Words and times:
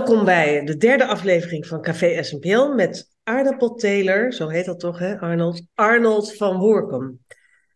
Welkom 0.00 0.24
bij 0.24 0.64
de 0.64 0.76
derde 0.76 1.06
aflevering 1.06 1.66
van 1.66 1.82
Café 1.82 2.22
SNPL 2.22 2.66
met 2.66 3.10
aardappelteler, 3.22 4.32
zo 4.32 4.48
heet 4.48 4.64
dat 4.64 4.80
toch 4.80 4.98
hè 4.98 5.18
Arnold, 5.18 5.62
Arnold 5.74 6.36
van 6.36 6.58
Woerkom. 6.58 7.18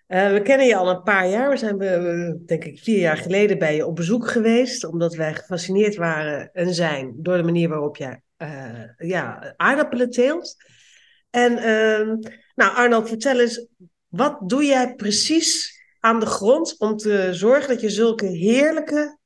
Uh, 0.09 0.33
we 0.33 0.43
kennen 0.43 0.67
je 0.67 0.77
al 0.77 0.89
een 0.89 1.03
paar 1.03 1.29
jaar, 1.29 1.51
we 1.51 1.57
zijn 1.57 1.79
we, 1.79 2.43
denk 2.47 2.65
ik 2.65 2.79
vier 2.79 2.99
jaar 2.99 3.17
geleden 3.17 3.59
bij 3.59 3.77
je 3.77 3.87
op 3.87 3.97
bezoek 3.97 4.29
geweest, 4.29 4.85
omdat 4.85 5.15
wij 5.15 5.35
gefascineerd 5.35 5.97
waren 5.97 6.51
en 6.53 6.75
zijn 6.75 7.15
door 7.17 7.37
de 7.37 7.43
manier 7.43 7.69
waarop 7.69 7.97
jij 7.97 8.23
uh, 8.39 9.09
ja, 9.09 9.55
aardappelen 9.57 10.11
teelt. 10.11 10.57
En 11.31 11.53
uh, 11.53 12.27
nou 12.55 12.77
Arnold, 12.77 13.09
vertel 13.09 13.41
eens, 13.41 13.67
wat 14.09 14.39
doe 14.49 14.65
jij 14.65 14.95
precies 14.95 15.81
aan 16.01 16.21
de 16.21 16.27
grond 16.27 16.79
om 16.79 16.97
te 16.97 17.29
zorgen 17.31 17.69
dat 17.69 17.81
je 17.81 17.91
zulke 17.91 18.27
heerlijke 18.27 19.19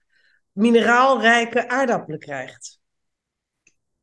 mineraalrijke 0.52 1.68
aardappelen 1.68 2.18
krijgt? 2.18 2.77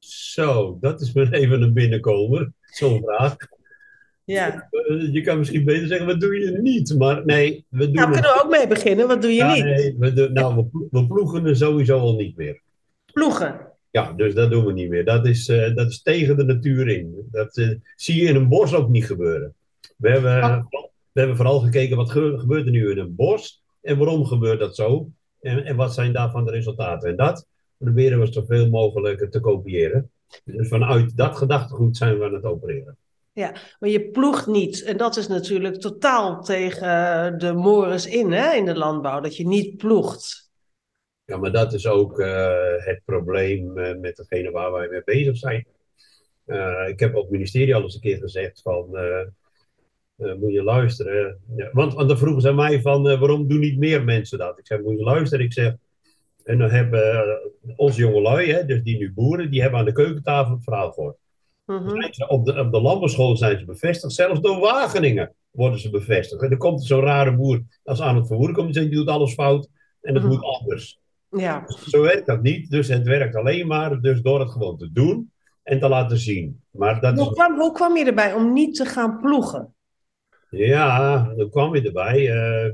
Zo, 0.09 0.77
dat 0.81 1.01
is 1.01 1.13
me 1.13 1.27
even 1.39 1.61
een 1.61 1.73
binnenkomen, 1.73 2.53
zo'n 2.61 3.01
vraag. 3.05 3.35
Ja. 4.23 4.67
Eh, 4.71 5.13
je 5.13 5.21
kan 5.21 5.37
misschien 5.37 5.63
beter 5.65 5.87
zeggen, 5.87 6.07
wat 6.07 6.19
doe 6.19 6.39
je 6.39 6.51
niet? 6.61 6.95
Maar 6.97 7.25
nee, 7.25 7.65
we 7.69 7.85
doen... 7.85 7.93
Nou, 7.93 8.11
kunnen 8.11 8.31
we 8.33 8.41
ook 8.43 8.51
mee 8.51 8.67
beginnen. 8.67 9.07
Wat 9.07 9.21
doe 9.21 9.31
je 9.31 9.37
Ja, 9.37 9.53
niet? 9.53 9.63
Nee, 9.63 9.95
we, 9.97 10.13
doen- 10.13 10.33
nou, 10.33 10.67
we, 10.91 11.07
ploegen 11.07 11.45
er 11.45 11.55
sowieso 11.55 11.99
al 11.99 12.15
niet 12.15 12.37
meer. 12.37 12.61
Ploegen. 13.13 13.59
Ja, 13.91 14.13
dus 14.13 14.33
dat 14.33 14.49
doen 14.51 14.65
we 14.65 14.73
niet 14.73 14.89
meer. 14.89 15.05
Dat 15.05 15.25
is, 15.25 15.47
eh, 15.49 15.75
dat 15.75 15.89
is 15.89 16.01
tegen 16.01 16.37
de 16.37 16.43
natuur 16.43 16.87
in. 16.87 17.27
Dat 17.31 17.57
eh, 17.57 17.69
zie 17.95 18.21
je 18.23 18.29
in 18.29 18.35
een 18.35 18.47
bos 18.47 18.73
ook 18.73 18.89
niet 18.89 19.05
gebeuren. 19.05 19.53
We 19.97 20.09
hebben, 20.09 20.67
we 21.11 21.19
hebben 21.19 21.35
vooral 21.35 21.59
gekeken 21.59 21.97
wat 21.97 22.11
ge- 22.11 22.35
gebeurt 22.39 22.65
er 22.65 22.71
nu 22.71 22.91
in 22.91 22.97
een 22.97 23.15
bos 23.15 23.61
en 23.81 23.97
waarom 23.97 24.25
gebeurt 24.25 24.59
dat 24.59 24.75
zo 24.75 25.09
en, 25.41 25.65
en 25.65 25.75
wat 25.75 25.93
zijn 25.93 26.13
daarvan 26.13 26.45
de 26.45 26.51
resultaten. 26.51 27.09
En 27.09 27.15
dat 27.15 27.47
proberen 27.85 28.19
we 28.19 28.33
zoveel 28.33 28.69
mogelijk 28.69 29.31
te 29.31 29.39
kopiëren. 29.39 30.11
Dus 30.43 30.67
vanuit 30.67 31.17
dat 31.17 31.37
gedachtegoed 31.37 31.97
zijn 31.97 32.17
we 32.17 32.25
aan 32.25 32.33
het 32.33 32.43
opereren. 32.43 32.97
Maar 33.79 33.89
je 33.89 34.09
ploegt 34.09 34.47
niet. 34.47 34.83
En 34.83 34.97
dat 34.97 35.17
is 35.17 35.27
natuurlijk 35.27 35.75
totaal 35.75 36.43
tegen 36.43 37.37
de 37.37 37.53
mores 37.53 38.05
in, 38.05 38.31
hè, 38.31 38.53
in 38.53 38.65
de 38.65 38.77
landbouw. 38.77 39.19
Dat 39.19 39.37
je 39.37 39.47
niet 39.47 39.77
ploegt. 39.77 40.51
Ja, 41.25 41.37
maar 41.37 41.51
dat 41.51 41.73
is 41.73 41.87
ook 41.87 42.19
eh, 42.19 42.55
het 42.77 43.01
probleem 43.05 43.77
eh, 43.77 43.97
met 43.97 44.15
degene 44.15 44.51
waar 44.51 44.71
wij 44.71 44.87
mee 44.87 45.01
bezig 45.05 45.37
zijn. 45.37 45.67
Eh, 46.45 46.87
ik 46.87 46.99
heb 46.99 47.15
op 47.15 47.21
het 47.21 47.31
ministerie 47.31 47.75
al 47.75 47.81
eens 47.81 47.95
een 47.95 48.01
keer 48.01 48.17
gezegd 48.17 48.61
van, 48.61 48.97
eh, 48.97 49.21
eh, 50.15 50.35
moet 50.35 50.53
je 50.53 50.63
luisteren. 50.63 51.39
Ja, 51.55 51.69
want, 51.71 51.93
want 51.93 52.07
dan 52.07 52.17
vroegen 52.17 52.41
ze 52.41 52.53
mij 52.53 52.81
van, 52.81 53.09
eh, 53.09 53.19
waarom 53.19 53.47
doen 53.47 53.59
niet 53.59 53.77
meer 53.77 54.03
mensen 54.03 54.37
dat? 54.37 54.59
Ik 54.59 54.67
zeg, 54.67 54.81
moet 54.81 54.97
je 54.97 55.03
luisteren. 55.03 55.45
Ik 55.45 55.53
zeg, 55.53 55.73
en 56.45 56.57
dan 56.57 56.69
hebben 56.69 57.13
eh, 57.13 57.73
onze 57.75 57.99
jongelui, 57.99 58.51
hè, 58.51 58.65
dus 58.65 58.83
die 58.83 58.97
nu 58.97 59.13
boeren, 59.13 59.51
die 59.51 59.61
hebben 59.61 59.79
aan 59.79 59.85
de 59.85 59.91
keukentafel 59.91 60.53
het 60.53 60.63
verhaal 60.63 60.91
gehoord. 60.91 61.17
Mhm. 61.65 62.11
Ze 62.11 62.27
op, 62.27 62.45
de, 62.45 62.59
op 62.59 62.71
de 62.71 62.81
landbouwschool 62.81 63.37
zijn 63.37 63.59
ze 63.59 63.65
bevestigd, 63.65 64.13
zelfs 64.13 64.39
door 64.39 64.59
Wageningen 64.59 65.33
worden 65.51 65.79
ze 65.79 65.89
bevestigd. 65.89 66.41
En 66.41 66.49
dan 66.49 66.57
komt 66.57 66.83
zo'n 66.85 67.01
rare 67.01 67.35
boer 67.35 67.61
als 67.83 68.01
aan 68.01 68.15
het 68.15 68.27
vervoer 68.27 68.51
komt 68.53 68.67
en 68.67 68.73
zegt, 68.73 68.87
die 68.87 68.95
doet 68.95 69.07
alles 69.07 69.33
fout 69.33 69.67
en 70.01 70.13
het 70.13 70.23
Mhm. 70.23 70.31
moet 70.31 70.43
anders. 70.43 70.99
Ja. 71.29 71.63
Zo 71.87 72.01
werkt 72.01 72.25
dat 72.25 72.41
niet. 72.41 72.69
Dus 72.69 72.87
het 72.87 73.05
werkt 73.07 73.35
alleen 73.35 73.67
maar 73.67 74.01
dus 74.01 74.21
door 74.21 74.39
het 74.39 74.51
gewoon 74.51 74.77
te 74.77 74.91
doen 74.91 75.31
en 75.63 75.79
te 75.79 75.87
laten 75.89 76.17
zien. 76.17 76.61
Maar 76.71 77.01
dat 77.01 77.17
Hoe 77.17 77.27
is, 77.27 77.33
kwam, 77.33 77.59
hoe 77.59 77.71
kwam 77.71 77.97
je 77.97 78.05
erbij 78.05 78.33
om 78.33 78.53
niet 78.53 78.75
te 78.75 78.85
gaan 78.85 79.19
ploegen? 79.21 79.73
ja, 80.49 81.23
dan 81.35 81.49
kwam 81.49 81.75
je 81.75 81.81
erbij. 81.81 82.31
eh, 82.31 82.71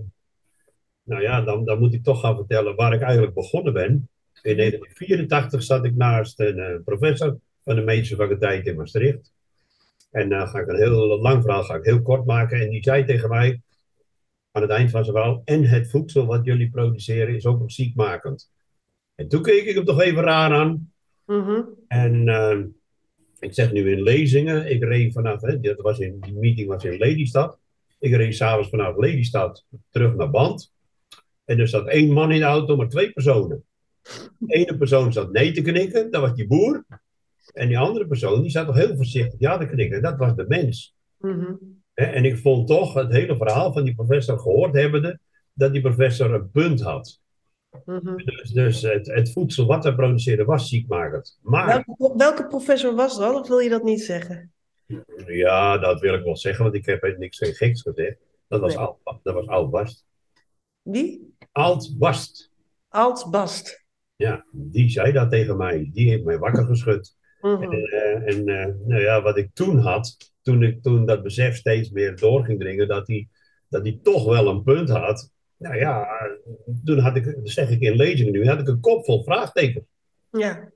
nou 1.11 1.23
ja, 1.23 1.41
dan, 1.41 1.65
dan 1.65 1.79
moet 1.79 1.93
ik 1.93 2.03
toch 2.03 2.19
gaan 2.19 2.35
vertellen 2.35 2.75
waar 2.75 2.93
ik 2.93 3.01
eigenlijk 3.01 3.33
begonnen 3.33 3.73
ben. 3.73 4.09
In 4.41 4.57
1984 4.57 5.63
zat 5.63 5.85
ik 5.85 5.95
naast 5.95 6.39
een 6.39 6.59
eh, 6.59 6.83
professor 6.85 7.39
van 7.63 7.75
de 7.75 7.81
medische 7.81 8.15
faculteit 8.15 8.65
in 8.65 8.75
Maastricht. 8.75 9.33
En 10.11 10.29
dan 10.29 10.47
ga 10.47 10.59
ik 10.59 10.67
een 10.67 10.75
heel 10.75 11.21
lang 11.21 11.41
verhaal 11.41 11.63
ga 11.63 11.75
ik 11.75 11.85
heel 11.85 12.01
kort 12.01 12.25
maken. 12.25 12.59
En 12.59 12.69
die 12.69 12.83
zei 12.83 13.05
tegen 13.05 13.29
mij 13.29 13.61
aan 14.51 14.61
het 14.61 14.71
eind 14.71 14.91
van 14.91 15.03
zijn 15.03 15.15
verhaal: 15.15 15.41
En 15.45 15.63
het 15.63 15.89
voedsel 15.89 16.25
wat 16.25 16.45
jullie 16.45 16.69
produceren 16.69 17.35
is 17.35 17.45
ook 17.45 17.59
nog 17.59 17.71
ziekmakend. 17.71 18.51
En 19.15 19.27
toen 19.27 19.41
keek 19.41 19.65
ik 19.65 19.75
hem 19.75 19.85
toch 19.85 20.01
even 20.01 20.23
raar 20.23 20.51
aan. 20.51 20.91
Mhm. 21.25 21.61
En 21.87 22.27
eh, 22.27 22.59
ik 23.39 23.53
zeg 23.53 23.71
nu 23.71 23.91
in 23.91 24.01
lezingen, 24.01 24.71
ik 24.71 24.83
reed 24.83 25.13
vanaf, 25.13 25.41
hè, 25.41 25.59
dat 25.59 25.81
was 25.81 25.99
in, 25.99 26.19
die 26.19 26.37
meeting 26.37 26.67
was 26.67 26.83
in 26.83 26.97
Lelystad. 26.97 27.59
Ik 27.99 28.15
reed 28.15 28.35
s'avonds 28.35 28.69
vanaf 28.69 28.97
Lelystad 28.97 29.65
terug 29.89 30.15
naar 30.15 30.29
Band. 30.29 30.73
En 31.51 31.59
er 31.59 31.67
zat 31.67 31.87
één 31.87 32.11
man 32.11 32.31
in 32.31 32.39
de 32.39 32.45
auto, 32.45 32.75
maar 32.75 32.89
twee 32.89 33.11
personen. 33.11 33.63
De 34.37 34.53
ene 34.53 34.77
persoon 34.77 35.13
zat 35.13 35.31
nee 35.31 35.51
te 35.51 35.61
knikken, 35.61 36.11
dat 36.11 36.21
was 36.21 36.33
die 36.33 36.47
boer. 36.47 36.85
En 37.53 37.67
die 37.67 37.77
andere 37.77 38.07
persoon, 38.07 38.41
die 38.41 38.51
zat 38.51 38.65
toch 38.65 38.75
heel 38.75 38.95
voorzichtig 38.95 39.39
ja 39.39 39.57
te 39.57 39.65
knikken, 39.65 40.01
dat 40.01 40.17
was 40.17 40.35
de 40.35 40.45
mens. 40.47 40.95
Mhm. 41.17 41.53
En 41.93 42.25
ik 42.25 42.37
vond 42.37 42.67
toch 42.67 42.93
het 42.93 43.11
hele 43.11 43.35
verhaal 43.35 43.73
van 43.73 43.83
die 43.83 43.95
professor 43.95 44.39
gehoord 44.39 44.73
hebbende, 44.73 45.19
dat 45.53 45.71
die 45.71 45.81
professor 45.81 46.33
een 46.33 46.51
punt 46.51 46.81
had. 46.81 47.19
Mhm. 47.85 48.15
Dus, 48.15 48.49
dus 48.49 48.81
het, 48.81 49.07
het 49.07 49.31
voedsel 49.31 49.65
wat 49.65 49.83
hij 49.83 49.95
produceerde 49.95 50.43
was 50.43 50.69
ziekmakend. 50.69 51.39
Maar... 51.41 51.67
Welke, 51.67 52.17
welke 52.17 52.47
professor 52.47 52.95
was 52.95 53.17
dat? 53.17 53.35
Of 53.35 53.47
wil 53.47 53.59
je 53.59 53.69
dat 53.69 53.83
niet 53.83 54.01
zeggen? 54.01 54.51
Ja, 55.25 55.77
dat 55.77 55.99
wil 55.99 56.13
ik 56.13 56.23
wel 56.23 56.37
zeggen, 56.37 56.63
want 56.63 56.75
ik 56.75 56.85
heb 56.85 57.17
niks 57.17 57.37
geen 57.37 57.53
geks 57.53 57.81
gezegd. 57.81 58.17
Dat 58.47 58.59
was, 58.59 58.75
Nee. 58.75 58.85
Alt, 58.85 59.19
dat 59.23 59.69
was. 59.69 60.05
Wie? 60.81 61.33
Alt 61.51 61.95
Bast. 61.97 62.51
Alt 62.89 63.27
Bast. 63.31 63.85
Ja, 64.15 64.45
die 64.51 64.89
zei 64.89 65.11
dat 65.11 65.31
tegen 65.31 65.57
mij. 65.57 65.89
Die 65.93 66.09
heeft 66.09 66.23
mij 66.23 66.39
wakker 66.39 66.65
geschud. 66.65 67.15
Mhm. 67.41 67.63
En, 67.63 67.71
eh, 67.71 68.35
en 68.35 68.47
eh, 68.47 68.73
nou 68.85 69.01
ja, 69.01 69.21
wat 69.21 69.37
ik 69.37 69.49
toen 69.53 69.77
had, 69.77 70.17
toen, 70.41 70.63
ik, 70.63 70.81
toen 70.81 71.05
dat 71.05 71.23
besef 71.23 71.55
steeds 71.55 71.89
meer 71.89 72.15
door 72.15 72.45
ging 72.45 72.59
dringen, 72.59 72.87
dat 72.87 73.07
hij 73.07 73.27
dat 73.71 73.81
hij 73.81 73.99
toch 74.03 74.25
wel 74.25 74.47
een 74.47 74.63
punt 74.63 74.89
had. 74.89 75.31
Nou 75.57 75.75
ja, 75.75 76.07
toen 76.83 76.99
had 76.99 77.15
ik, 77.15 77.35
zeg 77.43 77.69
ik 77.69 77.81
in 77.81 77.95
lezingen 77.95 78.31
nu, 78.31 78.47
had 78.47 78.59
ik 78.59 78.67
een 78.67 78.79
kop 78.79 79.05
vol 79.05 79.23
vraagtekens. 79.23 79.85
Ja. 80.31 80.71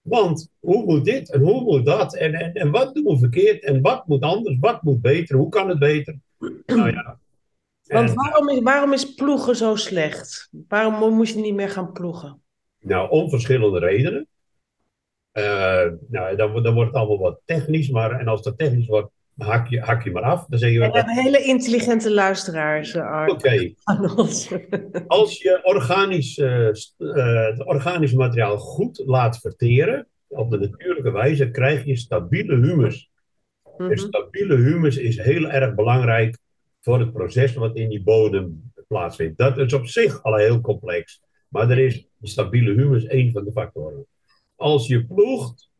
Want 0.00 0.48
hoe 0.58 0.84
moet 0.84 1.04
dit 1.04 1.32
en 1.32 1.40
hoe 1.40 1.62
moet 1.62 1.86
dat? 1.86 2.16
En, 2.16 2.34
en, 2.34 2.52
en 2.52 2.70
wat 2.70 2.94
doen 2.94 3.04
we 3.04 3.18
verkeerd? 3.18 3.64
En 3.64 3.80
wat 3.80 4.06
moet 4.06 4.22
anders? 4.22 4.56
Wat 4.60 4.82
moet 4.82 5.00
beter? 5.00 5.36
Hoe 5.36 5.48
kan 5.48 5.68
het 5.68 5.78
beter? 5.78 6.18
Nou 6.66 6.90
ja. 6.90 7.18
Want 7.86 8.12
waarom 8.14 8.48
is, 8.48 8.60
waarom 8.60 8.92
is 8.92 9.14
ploegen 9.14 9.56
zo 9.56 9.76
slecht? 9.76 10.48
Waarom 10.68 10.94
mo- 10.94 11.10
moest 11.10 11.34
je 11.34 11.40
niet 11.40 11.54
meer 11.54 11.68
gaan 11.70 11.92
ploegen? 11.92 12.42
Nou, 12.80 13.10
om 13.10 13.30
verschillende 13.30 13.78
redenen. 13.78 14.26
Eh, 15.32 15.86
nou, 16.08 16.36
dan, 16.36 16.50
wordt- 16.50 16.64
dan 16.64 16.74
wordt 16.74 16.90
het 16.90 16.98
allemaal 16.98 17.18
wat 17.18 17.40
technisch, 17.44 17.88
maar 17.90 18.10
en 18.20 18.28
als 18.28 18.42
dat 18.42 18.58
technisch 18.58 18.86
wordt, 18.86 19.10
hak 19.36 19.68
je, 19.68 19.80
hak 19.80 20.02
je 20.04 20.10
maar 20.10 20.22
af. 20.22 20.46
Dan 20.46 20.58
zeg 20.58 20.70
je, 20.72 20.78
We 20.78 20.86
oké, 20.86 20.96
hebben 20.96 21.14
hele 21.22 21.42
intelligente 21.44 22.10
luisteraars, 22.12 22.94
eh, 22.94 23.26
Arnold. 23.82 24.48
als 25.06 25.38
je 25.42 25.60
organisch, 25.62 26.38
eh, 26.38 26.66
het 27.46 27.64
organisch 27.66 28.12
materiaal 28.12 28.58
goed 28.58 29.02
laat 29.06 29.38
verteren, 29.38 30.06
op 30.28 30.50
de 30.50 30.58
natuurlijke 30.58 31.10
wijze, 31.10 31.50
krijg 31.50 31.84
je 31.84 31.96
stabiele 31.96 32.54
humus. 32.66 33.10
En 33.78 33.84
Mhm. 33.86 33.96
stabiele 33.96 34.56
humus 34.56 34.96
is 34.96 35.18
heel 35.18 35.50
erg 35.50 35.74
belangrijk 35.74 36.38
voor 36.82 36.98
het 36.98 37.12
proces 37.12 37.54
wat 37.54 37.76
in 37.76 37.88
die 37.88 38.02
bodem 38.02 38.72
plaatsvindt. 38.88 39.38
Dat 39.38 39.58
is 39.58 39.72
op 39.72 39.86
zich 39.86 40.22
al 40.22 40.36
heel 40.36 40.60
complex, 40.60 41.22
maar 41.48 41.70
er 41.70 41.78
is 41.78 42.06
die 42.18 42.30
stabiele 42.30 42.72
humus 42.72 43.04
één 43.04 43.32
van 43.32 43.44
de 43.44 43.52
factoren. 43.52 44.06
Als 44.56 44.86
je 44.86 45.06
ploegt, 45.06 45.70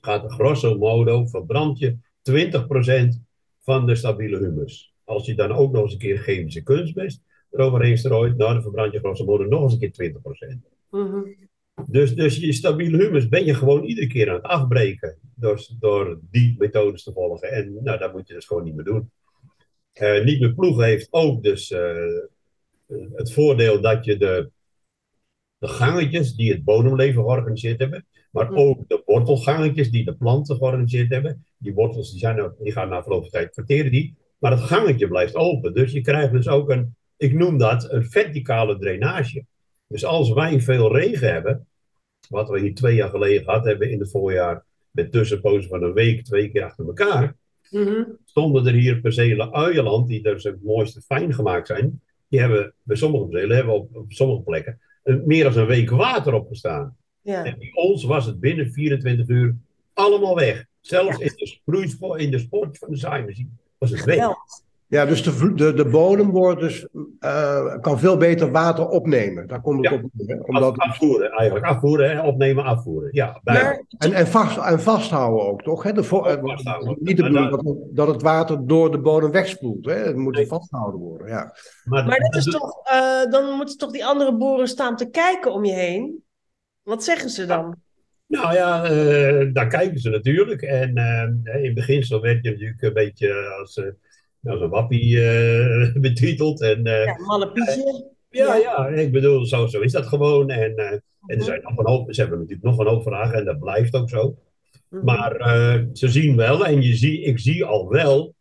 gaat 0.00 0.32
grosso 0.32 0.78
modo 0.78 1.26
verbrand 1.26 1.78
je 1.78 1.96
20% 2.22 3.20
van 3.60 3.86
de 3.86 3.94
stabiele 3.94 4.38
humus. 4.38 4.94
Als 5.04 5.26
je 5.26 5.34
dan 5.34 5.52
ook 5.52 5.72
nog 5.72 5.82
eens 5.82 5.92
een 5.92 5.98
keer 5.98 6.18
chemische 6.18 6.62
kunstmest 6.62 7.22
eroverheen 7.50 7.98
strooit, 7.98 8.36
nou, 8.36 8.52
dan 8.52 8.62
verbrand 8.62 8.92
je 8.92 8.98
grosso 8.98 9.24
modo 9.24 9.44
nog 9.44 9.62
eens 9.62 9.72
een 9.72 9.78
keer 9.78 9.92
20%. 9.92 10.68
Mhm. 10.90 11.20
Dus, 11.86 12.14
dus 12.14 12.36
je 12.36 12.52
stabiele 12.52 12.96
humus 12.96 13.28
ben 13.28 13.44
je 13.44 13.54
gewoon 13.54 13.84
iedere 13.84 14.06
keer 14.06 14.28
aan 14.28 14.34
het 14.34 14.44
afbreken 14.44 15.18
door, 15.34 15.66
door 15.78 16.18
die 16.30 16.54
methodes 16.58 17.02
te 17.02 17.12
volgen. 17.12 17.50
En 17.52 17.78
nou, 17.82 17.98
dat 17.98 18.12
moet 18.12 18.28
je 18.28 18.34
dus 18.34 18.46
gewoon 18.46 18.64
niet 18.64 18.74
meer 18.74 18.84
doen. 18.84 19.10
Eh, 19.96 20.24
niet 20.24 20.40
meer 20.40 20.54
ploegen 20.54 20.84
heeft 20.84 21.08
ook 21.10 21.42
dus 21.42 21.70
eh, 21.70 21.96
het 23.14 23.32
voordeel 23.32 23.80
dat 23.80 24.04
je 24.04 24.16
de, 24.16 24.50
de 25.58 25.68
gangetjes 25.68 26.34
die 26.34 26.52
het 26.52 26.64
bodemleven 26.64 27.22
georganiseerd 27.22 27.78
hebben, 27.78 28.06
maar 28.30 28.50
Mhm. 28.50 28.58
ook 28.58 28.88
de 28.88 29.02
wortelgangetjes 29.04 29.90
die 29.90 30.04
de 30.04 30.14
planten 30.16 30.56
georganiseerd 30.56 31.10
hebben. 31.10 31.44
Die 31.58 31.74
wortels 31.74 32.10
die 32.10 32.18
zijn, 32.18 32.52
die 32.58 32.72
gaan 32.72 32.88
na 32.88 33.02
verloop 33.02 33.22
van 33.22 33.30
tijd 33.30 33.54
verteren 33.54 33.90
die, 33.90 34.16
maar 34.38 34.50
het 34.50 34.60
gangetje 34.60 35.08
blijft 35.08 35.34
open. 35.34 35.74
Dus 35.74 35.92
je 35.92 36.00
krijgt 36.00 36.32
dus 36.32 36.48
ook 36.48 36.70
een, 36.70 36.96
ik 37.16 37.32
noem 37.32 37.58
dat 37.58 37.90
een 37.90 38.04
verticale 38.04 38.78
drainage. 38.78 39.44
Dus 39.88 40.04
als 40.04 40.32
wij 40.32 40.60
veel 40.60 40.96
regen 40.96 41.32
hebben, 41.32 41.66
wat 42.28 42.48
we 42.48 42.60
hier 42.60 42.74
twee 42.74 42.94
jaar 42.94 43.10
geleden 43.10 43.44
gehad 43.44 43.64
hebben 43.64 43.90
in 43.90 44.00
het 44.00 44.10
voorjaar, 44.10 44.64
met 44.90 45.12
tussenpozen 45.12 45.68
van 45.68 45.82
een 45.82 45.92
week, 45.92 46.24
twee 46.24 46.50
keer 46.50 46.64
achter 46.64 46.86
elkaar, 46.86 47.36
Mhm. 47.70 48.02
stonden 48.24 48.66
er 48.66 48.72
hier 48.72 49.00
percelen 49.00 49.52
uienland, 49.54 50.08
die 50.08 50.22
dus 50.22 50.44
het 50.44 50.62
mooiste 50.62 51.00
fijn 51.00 51.34
gemaakt 51.34 51.66
zijn. 51.66 52.00
Die 52.28 52.40
hebben 52.40 52.74
bij 52.82 52.96
sommige 52.96 53.26
percelen, 53.26 53.56
hebben 53.56 53.74
op, 53.74 53.96
op 53.96 54.12
sommige 54.12 54.40
plekken, 54.42 54.80
een- 55.02 55.22
meer 55.26 55.44
dan 55.44 55.56
een 55.56 55.66
week 55.66 55.90
water 55.90 56.32
opgestaan. 56.34 56.96
Ja. 57.20 57.44
En 57.44 57.58
bij 57.58 57.70
ons 57.74 58.04
was 58.04 58.26
het 58.26 58.40
binnen 58.40 58.72
24 58.72 59.28
uur 59.28 59.56
allemaal 59.92 60.34
weg. 60.34 60.64
Zelfs 60.80 61.18
Ja. 61.18 61.24
in 61.24 61.32
de 61.36 61.46
in 62.18 62.30
de 62.30 62.38
sport 62.38 62.78
van 62.78 62.90
de 62.90 62.96
zaaimachine 62.96 63.48
was 63.78 63.90
het 63.90 64.04
weg. 64.04 64.16
Ja, 64.88 65.06
dus 65.06 65.22
de, 65.22 65.52
de, 65.54 65.72
de 65.72 65.84
bodem 65.84 66.30
wordt 66.30 66.60
dus, 66.60 66.86
eh, 67.18 67.74
kan 67.80 67.98
veel 67.98 68.16
beter 68.16 68.50
water 68.50 68.88
opnemen. 68.88 69.46
Daar 69.46 69.60
komt 69.60 69.84
het 69.86 69.94
Ja. 69.94 70.00
op 70.02 70.10
neer. 70.12 70.42
Omdat, 70.44 70.78
afvoeren 70.78 71.30
eigenlijk. 71.30 71.66
Afvoeren, 71.66 72.10
hè? 72.10 72.22
opnemen, 72.22 72.64
afvoeren. 72.64 73.08
Ja, 73.12 73.40
Maar 73.44 73.84
en, 73.98 74.12
en, 74.12 74.26
vast, 74.26 74.56
en 74.58 74.80
vasthouden 74.80 75.46
ook, 75.46 75.62
toch? 75.62 75.82
Hè? 75.82 75.92
De 75.92 76.02
vo- 76.02 76.24
eh, 76.24 76.36
vasthouden. 76.42 76.96
Niet 77.00 77.16
de 77.16 77.22
bedoeling 77.22 77.50
dat, 77.50 77.64
het- 77.64 77.96
dat 77.96 78.08
het 78.08 78.22
water 78.22 78.66
door 78.66 78.90
de 78.90 78.98
bodem 79.00 79.30
wegspoelt. 79.30 79.84
Hè? 79.86 79.94
Het 79.94 80.16
moet 80.16 80.34
Nee. 80.34 80.46
vastgehouden 80.46 81.00
worden, 81.00 81.28
ja. 81.28 81.54
Maar 81.84 82.18
dat 82.18 82.34
is 82.34 82.44
toch, 82.44 82.80
eh, 82.84 83.30
dan 83.30 83.56
moeten 83.56 83.78
toch 83.78 83.90
die 83.92 84.06
andere 84.06 84.36
boeren 84.36 84.68
staan 84.68 84.96
te 84.96 85.10
kijken 85.10 85.52
om 85.52 85.64
je 85.64 85.72
heen? 85.72 86.24
Wat 86.82 87.04
zeggen 87.04 87.30
ze 87.30 87.46
dan? 87.46 87.76
Nou 88.26 88.54
ja, 88.54 88.84
eh, 88.84 89.52
daar 89.52 89.68
kijken 89.68 89.98
ze 89.98 90.10
natuurlijk. 90.10 90.62
En 90.62 90.88
in 91.62 91.74
beginsel 91.74 92.20
werd 92.20 92.44
je 92.44 92.50
natuurlijk 92.50 92.82
een 92.82 92.92
beetje 92.92 93.34
als, 93.60 93.82
eh, 94.46 94.52
als 94.52 94.60
een 94.60 94.68
wappie 94.68 95.28
eh, 95.28 95.92
betiteld. 96.06 96.60
En 96.62 96.84
eh, 96.84 97.04
Ja, 97.04 97.18
malle 97.26 97.52
Pietje. 97.52 98.10
ja, 98.30 98.54
ja. 98.54 98.88
ja, 98.88 98.88
ik 98.88 99.12
bedoel, 99.12 99.46
zo, 99.46 99.66
zo 99.66 99.80
is 99.80 99.92
dat 99.92 100.06
gewoon. 100.06 100.50
En, 100.50 100.76
eh, 100.76 100.92
en 101.26 101.38
er 101.38 101.42
zijn 101.42 101.60
nog 101.62 101.78
een 101.78 101.86
hoop, 101.86 102.14
ze 102.14 102.20
hebben 102.20 102.38
natuurlijk 102.38 102.66
nog 102.66 102.78
een 102.78 102.86
hoop 102.86 103.02
vragen 103.02 103.38
en 103.38 103.44
dat 103.44 103.58
blijft 103.58 103.94
ook 103.94 104.08
zo. 104.08 104.36
Mhm. 104.90 105.04
Maar 105.04 105.36
eh, 105.36 105.82
ze 105.92 106.08
zien 106.08 106.36
wel, 106.36 106.66
en 106.66 106.82
je 106.82 106.96
zie, 106.96 107.20
ik 107.22 107.38
zie 107.38 107.64
al 107.64 107.88
wel 107.88 108.34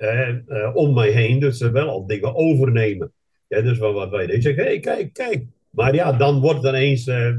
eh, 0.00 0.28
eh, 0.28 0.74
om 0.76 0.94
mij 0.94 1.10
heen, 1.10 1.40
dat 1.40 1.56
ze 1.56 1.70
wel 1.70 1.88
al 1.88 2.06
dingen 2.06 2.34
overnemen. 2.34 3.12
Ja, 3.48 3.60
dus 3.60 3.78
van 3.78 3.92
wat 3.92 4.10
wij 4.10 4.40
zeggen, 4.40 4.62
hé, 4.62 4.68
hey, 4.68 4.80
kijk, 4.80 5.12
kijk. 5.12 5.44
Maar 5.70 5.94
ja, 5.94 6.12
dan 6.12 6.40
wordt 6.40 6.62
het 6.62 6.74
ineens 6.74 7.06
eh, 7.06 7.34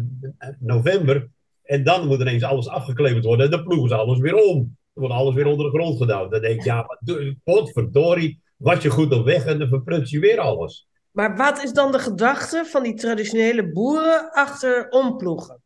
november 0.59 1.29
en 1.63 1.83
dan 1.83 2.07
moet 2.07 2.19
ineens 2.19 2.43
alles 2.43 2.67
afgekleverd 2.67 3.25
worden 3.25 3.45
en 3.45 3.51
dan 3.51 3.63
ploegen 3.63 3.89
ze 3.89 3.95
alles 3.95 4.19
weer 4.19 4.35
om. 4.35 4.77
Dan 4.93 5.03
wordt 5.03 5.13
alles 5.13 5.35
weer 5.35 5.45
onder 5.45 5.71
de 5.71 5.77
grond 5.77 5.97
gedouwd. 5.97 6.31
Dan 6.31 6.41
denk 6.41 6.55
ik, 6.59 6.63
ja, 6.65 6.85
wat 6.87 6.97
doe- 6.99 7.37
potverdorie, 7.43 8.41
was 8.57 8.83
je 8.83 8.89
goed 8.89 9.13
op 9.13 9.25
weg 9.25 9.45
en 9.45 9.59
dan 9.59 9.67
verprut 9.67 10.09
je 10.09 10.19
weer 10.19 10.39
alles. 10.39 10.87
Maar 11.11 11.37
wat 11.37 11.63
is 11.63 11.73
dan 11.73 11.91
de 11.91 11.99
gedachte 11.99 12.65
van 12.65 12.83
die 12.83 12.93
traditionele 12.93 13.71
boeren 13.71 14.31
achter 14.31 14.89
omploegen? 14.89 15.61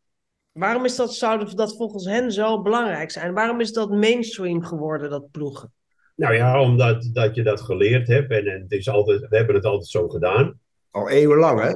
Waarom 0.52 0.84
is 0.84 0.96
dat, 0.96 1.14
zou 1.14 1.54
dat 1.54 1.76
volgens 1.76 2.04
hen 2.04 2.32
zo 2.32 2.62
belangrijk 2.62 3.10
zijn? 3.10 3.34
Waarom 3.34 3.60
is 3.60 3.72
dat 3.72 3.90
mainstream 3.90 4.64
geworden, 4.64 5.10
dat 5.10 5.30
ploegen? 5.30 5.72
Nou 6.16 6.34
ja, 6.34 6.60
omdat 6.60 7.10
dat 7.12 7.34
je 7.34 7.42
dat 7.42 7.60
geleerd 7.60 8.08
hebt 8.08 8.30
en, 8.30 8.46
en 8.46 8.60
het 8.60 8.72
is 8.72 8.88
altijd, 8.88 9.20
we 9.28 9.36
hebben 9.36 9.54
het 9.54 9.64
altijd 9.64 9.88
zo 9.88 10.08
gedaan. 10.08 10.60
Al 10.90 11.08
eeuwenlang, 11.08 11.60
hè? 11.60 11.70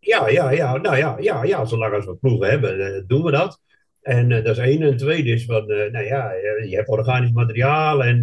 Ja, 0.00 0.28
ja, 0.28 0.50
ja, 0.50 0.76
nou 0.76 0.96
ja, 0.96 1.16
ja, 1.18 1.42
ja 1.42 1.64
zolang 1.64 1.94
als 1.94 2.04
we 2.04 2.16
ploegen 2.16 2.50
hebben, 2.50 2.94
eh, 2.94 3.02
doen 3.06 3.22
we 3.22 3.30
dat. 3.30 3.60
En 4.02 4.32
eh, 4.32 4.44
dat 4.44 4.56
is 4.56 4.62
één. 4.62 4.82
En 4.82 4.96
tweede 4.96 5.30
is 5.30 5.44
van, 5.44 5.70
eh, 5.70 5.90
nou 5.92 6.04
ja, 6.04 6.30
eh, 6.32 6.70
je 6.70 6.76
hebt 6.76 6.88
organisch 6.88 7.32
materiaal 7.32 8.04
en 8.04 8.20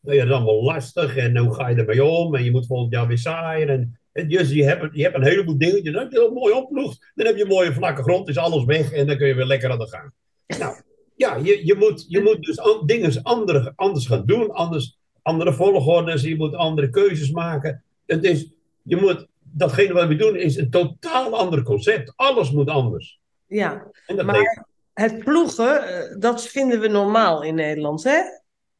nou 0.00 0.16
ja, 0.16 0.24
dat 0.24 0.26
is 0.26 0.32
allemaal 0.32 0.62
lastig. 0.64 1.16
En 1.16 1.36
hoe 1.36 1.54
ga 1.54 1.68
je 1.68 1.76
ermee 1.76 2.04
om? 2.04 2.34
En 2.34 2.44
je 2.44 2.50
moet 2.50 2.66
volgend 2.66 2.92
jaar 2.92 3.06
weer 3.06 3.18
zaaien. 3.18 3.68
En, 3.68 3.98
en 4.12 4.28
dus 4.28 4.50
je 4.50 4.64
hebt, 4.64 4.88
je 4.96 5.02
hebt 5.02 5.14
een 5.14 5.24
heleboel 5.24 5.58
dingetjes. 5.58 5.92
Dan 5.92 6.02
heb 6.02 6.12
je 6.12 6.18
dat 6.18 6.32
mooi 6.34 6.54
opploegt. 6.54 7.12
Dan 7.14 7.26
heb 7.26 7.36
je 7.36 7.42
een 7.42 7.48
mooie 7.48 7.72
vlakke 7.72 8.02
grond, 8.02 8.28
is 8.28 8.36
alles 8.38 8.64
weg 8.64 8.92
en 8.92 9.06
dan 9.06 9.16
kun 9.16 9.26
je 9.26 9.34
weer 9.34 9.44
lekker 9.46 9.70
aan 9.70 9.78
de 9.78 9.88
gang. 9.88 10.10
Nou, 10.58 10.74
ja, 11.16 11.36
je, 11.36 11.66
je, 11.66 11.74
moet, 11.74 12.04
je 12.08 12.20
moet 12.22 12.42
dus 12.42 12.58
an- 12.58 12.86
dingen 12.86 13.22
andere, 13.22 13.72
anders 13.76 14.06
gaan 14.06 14.26
doen, 14.26 14.50
anders, 14.50 14.98
andere 15.22 15.52
volgordes, 15.52 16.22
je 16.22 16.36
moet 16.36 16.54
andere 16.54 16.90
keuzes 16.90 17.30
maken. 17.30 17.82
Het 18.06 18.24
is, 18.24 18.52
je 18.82 18.96
moet, 18.96 19.26
datgene 19.42 19.92
wat 19.92 20.08
we 20.08 20.16
doen 20.16 20.36
is 20.36 20.56
een 20.56 20.70
totaal 20.70 21.38
ander 21.38 21.62
concept. 21.62 22.12
Alles 22.16 22.50
moet 22.50 22.68
anders. 22.68 23.20
Ja, 23.46 23.90
En 24.06 24.16
dat 24.16 24.26
Maar- 24.26 24.66
het 25.00 25.18
ploegen, 25.18 25.82
eh, 25.88 26.16
dat 26.18 26.46
vinden 26.46 26.80
we 26.80 26.88
normaal 26.88 27.42
in 27.42 27.54
Nederland, 27.54 28.04
hè? 28.04 28.20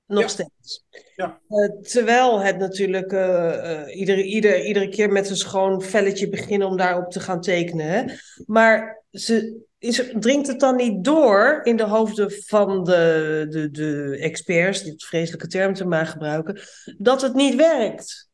Nog 0.06 0.23
Ja. 0.23 0.29
steeds. 0.29 0.85
Ja. 1.17 1.41
Eh, 1.49 1.81
terwijl 1.81 2.41
het 2.41 2.59
natuurlijk 2.59 3.12
eh, 3.12 3.82
eh, 3.82 3.97
iedere, 3.99 4.23
ieder, 4.23 4.65
iedere 4.65 4.88
keer 4.88 5.12
met 5.12 5.31
een 5.31 5.37
schoon 5.37 5.82
velletje 5.82 6.29
beginnen 6.29 6.69
om 6.69 6.76
daarop 6.76 7.11
te 7.11 7.20
gaan 7.20 7.41
tekenen. 7.41 7.87
Hè? 7.87 8.05
Maar 8.47 9.03
ze, 9.11 9.67
is, 9.79 10.03
dringt 10.19 10.47
het 10.47 10.61
dan 10.61 10.76
niet 10.76 11.05
door 11.05 11.61
in 11.62 11.76
de 11.76 11.85
hoofden 11.85 12.32
van 12.32 12.85
de, 12.85 13.47
de, 13.49 13.71
de 13.71 14.19
experts, 14.21 14.82
die 14.82 14.93
het 14.93 15.05
vreselijke 15.05 15.47
term 15.47 15.75
te 15.75 15.85
maar 15.85 16.06
gebruiken, 16.06 16.61
dat 16.99 17.23
het 17.23 17.35
niet 17.35 17.55
werkt? 17.55 18.29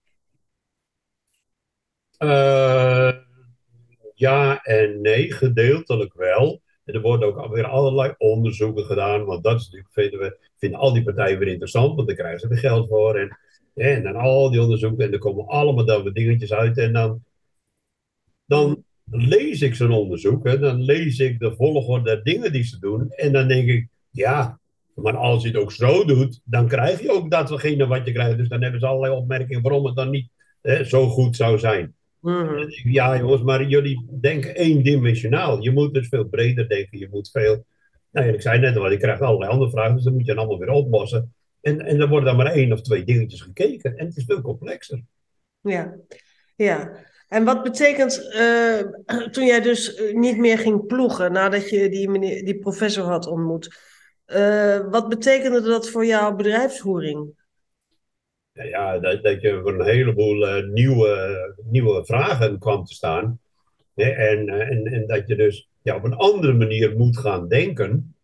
Ja 4.15 4.63
en 4.63 5.01
nee, 5.01 5.33
gedeeltelijk 5.33 6.15
wel. 6.15 6.63
En 6.85 6.95
er 6.95 7.01
worden 7.01 7.29
ook 7.29 7.37
alweer 7.37 7.67
allerlei 7.67 8.15
onderzoeken 8.19 8.85
gedaan, 8.85 9.25
want 9.25 9.45
dat 9.45 9.61
is 9.61 9.65
natuurlijk, 9.65 9.93
vinden, 9.93 10.19
we, 10.19 10.39
vinden 10.57 10.79
al 10.79 10.93
die 10.93 11.03
partijen 11.03 11.39
weer 11.39 11.49
interessant, 11.49 11.95
want 11.95 12.09
daar 12.09 12.17
krijgen 12.17 12.41
ze 12.41 12.49
er 12.49 12.59
geld 12.59 12.89
voor. 12.89 13.37
En, 13.75 14.03
dan 14.03 14.17
al 14.17 14.51
die 14.51 14.63
onderzoeken, 14.63 15.05
en 15.05 15.13
er 15.13 15.19
komen 15.19 15.47
allemaal 15.47 15.85
dan 15.85 16.03
weer 16.03 16.13
dingetjes 16.13 16.53
uit. 16.53 16.79
En 16.79 16.93
dan, 16.93 17.25
dan 18.45 18.85
lees 19.11 19.63
ik 19.63 19.75
zo'n 19.75 19.93
onderzoek, 19.93 20.47
en 20.47 20.61
dan 20.61 20.83
lees 20.83 21.19
ik 21.19 21.39
de 21.39 21.55
volgorde 21.57 22.05
der 22.05 22.23
dingen 22.23 22.53
die 22.53 22.65
ze 22.65 22.79
doen. 22.79 23.11
En 23.11 23.33
dan 23.33 23.49
denk 23.49 23.69
ik, 23.69 23.89
ja, 24.11 24.59
maar 24.95 25.17
als 25.17 25.43
je 25.43 25.49
het 25.49 25.57
ook 25.57 25.73
zo 25.73 26.05
doet, 26.05 26.41
dan 26.45 26.69
krijg 26.69 27.01
je 27.01 27.13
ook 27.13 27.31
datgene 27.31 27.87
wat 27.87 28.07
je 28.07 28.13
krijgt. 28.13 28.39
Dus 28.39 28.49
dan 28.49 28.63
hebben 28.63 28.81
ze 28.81 28.87
allerlei 28.87 29.15
opmerkingen 29.15 29.63
waarom 29.63 29.87
het 29.87 29.97
dan 29.97 30.11
niet 30.11 30.29
hè, 30.63 30.85
zo 30.85 31.09
goed 31.09 31.37
zou 31.37 31.59
zijn. 31.59 31.95
Mhm. 32.25 32.67
Ja, 32.69 33.19
jongens, 33.19 33.43
maar 33.43 33.65
jullie 33.65 34.06
denken 34.21 34.55
eendimensionaal. 34.55 35.62
Je 35.62 35.71
moet 35.71 35.94
dus 35.94 36.09
veel 36.09 36.25
breder 36.25 36.69
denken. 36.69 36.99
Je 36.99 37.09
moet 37.11 37.31
veel. 37.31 37.65
Nou 38.11 38.29
ik 38.29 38.41
zei 38.41 38.61
net 38.61 38.76
al, 38.76 38.91
je 38.91 38.97
krijgt 38.97 39.21
allerlei 39.21 39.50
andere 39.50 39.71
vragen, 39.71 39.94
dus 39.94 40.05
dan 40.05 40.12
moet 40.12 40.26
je 40.26 40.35
dan 40.35 40.38
allemaal 40.38 40.59
weer 40.59 40.69
oplossen. 40.69 41.35
En, 41.61 41.81
en 41.81 41.99
dan 41.99 42.09
worden 42.09 42.26
dan 42.26 42.37
maar 42.37 42.53
één 42.53 42.73
of 42.73 42.81
twee 42.81 43.05
dingetjes 43.05 43.41
gekeken. 43.41 43.97
En 43.97 44.06
het 44.06 44.17
is 44.17 44.25
veel 44.25 44.41
complexer. 44.41 45.03
Ja, 45.61 45.97
ja. 46.56 47.05
En 47.29 47.44
wat 47.44 47.62
betekent, 47.62 48.32
eh, 48.32 48.79
toen 49.32 49.47
jij 49.47 49.61
dus 49.61 49.94
eh, 49.94 50.15
niet 50.15 50.38
meer 50.38 50.59
ging 50.59 50.87
ploegen 50.87 51.32
nadat 51.32 51.70
je 51.70 51.88
die, 51.88 52.11
meneer, 52.11 52.44
die 52.44 52.59
professor 52.59 53.05
had 53.05 53.27
ontmoet, 53.27 53.79
eh, 54.25 54.79
wat 54.91 55.09
betekende 55.09 55.61
dat 55.61 55.91
voor 55.91 56.06
jouw 56.06 56.35
bedrijfsvoering? 56.35 57.44
Ja, 58.63 58.99
dat, 58.99 59.23
dat 59.23 59.41
je 59.41 59.61
voor 59.63 59.81
een 59.81 59.87
heleboel 59.87 60.46
eh, 60.46 60.65
nieuwe, 60.65 61.55
nieuwe 61.65 62.05
vragen 62.05 62.58
kwam 62.58 62.84
te 62.84 62.94
staan. 62.94 63.41
Hè, 63.94 64.05
en, 64.05 64.49
eh, 64.49 64.70
en, 64.70 64.87
en 64.87 65.06
dat 65.06 65.29
je 65.29 65.37
dus 65.37 65.69
ja, 65.82 65.96
op 65.96 66.05
een 66.05 66.15
andere 66.15 66.53
manier 66.53 66.96
moet 66.96 67.19
gaan 67.19 67.49
denken. 67.49 68.15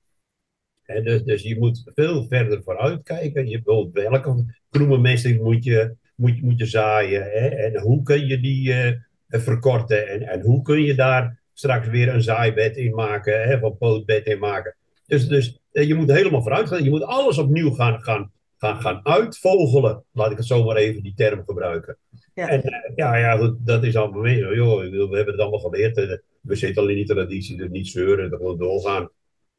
Hè, 0.82 1.02
dus, 1.02 1.22
dus 1.22 1.42
je 1.42 1.58
moet 1.58 1.82
veel 1.94 2.26
verder 2.28 2.62
vooruit 2.62 3.02
kijken. 3.02 3.48
Je 3.48 3.60
wilt 3.64 3.92
welke 3.92 4.44
groenbemesting 4.70 5.40
moet 5.40 5.64
je, 5.64 5.94
moet, 6.14 6.42
moet 6.42 6.58
je 6.58 6.66
zaaien. 6.66 7.22
Hè, 7.22 7.48
en 7.48 7.80
hoe 7.80 8.02
kun 8.02 8.26
je 8.26 8.40
die 8.40 8.72
eh, 8.72 8.92
verkorten. 9.28 10.08
En, 10.08 10.22
en 10.22 10.40
hoe 10.40 10.62
kun 10.62 10.82
je 10.82 10.94
daar 10.94 11.38
straks 11.52 11.88
weer 11.88 12.08
een 12.08 12.22
zaaibed 12.22 12.76
in 12.76 12.94
maken. 12.94 13.42
Hè, 13.42 13.54
of 13.54 13.62
een 13.62 13.76
pootbed 13.78 14.26
in 14.26 14.38
maken. 14.38 14.76
Dus, 15.06 15.28
dus 15.28 15.60
je 15.70 15.94
moet 15.94 16.10
helemaal 16.10 16.42
vooruit 16.42 16.68
gaan. 16.68 16.84
Je 16.84 16.90
moet 16.90 17.02
alles 17.02 17.38
opnieuw 17.38 17.70
gaan, 17.70 18.02
gaan, 18.02 18.32
gaan, 18.60 18.80
gaan 18.80 19.00
uitvogelen. 19.02 20.04
Laat 20.12 20.30
ik 20.30 20.36
het 20.36 20.46
zomaar 20.46 20.76
even 20.76 21.02
die 21.02 21.14
term 21.16 21.42
gebruiken. 21.46 21.96
Ja. 22.34 22.48
En 22.48 22.62
eh, 22.62 22.92
ja, 22.94 23.16
ja 23.16 23.36
goed, 23.36 23.56
dat 23.66 23.84
is 23.84 23.96
allemaal 23.96 24.20
mee. 24.22 24.38
Joh, 24.54 24.78
we 24.80 25.16
hebben 25.16 25.32
het 25.34 25.40
allemaal 25.40 25.58
geleerd. 25.60 25.96
eh, 25.96 26.16
We 26.40 26.54
zitten 26.54 26.82
al 26.82 26.88
in 26.88 26.96
die 26.96 27.06
traditie, 27.06 27.56
dus 27.56 27.68
niet 27.70 27.88
zeuren, 27.88 28.28
gewoon 28.30 28.58
doorgaan. 28.58 29.08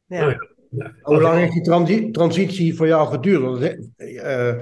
Ja. 0.05 0.19
Nou 0.19 0.31
ja, 0.31 0.47
nou, 0.69 0.91
Hoe 1.01 1.21
lang 1.21 1.37
heeft 1.39 1.53
die 1.53 1.61
transi- 1.63 2.11
transitie 2.11 2.75
voor 2.75 2.87
jou 2.87 3.07
geduurd? 3.09 3.41
Want 3.41 3.59
het, 3.59 3.89
eh, 3.95 4.55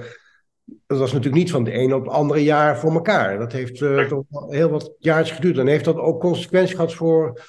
dat 0.86 0.98
was 0.98 1.12
natuurlijk 1.12 1.42
niet 1.42 1.50
van 1.50 1.64
de 1.64 1.70
ene 1.70 1.94
op 1.94 2.04
het 2.04 2.12
andere 2.12 2.42
jaar 2.42 2.78
voor 2.78 2.92
elkaar. 2.92 3.38
Dat 3.38 3.52
heeft 3.52 3.82
eh, 3.82 4.06
toch 4.06 4.24
heel 4.48 4.68
wat 4.70 4.94
jaartjes 4.98 5.36
geduurd. 5.36 5.58
En 5.58 5.66
heeft 5.66 5.84
dat 5.84 5.96
ook 5.96 6.20
consequenties 6.20 6.74
gehad 6.74 6.94
voor, 6.94 7.40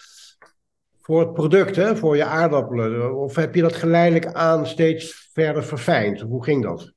voor 1.12 1.20
het 1.20 1.34
product, 1.34 1.76
hè? 1.76 1.96
voor 1.96 2.16
je 2.16 2.26
aardappelen? 2.26 3.16
Of 3.16 3.36
heb 3.36 3.56
je 3.56 3.62
dat 3.62 3.76
geleidelijk 3.76 4.26
aan 4.26 4.66
steeds 4.66 5.30
verder 5.34 5.64
verfijnd? 5.64 6.22
Hoe 6.22 6.44
ging 6.44 6.64
dat? 6.64 6.94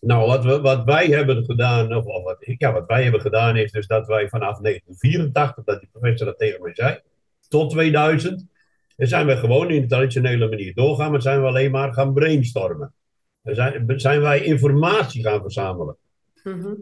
Nou, 0.00 0.26
wat, 0.26 0.44
we, 0.44 0.60
wat 0.60 0.84
wij 0.84 1.06
hebben 1.06 1.44
gedaan, 1.44 1.94
of, 1.94 2.04
of 2.04 2.24
wat, 2.24 2.36
ja, 2.38 2.72
wat 2.72 2.86
wij 2.86 3.02
hebben 3.02 3.20
gedaan 3.20 3.56
is 3.56 3.72
dus 3.72 3.86
dat 3.86 4.06
wij 4.06 4.28
vanaf 4.28 4.58
1984, 4.58 5.64
dat 5.64 5.80
die 5.80 5.88
professor 5.92 6.26
dat 6.26 6.38
tegen 6.38 6.62
mij 6.62 6.74
zei, 6.74 7.00
tot 7.48 7.70
2000, 7.70 8.46
dan 8.96 9.06
zijn 9.06 9.26
we 9.26 9.36
gewoon 9.36 9.70
in 9.70 9.80
de 9.80 9.88
traditionele 9.88 10.48
manier 10.48 10.74
doorgaan, 10.74 11.10
maar 11.10 11.22
zijn 11.22 11.40
we 11.40 11.46
alleen 11.46 11.70
maar 11.70 11.92
gaan 11.92 12.14
brainstormen. 12.14 12.94
Dan 13.42 13.54
zijn, 13.54 14.00
zijn 14.00 14.20
wij 14.20 14.44
informatie 14.44 15.22
gaan 15.22 15.40
verzamelen. 15.40 15.96
Mhm. 16.42 16.72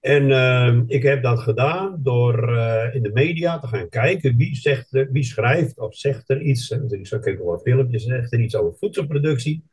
En 0.00 0.30
eh, 0.30 0.80
ik 0.86 1.02
heb 1.02 1.22
dat 1.22 1.38
gedaan 1.38 2.00
door 2.02 2.56
eh, 2.56 2.94
in 2.94 3.02
de 3.02 3.12
media 3.12 3.58
te 3.58 3.66
gaan 3.66 3.88
kijken 3.88 4.36
wie, 4.36 4.56
zegt 4.56 4.94
er, 4.94 5.12
wie 5.12 5.22
schrijft 5.22 5.78
of 5.78 5.94
zegt 5.94 6.30
er 6.30 6.40
iets. 6.40 6.70
En 6.70 6.90
Ik 6.90 7.06
zag 7.06 7.26
ook 7.26 7.38
wel 7.38 7.58
filmpjes, 7.58 8.04
zegt 8.04 8.32
er 8.32 8.40
iets 8.40 8.56
over 8.56 8.78
voedselproductie. 8.78 9.64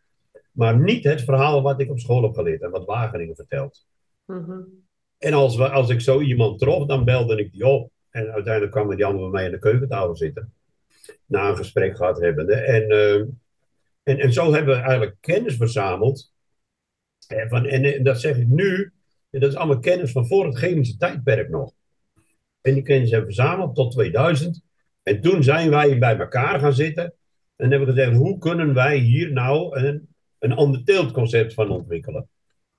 Maar 0.52 0.80
niet 0.80 1.04
het 1.04 1.24
verhaal 1.24 1.62
wat 1.62 1.80
ik 1.80 1.90
op 1.90 2.00
school 2.00 2.24
heb 2.24 2.34
geleerd 2.34 2.62
en 2.62 2.70
wat 2.70 2.86
Wageningen 2.86 3.36
vertelt. 3.36 3.86
Mhm. 4.26 4.60
En 5.18 5.34
als, 5.34 5.56
we, 5.56 5.70
als 5.70 5.90
ik 5.90 6.02
zo 6.02 6.22
iemand 6.22 6.60
trof, 6.60 6.86
dan 6.88 7.06
belde 7.06 7.38
ik 7.38 7.52
die 7.52 7.68
op. 7.68 7.92
En 8.10 8.32
uiteindelijk 8.32 8.72
kwam 8.72 8.96
die 8.96 9.06
ander 9.06 9.22
bij 9.22 9.32
mij 9.32 9.46
in 9.46 9.52
de 9.52 9.60
keukentafel 9.60 10.16
zitten. 10.16 10.54
na 11.26 11.50
een 11.50 11.58
gesprek 11.58 11.96
gehad 11.96 12.20
hebben. 12.20 12.66
En, 12.66 12.92
uh, 12.92 13.20
en, 14.04 14.20
en 14.20 14.34
zo 14.34 14.54
hebben 14.54 14.76
we 14.76 14.82
eigenlijk 14.82 15.16
kennis 15.20 15.56
verzameld. 15.56 16.34
En, 17.28 17.50
van, 17.50 17.66
en, 17.66 17.84
en 17.84 18.04
dat 18.04 18.20
zeg 18.20 18.38
ik 18.38 18.48
nu, 18.48 18.94
en 19.36 19.42
dat 19.42 19.50
is 19.50 19.56
allemaal 19.56 19.80
kennis 19.80 20.12
van 20.12 20.28
voor 20.28 20.46
het 20.46 20.58
chemische 20.58 20.98
tijdperk 20.98 21.50
nog. 21.50 21.74
En 22.62 22.74
die 22.74 22.84
kennis 22.84 23.12
hebben 23.12 23.30
we 23.30 23.36
verzameld 23.36 23.76
tot 23.76 23.92
2000. 23.92 24.64
En 25.04 25.22
toen 25.22 25.44
zijn 25.44 25.70
wij 25.70 26.00
bij 26.00 26.18
elkaar 26.18 26.60
gaan 26.60 26.74
zitten. 26.74 27.14
En 27.56 27.70
hebben 27.70 27.88
we 27.88 27.94
gezegd, 27.94 28.18
hoe 28.18 28.38
kunnen 28.38 28.74
wij 28.74 28.98
hier 28.98 29.32
nou 29.32 29.80
een, 29.80 30.08
een 30.40 30.52
ander 30.52 30.84
teeltconcept 30.84 31.54
van 31.54 31.70
ontwikkelen? 31.70 32.30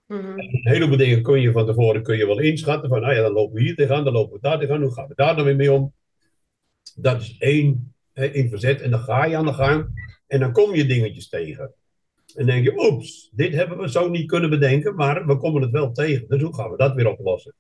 Mhm. 0.07 0.39
Een 0.39 0.61
heleboel 0.63 0.97
dingen 0.97 1.23
kun 1.23 1.41
je 1.41 1.53
van 1.53 1.67
tevoren 1.67 2.03
kun 2.03 2.17
je 2.17 2.27
wel 2.27 2.39
inschatten. 2.39 2.89
Van, 2.89 3.01
nou 3.01 3.15
ja, 3.15 3.23
dan 3.23 3.33
lopen 3.33 3.55
we 3.55 3.63
hier 3.63 3.75
tegenaan, 3.75 4.05
dan 4.05 4.13
lopen 4.13 4.35
we 4.35 4.41
daar 4.41 4.59
tegenaan. 4.59 4.83
Hoe 4.83 4.93
gaan 4.93 5.09
we 5.09 5.15
daar 5.15 5.37
dan 5.37 5.45
weer 5.45 5.57
mee 5.57 5.73
om? 5.73 5.93
Dat 6.95 7.21
is 7.21 7.37
één 7.39 7.95
hè, 8.13 8.27
in 8.27 8.49
verzet. 8.49 8.81
En 8.81 8.91
dan 8.91 9.01
ga 9.01 9.25
je 9.25 9.37
aan 9.37 9.47
de 9.47 9.53
gang. 9.53 9.87
En 10.27 10.41
dan 10.41 10.53
kom 10.53 10.75
je 10.75 10.87
dingetjes 10.87 11.29
tegen. 11.29 11.75
En 12.37 12.47
denk 12.47 12.65
je, 12.65 12.91
oeps, 12.91 13.31
dit 13.33 13.55
hebben 13.55 13.79
we 13.79 13.91
zo 13.91 14.09
niet 14.09 14.27
kunnen 14.27 14.51
bedenken. 14.51 14.95
Maar 14.95 15.27
we 15.27 15.37
komen 15.37 15.63
het 15.63 15.71
wel 15.71 15.93
tegen. 15.93 16.29
Dus 16.29 16.43
hoe 16.43 16.55
gaan 16.55 16.71
we 16.71 16.77
dat 16.77 16.95
weer 16.95 17.09
oplossen? 17.09 17.55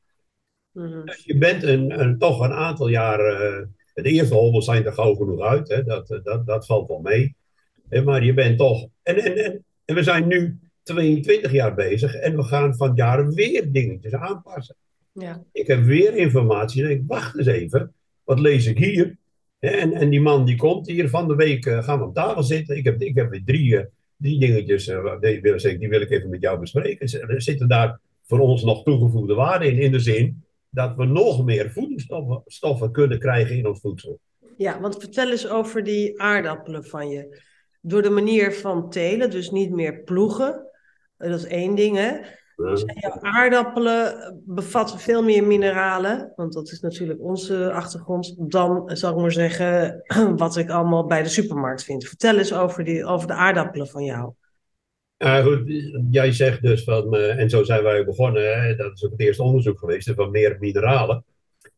Dus 1.04 1.24
je 1.24 1.38
bent 1.38 1.62
een, 1.62 2.00
een, 2.00 2.18
toch 2.18 2.40
een 2.40 2.52
aantal 2.52 2.88
jaren... 2.88 3.58
eh, 3.94 4.02
de 4.04 4.10
eerste 4.10 4.34
hobbels 4.34 4.64
zijn 4.64 4.84
er 4.84 4.92
gauw 4.92 5.14
genoeg 5.14 5.40
uit. 5.40 5.68
Hè? 5.68 5.82
Dat, 5.84 6.20
dat, 6.22 6.46
dat 6.46 6.66
valt 6.66 6.88
wel 6.88 7.00
mee. 7.00 7.36
Maar 8.04 8.24
je 8.24 8.34
bent 8.34 8.58
toch... 8.58 8.88
En, 9.02 9.16
en, 9.16 9.44
en, 9.44 9.64
en 9.84 9.94
we 9.94 10.02
zijn 10.02 10.26
nu 10.26 10.58
22 10.82 11.52
jaar 11.52 11.74
bezig. 11.74 12.14
En 12.14 12.36
we 12.36 12.42
gaan 12.42 12.76
van 12.76 12.92
jaren 12.94 13.34
weer 13.34 13.72
dingetjes 13.72 14.12
aanpassen. 14.12 14.76
Ja. 15.12 15.42
Ik 15.52 15.66
heb 15.66 15.84
weer 15.84 16.16
informatie. 16.16 16.84
En 16.84 16.90
ik 16.90 16.96
denk, 16.96 17.10
wacht 17.10 17.36
eens 17.38 17.46
even. 17.46 17.94
Wat 18.24 18.40
lees 18.40 18.66
ik 18.66 18.78
hier? 18.78 19.16
En, 19.58 19.92
en 19.92 20.10
die 20.10 20.20
man 20.20 20.44
die 20.44 20.56
komt 20.56 20.86
hier 20.86 21.08
van 21.08 21.28
de 21.28 21.34
week. 21.34 21.66
eh, 21.66 21.82
gaan 21.82 21.98
we 21.98 22.04
op 22.04 22.14
tafel 22.14 22.42
zitten. 22.42 22.76
Ik 22.76 22.84
heb, 22.84 23.02
ik 23.02 23.14
heb 23.14 23.30
weer 23.30 23.44
drie, 23.44 23.86
drie 24.18 24.38
dingetjes. 24.40 24.88
eh, 24.88 25.20
die, 25.20 25.40
wil, 25.40 25.54
ik- 25.54 25.78
die 25.80 25.88
wil 25.88 26.00
ik 26.00 26.10
even 26.10 26.30
met 26.30 26.40
jou 26.40 26.58
bespreken. 26.58 27.28
Er 27.28 27.42
zitten 27.42 27.68
daar 27.68 28.00
voor 28.22 28.38
ons 28.38 28.62
nog 28.64 28.82
toegevoegde 28.82 29.34
waarden 29.34 29.68
in. 29.72 29.78
In 29.78 29.92
de 29.92 29.98
zin 30.00 30.44
dat 30.70 30.96
we 30.96 31.04
nog 31.04 31.44
meer 31.44 31.70
voedingsstoffen 31.70 32.42
stoffen 32.46 32.92
kunnen 32.92 33.18
krijgen 33.18 33.56
in 33.56 33.66
ons 33.66 33.80
voedsel. 33.80 34.20
ja, 34.56 34.80
want 34.80 34.96
vertel 34.98 35.30
eens 35.30 35.48
over 35.48 35.82
die 35.84 36.20
aardappelen 36.20 36.84
van 36.84 37.08
je. 37.08 37.40
Door 37.80 38.02
de 38.02 38.10
manier 38.10 38.52
van 38.52 38.90
telen, 38.90 39.30
dus 39.30 39.50
niet 39.50 39.70
meer 39.70 40.02
ploegen. 40.02 40.70
eh, 41.16 41.30
Dat 41.30 41.38
is 41.38 41.46
één 41.46 41.74
ding, 41.74 41.96
hè? 41.96 42.12
Jouw 42.56 43.20
aardappelen 43.20 44.22
eh, 44.22 44.30
bevatten 44.44 44.98
veel 44.98 45.22
meer 45.22 45.44
mineralen, 45.44 46.32
want 46.36 46.52
dat 46.52 46.70
is 46.70 46.80
natuurlijk 46.80 47.20
onze 47.20 47.72
achtergrond, 47.72 48.34
dan, 48.38 48.88
eh, 48.88 48.96
zal 48.96 49.12
ik 49.12 49.20
maar 49.20 49.32
zeggen, 49.32 50.02
wat 50.36 50.56
ik 50.56 50.70
allemaal 50.70 51.06
bij 51.06 51.22
de 51.22 51.28
supermarkt 51.28 51.84
vind. 51.84 52.08
Vertel 52.08 52.38
eens 52.38 52.52
over, 52.52 52.84
die, 52.84 53.04
over 53.04 53.26
de 53.26 53.32
aardappelen 53.32 53.86
van 53.86 54.04
jou. 54.04 54.32
Goed, 55.18 55.62
jij 56.10 56.32
zegt 56.32 56.62
dus 56.62 56.84
van, 56.84 57.14
eh, 57.14 57.38
en 57.38 57.50
zo 57.50 57.64
zijn 57.64 57.82
wij 57.82 58.04
begonnen, 58.04 58.62
hè, 58.62 58.76
dat 58.76 58.92
is 58.92 59.04
ook 59.04 59.10
het 59.10 59.20
eerste 59.20 59.42
onderzoek 59.42 59.78
geweest, 59.78 60.12
van 60.14 60.30
meer 60.30 60.56
mineralen. 60.60 61.24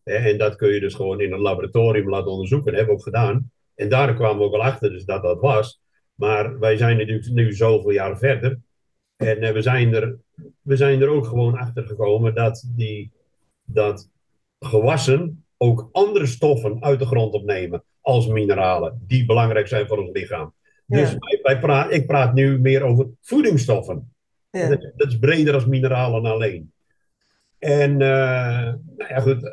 Hè, 0.05 0.15
en 0.15 0.39
dat 0.39 0.57
kun 0.57 0.69
je 0.69 0.81
dus 0.81 0.95
gewoon 0.95 1.21
in 1.21 1.33
een 1.33 1.41
laboratorium 1.41 2.09
laten 2.09 2.31
onderzoeken, 2.31 2.67
dat 2.67 2.77
hebben 2.77 2.95
we 2.95 3.01
ook 3.01 3.07
gedaan. 3.07 3.51
En 3.75 3.89
daar 3.89 4.15
kwamen 4.15 4.39
we 4.39 4.45
ook 4.45 4.55
al 4.55 4.63
achter 4.63 4.91
dus 4.91 5.05
dat 5.05 5.23
dat 5.23 5.41
was. 5.41 5.81
Maar 6.15 6.59
wij 6.59 6.77
zijn 6.77 6.97
natuurlijk 6.97 7.29
nu 7.31 7.53
zoveel 7.53 7.91
jaar 7.91 8.19
verder. 8.19 8.59
En 9.19 9.39
eh, 9.43 9.53
we, 9.53 9.63
zijn 9.63 9.95
er, 9.95 10.19
we 10.63 10.77
zijn 10.77 11.01
er 11.03 11.09
ook 11.09 11.27
gewoon 11.27 11.57
achter 11.59 11.87
gekomen 11.87 12.35
dat, 12.35 12.69
die, 12.75 13.11
dat 13.65 14.11
gewassen 14.59 15.45
ook 15.57 15.89
andere 15.93 16.27
stoffen 16.27 16.83
uit 16.83 16.99
de 16.99 17.07
grond 17.07 17.35
opnemen 17.35 17.83
als 18.01 18.27
mineralen, 18.27 19.03
die 19.07 19.27
belangrijk 19.27 19.67
zijn 19.67 19.87
voor 19.87 19.99
ons 19.99 20.11
lichaam. 20.13 20.55
Dus 20.87 21.11
Ja. 21.11 21.17
wij, 21.19 21.39
wij 21.43 21.59
praat, 21.59 21.93
ik 21.93 22.07
praat 22.07 22.35
nu 22.35 22.61
meer 22.61 22.83
over 22.83 23.07
voedingsstoffen. 23.21 24.13
Ja. 24.51 24.69
Dat, 24.69 24.93
dat 24.97 25.09
is 25.09 25.19
breder 25.19 25.55
als 25.55 25.67
mineralen 25.67 26.25
alleen. 26.25 26.73
En, 27.59 27.91
eh, 27.93 28.75
nou 28.97 29.09
ja, 29.09 29.21
goed. 29.21 29.51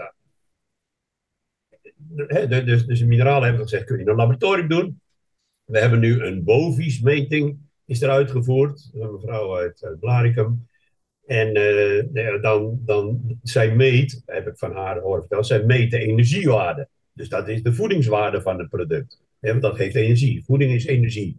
eh, 2.28 2.66
dus, 2.66 2.86
dus 2.86 3.04
mineralen 3.04 3.44
hebben 3.44 3.62
we 3.62 3.70
gezegd, 3.70 3.86
kun 3.86 3.96
je 3.96 4.02
in 4.04 4.10
een 4.10 4.16
laboratorium 4.16 4.68
doen. 4.68 5.02
We 5.64 5.80
hebben 5.80 6.00
nu 6.00 6.24
een 6.24 6.44
boviesmeting 6.44 7.58
is 7.86 8.02
er 8.02 8.10
uitgevoerd. 8.10 8.90
Een 8.94 9.12
mevrouw 9.12 9.58
uit, 9.58 9.96
Blaricum. 10.00 10.68
En 11.26 11.54
eh, 11.54 12.04
nou 12.12 12.42
dan, 12.42 12.80
dan, 12.86 13.38
zij 13.44 13.76
meet, 13.76 14.22
heb 14.26 14.48
ik 14.48 14.58
van 14.58 14.74
haar 14.74 15.00
horen 15.00 15.20
vertellen, 15.20 15.46
zij 15.46 15.64
meet 15.64 15.92
de 15.92 16.00
energiewaarde. 16.00 16.88
Dus 17.14 17.30
dat 17.30 17.48
is 17.48 17.64
de 17.64 17.74
voedingswaarde 17.74 18.42
van 18.42 18.60
het 18.60 18.70
product. 18.70 19.22
Want 19.40 19.62
dat 19.62 19.76
geeft 19.76 19.96
energie. 19.96 20.44
Voeding 20.46 20.74
is 20.74 20.86
energie. 20.86 21.38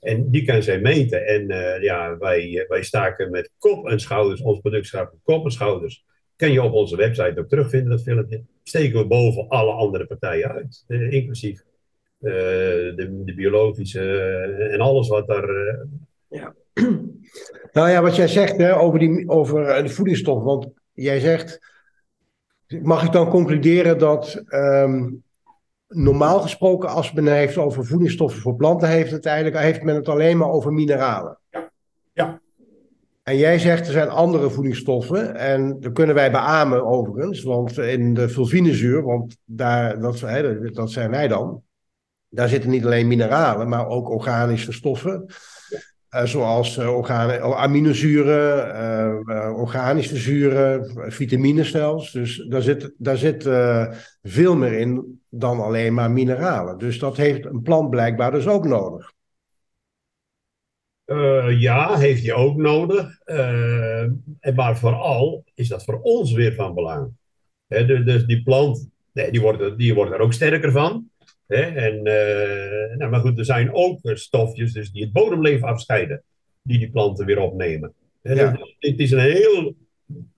En 0.00 0.30
die 0.30 0.44
kan 0.44 0.62
zij 0.62 0.80
meten. 0.80 1.26
En 1.26 1.50
eh, 1.50 1.82
ja, 1.82 2.18
wij, 2.18 2.64
wij 2.68 2.82
staken 2.82 3.30
met 3.30 3.50
kop 3.58 3.88
en 3.88 4.00
schouders, 4.00 4.40
ons 4.40 4.60
product 4.60 5.04
kop 5.22 5.44
en 5.44 5.50
schouders. 5.50 6.04
Kan 6.36 6.52
je 6.52 6.62
op 6.62 6.72
onze 6.72 6.96
website 6.96 7.40
ook 7.40 7.48
terugvinden, 7.48 7.90
dat 7.90 8.02
filmpje. 8.02 8.44
Steken 8.62 8.98
we 8.98 9.06
boven 9.06 9.48
alle 9.48 9.72
andere 9.72 10.06
partijen 10.06 10.50
uit. 10.50 10.84
eh, 10.86 11.12
inclusief 11.12 11.64
de, 12.96 13.22
de 13.24 13.34
biologische 13.34 14.00
eh, 14.00 14.72
en 14.74 14.80
alles 14.80 15.08
wat 15.08 15.26
daar. 15.26 15.48
eh, 15.48 16.86
Nou 17.72 17.88
ja, 17.90 18.02
wat 18.02 18.16
jij 18.16 18.28
zegt 18.28 18.56
hè, 18.56 18.78
over, 18.78 18.98
die, 18.98 19.28
over 19.28 19.66
eh, 19.68 19.82
de 19.82 19.88
voedingsstof. 19.88 20.42
Want 20.42 20.68
jij 20.92 21.20
zegt. 21.20 21.58
Mag 22.82 23.04
ik 23.04 23.12
dan 23.12 23.28
concluderen 23.28 23.98
dat. 23.98 24.42
ehm, 24.46 25.10
normaal 25.88 26.40
gesproken, 26.40 26.88
als 26.88 27.12
men 27.12 27.26
heeft 27.26 27.56
over 27.56 27.86
voedingsstoffen 27.86 28.40
voor 28.40 28.56
planten, 28.56 28.88
heeft, 28.88 29.10
het 29.10 29.26
eigenlijk, 29.26 29.62
heeft 29.62 29.82
men 29.82 29.94
het 29.94 30.08
alleen 30.08 30.36
maar 30.36 30.50
over 30.50 30.72
mineralen. 30.72 31.38
Ja. 32.12 32.40
En 33.22 33.36
jij 33.36 33.58
zegt 33.58 33.86
er 33.86 33.92
zijn 33.92 34.08
andere 34.08 34.50
voedingsstoffen. 34.50 35.34
En 35.34 35.80
dat 35.80 35.92
kunnen 35.92 36.14
wij 36.14 36.30
beamen 36.30 36.86
overigens. 36.86 37.42
Want 37.42 37.78
in 37.78 38.14
de 38.14 38.28
fulvinezuur, 38.28 39.02
want 39.02 39.36
daar, 39.44 40.00
dat, 40.00 40.20
hè, 40.20 40.70
dat 40.70 40.90
zijn 40.90 41.10
wij 41.10 41.28
dan. 41.28 41.62
Daar 42.36 42.48
zitten 42.48 42.70
niet 42.70 42.84
alleen 42.84 43.06
mineralen, 43.06 43.68
maar 43.68 43.88
ook 43.88 44.10
organische 44.10 44.72
stoffen. 44.72 45.26
Eh, 46.08 46.24
zoals 46.24 46.76
eh, 46.76 46.96
organe- 46.96 47.40
aminozuren, 47.40 48.76
eh, 49.26 49.58
organische 49.58 50.16
zuren, 50.16 50.92
vitamines 51.12 51.70
zelfs. 51.70 52.12
Dus 52.12 52.46
daar 52.48 52.62
zit, 52.62 52.92
daar 52.98 53.16
zit 53.16 53.42
veel 54.22 54.56
meer 54.56 54.72
in 54.72 55.20
dan 55.28 55.60
alleen 55.60 55.94
maar 55.94 56.10
mineralen. 56.10 56.78
Dus 56.78 56.98
dat 56.98 57.16
heeft 57.16 57.44
een 57.44 57.62
plant 57.62 57.90
blijkbaar 57.90 58.30
dus 58.30 58.46
ook 58.46 58.64
nodig. 58.64 59.14
Ja, 61.58 61.96
heeft 61.96 62.22
hij 62.22 62.34
ook 62.34 62.56
nodig. 62.56 63.20
En 63.24 64.54
maar 64.54 64.78
vooral 64.78 65.44
is 65.54 65.68
dat 65.68 65.84
voor 65.84 66.00
ons 66.00 66.32
weer 66.32 66.54
van 66.54 66.74
belang. 66.74 67.10
Dus, 67.66 68.26
die 68.26 68.42
plant, 68.42 68.88
nee, 69.12 69.30
die, 69.30 69.40
wordt, 69.40 69.78
die 69.78 69.94
wordt 69.94 70.12
er 70.12 70.20
ook 70.20 70.32
sterker 70.32 70.72
van. 70.72 71.10
Hè? 71.46 71.62
En, 71.62 72.04
eh, 72.04 72.96
nou, 72.96 73.10
maar 73.10 73.20
goed, 73.20 73.38
er 73.38 73.44
zijn 73.44 73.74
ook 73.74 73.98
eh, 74.02 74.14
stofjes 74.14 74.72
dus 74.72 74.90
die 74.90 75.02
het 75.02 75.12
bodemleven 75.12 75.68
afscheiden, 75.68 76.22
die 76.62 76.78
die 76.78 76.90
planten 76.90 77.26
weer 77.26 77.38
opnemen. 77.38 77.92
Ja. 78.22 78.50
dus 78.50 78.76
het 78.78 78.98
is 78.98 79.10
een 79.10 79.18
heel 79.18 79.74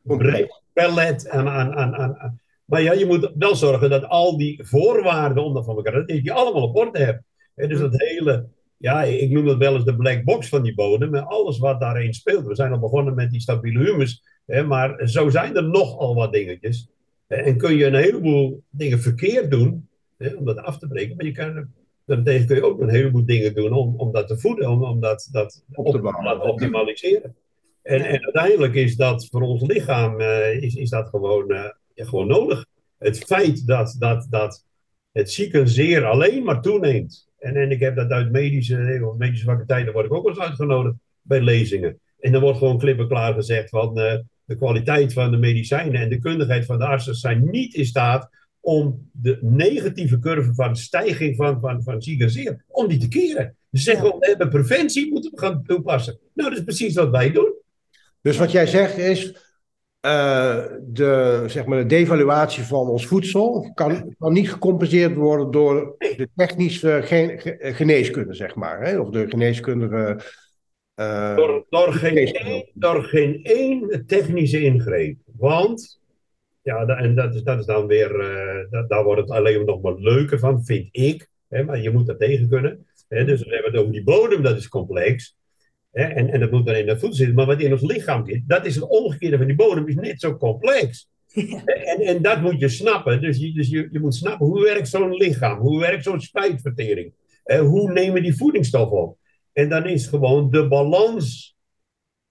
breed 0.02 0.62
palet 0.72 1.28
aan, 1.28 1.48
aan, 1.48 1.74
aan, 1.94 2.40
Maar 2.64 2.82
ja, 2.82 2.92
je 2.92 3.06
moet 3.06 3.32
wel 3.38 3.56
zorgen 3.56 3.90
dat 3.90 4.08
al 4.08 4.36
die 4.36 4.64
voorwaarden 4.64 5.52
dat 5.54 5.64
van 5.64 5.76
elkaar, 5.76 5.92
dat 5.92 6.10
je 6.10 6.22
die 6.22 6.32
allemaal 6.32 6.62
op 6.62 6.76
orde 6.76 6.98
hebt. 6.98 7.22
Hè, 7.54 7.66
dus 7.66 7.78
dat 7.78 7.96
hele, 7.96 8.46
ja, 8.76 9.02
ik 9.02 9.30
noem 9.30 9.46
dat 9.46 9.56
wel 9.56 9.74
eens 9.74 9.84
de 9.84 9.96
black 9.96 10.24
box 10.24 10.48
van 10.48 10.62
die 10.62 10.74
bodem, 10.74 11.10
met 11.10 11.26
alles 11.26 11.58
wat 11.58 11.80
daarin 11.80 12.14
speelt. 12.14 12.46
We 12.46 12.54
zijn 12.54 12.72
al 12.72 12.78
begonnen 12.78 13.14
met 13.14 13.30
die 13.30 13.40
stabiele 13.40 13.84
humus, 13.84 14.22
hè, 14.46 14.62
maar 14.62 15.08
zo 15.08 15.28
zijn 15.28 15.56
er 15.56 15.68
nogal 15.68 16.14
wat 16.14 16.32
dingetjes. 16.32 16.88
En 17.26 17.56
kun 17.56 17.76
je 17.76 17.86
een 17.86 17.94
heleboel 17.94 18.62
dingen 18.70 19.00
verkeerd 19.00 19.50
doen, 19.50 19.87
hè, 20.18 20.34
om 20.34 20.44
dat 20.44 20.58
af 20.58 20.78
te 20.78 20.86
breken, 20.88 21.16
maar 21.16 21.26
je 21.26 21.32
kan, 21.32 21.72
daarentegen 22.04 22.46
kun 22.46 22.56
je 22.56 22.64
ook 22.64 22.80
een 22.80 22.88
heleboel 22.88 23.24
dingen 23.24 23.54
doen 23.54 23.72
om, 23.72 23.94
om 23.96 24.12
dat 24.12 24.28
te 24.28 24.38
voeden, 24.38 24.70
om, 24.70 24.84
om 24.84 25.00
dat, 25.00 25.28
dat 25.32 25.64
Op 25.72 25.90
te 25.92 26.00
laten 26.00 26.42
optimaliseren. 26.42 27.36
En, 27.82 28.00
en 28.00 28.22
uiteindelijk 28.22 28.74
is 28.74 28.96
dat 28.96 29.26
voor 29.30 29.42
ons 29.42 29.62
lichaam 29.62 30.20
eh, 30.20 30.62
is, 30.62 30.74
is 30.74 30.90
dat 30.90 31.08
gewoon, 31.08 31.50
eh, 31.50 31.70
ja, 31.94 32.04
gewoon 32.04 32.26
nodig. 32.26 32.66
Het 32.98 33.18
feit 33.18 33.66
dat, 33.66 33.96
dat, 33.98 34.26
dat 34.30 34.64
het 35.12 35.30
ziekenzeer 35.30 36.04
alleen 36.04 36.42
maar 36.42 36.62
toeneemt. 36.62 37.28
En, 37.38 37.56
en 37.56 37.70
ik 37.70 37.80
heb 37.80 37.96
dat 37.96 38.10
uit 38.10 38.30
medische, 38.30 39.00
of 39.04 39.16
medische 39.16 39.44
faculteiten 39.44 39.92
word 39.92 40.06
ik 40.06 40.12
ook 40.12 40.24
wel 40.24 40.34
eens 40.34 40.44
uitgenodigd 40.44 40.96
bij 41.22 41.40
lezingen. 41.40 42.00
En 42.20 42.32
dan 42.32 42.40
wordt 42.40 42.58
gewoon 42.58 42.78
klip 42.78 42.98
en 42.98 43.08
klaar 43.08 43.34
gezegd 43.34 43.68
van 43.68 43.98
eh, 43.98 44.18
de 44.44 44.56
kwaliteit 44.56 45.12
van 45.12 45.30
de 45.30 45.36
medicijnen 45.36 46.00
en 46.00 46.08
de 46.08 46.18
kundigheid 46.18 46.66
van 46.66 46.78
de 46.78 46.86
artsen 46.86 47.14
zijn 47.14 47.50
niet 47.50 47.74
in 47.74 47.86
staat 47.86 48.30
om 48.68 49.08
de 49.12 49.38
negatieve 49.40 50.18
curve 50.18 50.54
van 50.54 50.76
stijging 50.76 51.36
van, 51.36 51.60
van, 51.60 51.82
van 51.82 52.02
ziekenzeer, 52.02 52.64
om 52.66 52.88
die 52.88 52.98
te 52.98 53.08
keren. 53.08 53.56
Ze 53.72 53.82
zeggen 53.82 54.18
we 54.18 54.26
hebben 54.26 54.48
preventie, 54.48 55.12
moeten 55.12 55.30
we 55.30 55.40
gaan 55.40 55.62
toepassen. 55.66 56.18
Nou, 56.34 56.48
dat 56.48 56.58
is 56.58 56.64
precies 56.64 56.94
wat 56.94 57.10
wij 57.10 57.32
doen. 57.32 57.54
Dus 58.20 58.36
wat 58.36 58.52
jij 58.52 58.66
zegt 58.66 58.98
is, 58.98 59.26
uh, 60.06 60.64
de, 60.82 61.44
zeg 61.46 61.66
maar, 61.66 61.78
de 61.78 61.86
devaluatie 61.86 62.62
van 62.62 62.88
ons 62.88 63.06
voedsel 63.06 63.70
kan, 63.74 64.14
kan 64.18 64.32
niet 64.32 64.50
gecompenseerd 64.50 65.14
worden 65.14 65.50
door 65.50 65.96
de 65.98 66.28
technische 66.36 67.00
geneeskunde, 67.58 68.34
zeg 68.34 68.54
maar. 68.54 68.80
Hè? 68.80 68.98
Of 68.98 69.10
de 69.10 69.28
geneeskundige. 69.28 70.20
Uh, 71.00 71.36
door, 71.36 71.66
door, 71.68 71.92
geen, 71.92 72.70
door 72.74 73.04
geen 73.04 73.40
één 73.42 74.04
technische 74.06 74.60
ingreep. 74.60 75.18
Want, 75.36 75.97
ja, 76.68 76.86
en 76.86 77.14
dat 77.14 77.34
is, 77.34 77.42
dat 77.42 77.58
is 77.58 77.66
dan 77.66 77.86
weer, 77.86 78.14
uh, 78.70 78.88
daar 78.88 79.04
wordt 79.04 79.20
het 79.20 79.30
alleen 79.30 79.64
nog 79.64 79.80
maar 79.80 79.94
leuker 79.98 80.38
van, 80.38 80.64
vind 80.64 80.88
ik. 80.90 81.28
Hè? 81.48 81.64
Maar 81.64 81.80
je 81.80 81.90
moet 81.90 82.06
dat 82.06 82.18
tegen 82.18 82.48
kunnen. 82.48 82.86
Hè? 83.08 83.24
Dus 83.24 83.42
we 83.42 83.54
hebben 83.54 83.72
het 83.72 83.80
over 83.80 83.92
die 83.92 84.04
bodem, 84.04 84.42
dat 84.42 84.56
is 84.56 84.68
complex. 84.68 85.36
En, 85.90 86.28
en 86.28 86.40
dat 86.40 86.50
moet 86.50 86.66
dan 86.66 86.74
in 86.74 86.88
het 86.88 87.00
voedsel 87.00 87.16
zitten. 87.16 87.36
Maar 87.36 87.46
wat 87.46 87.60
in 87.60 87.72
ons 87.72 87.82
lichaam 87.82 88.26
zit, 88.26 88.42
dat 88.46 88.66
is 88.66 88.74
het 88.74 88.88
omgekeerde 88.88 89.36
van 89.36 89.46
die 89.46 89.56
bodem, 89.56 89.88
is 89.88 89.94
net 89.94 90.20
zo 90.20 90.36
complex. 90.36 91.08
En, 91.34 92.00
en 92.00 92.22
dat 92.22 92.40
moet 92.40 92.60
je 92.60 92.68
snappen. 92.68 93.20
Dus, 93.20 93.38
je, 93.38 93.52
dus 93.52 93.68
je, 93.68 93.88
je 93.90 94.00
moet 94.00 94.14
snappen, 94.14 94.46
hoe 94.46 94.62
werkt 94.62 94.88
zo'n 94.88 95.14
lichaam? 95.14 95.58
Hoe 95.58 95.80
werkt 95.80 96.04
zo'n 96.04 96.20
spijtvertering? 96.20 97.12
Uh, 97.44 97.60
hoe 97.60 97.92
nemen 97.92 98.22
die 98.22 98.36
voedingsstoffen 98.36 98.98
op? 98.98 99.18
En 99.52 99.68
dan 99.68 99.86
is 99.86 100.06
gewoon 100.06 100.50
de 100.50 100.68
balans, 100.68 101.56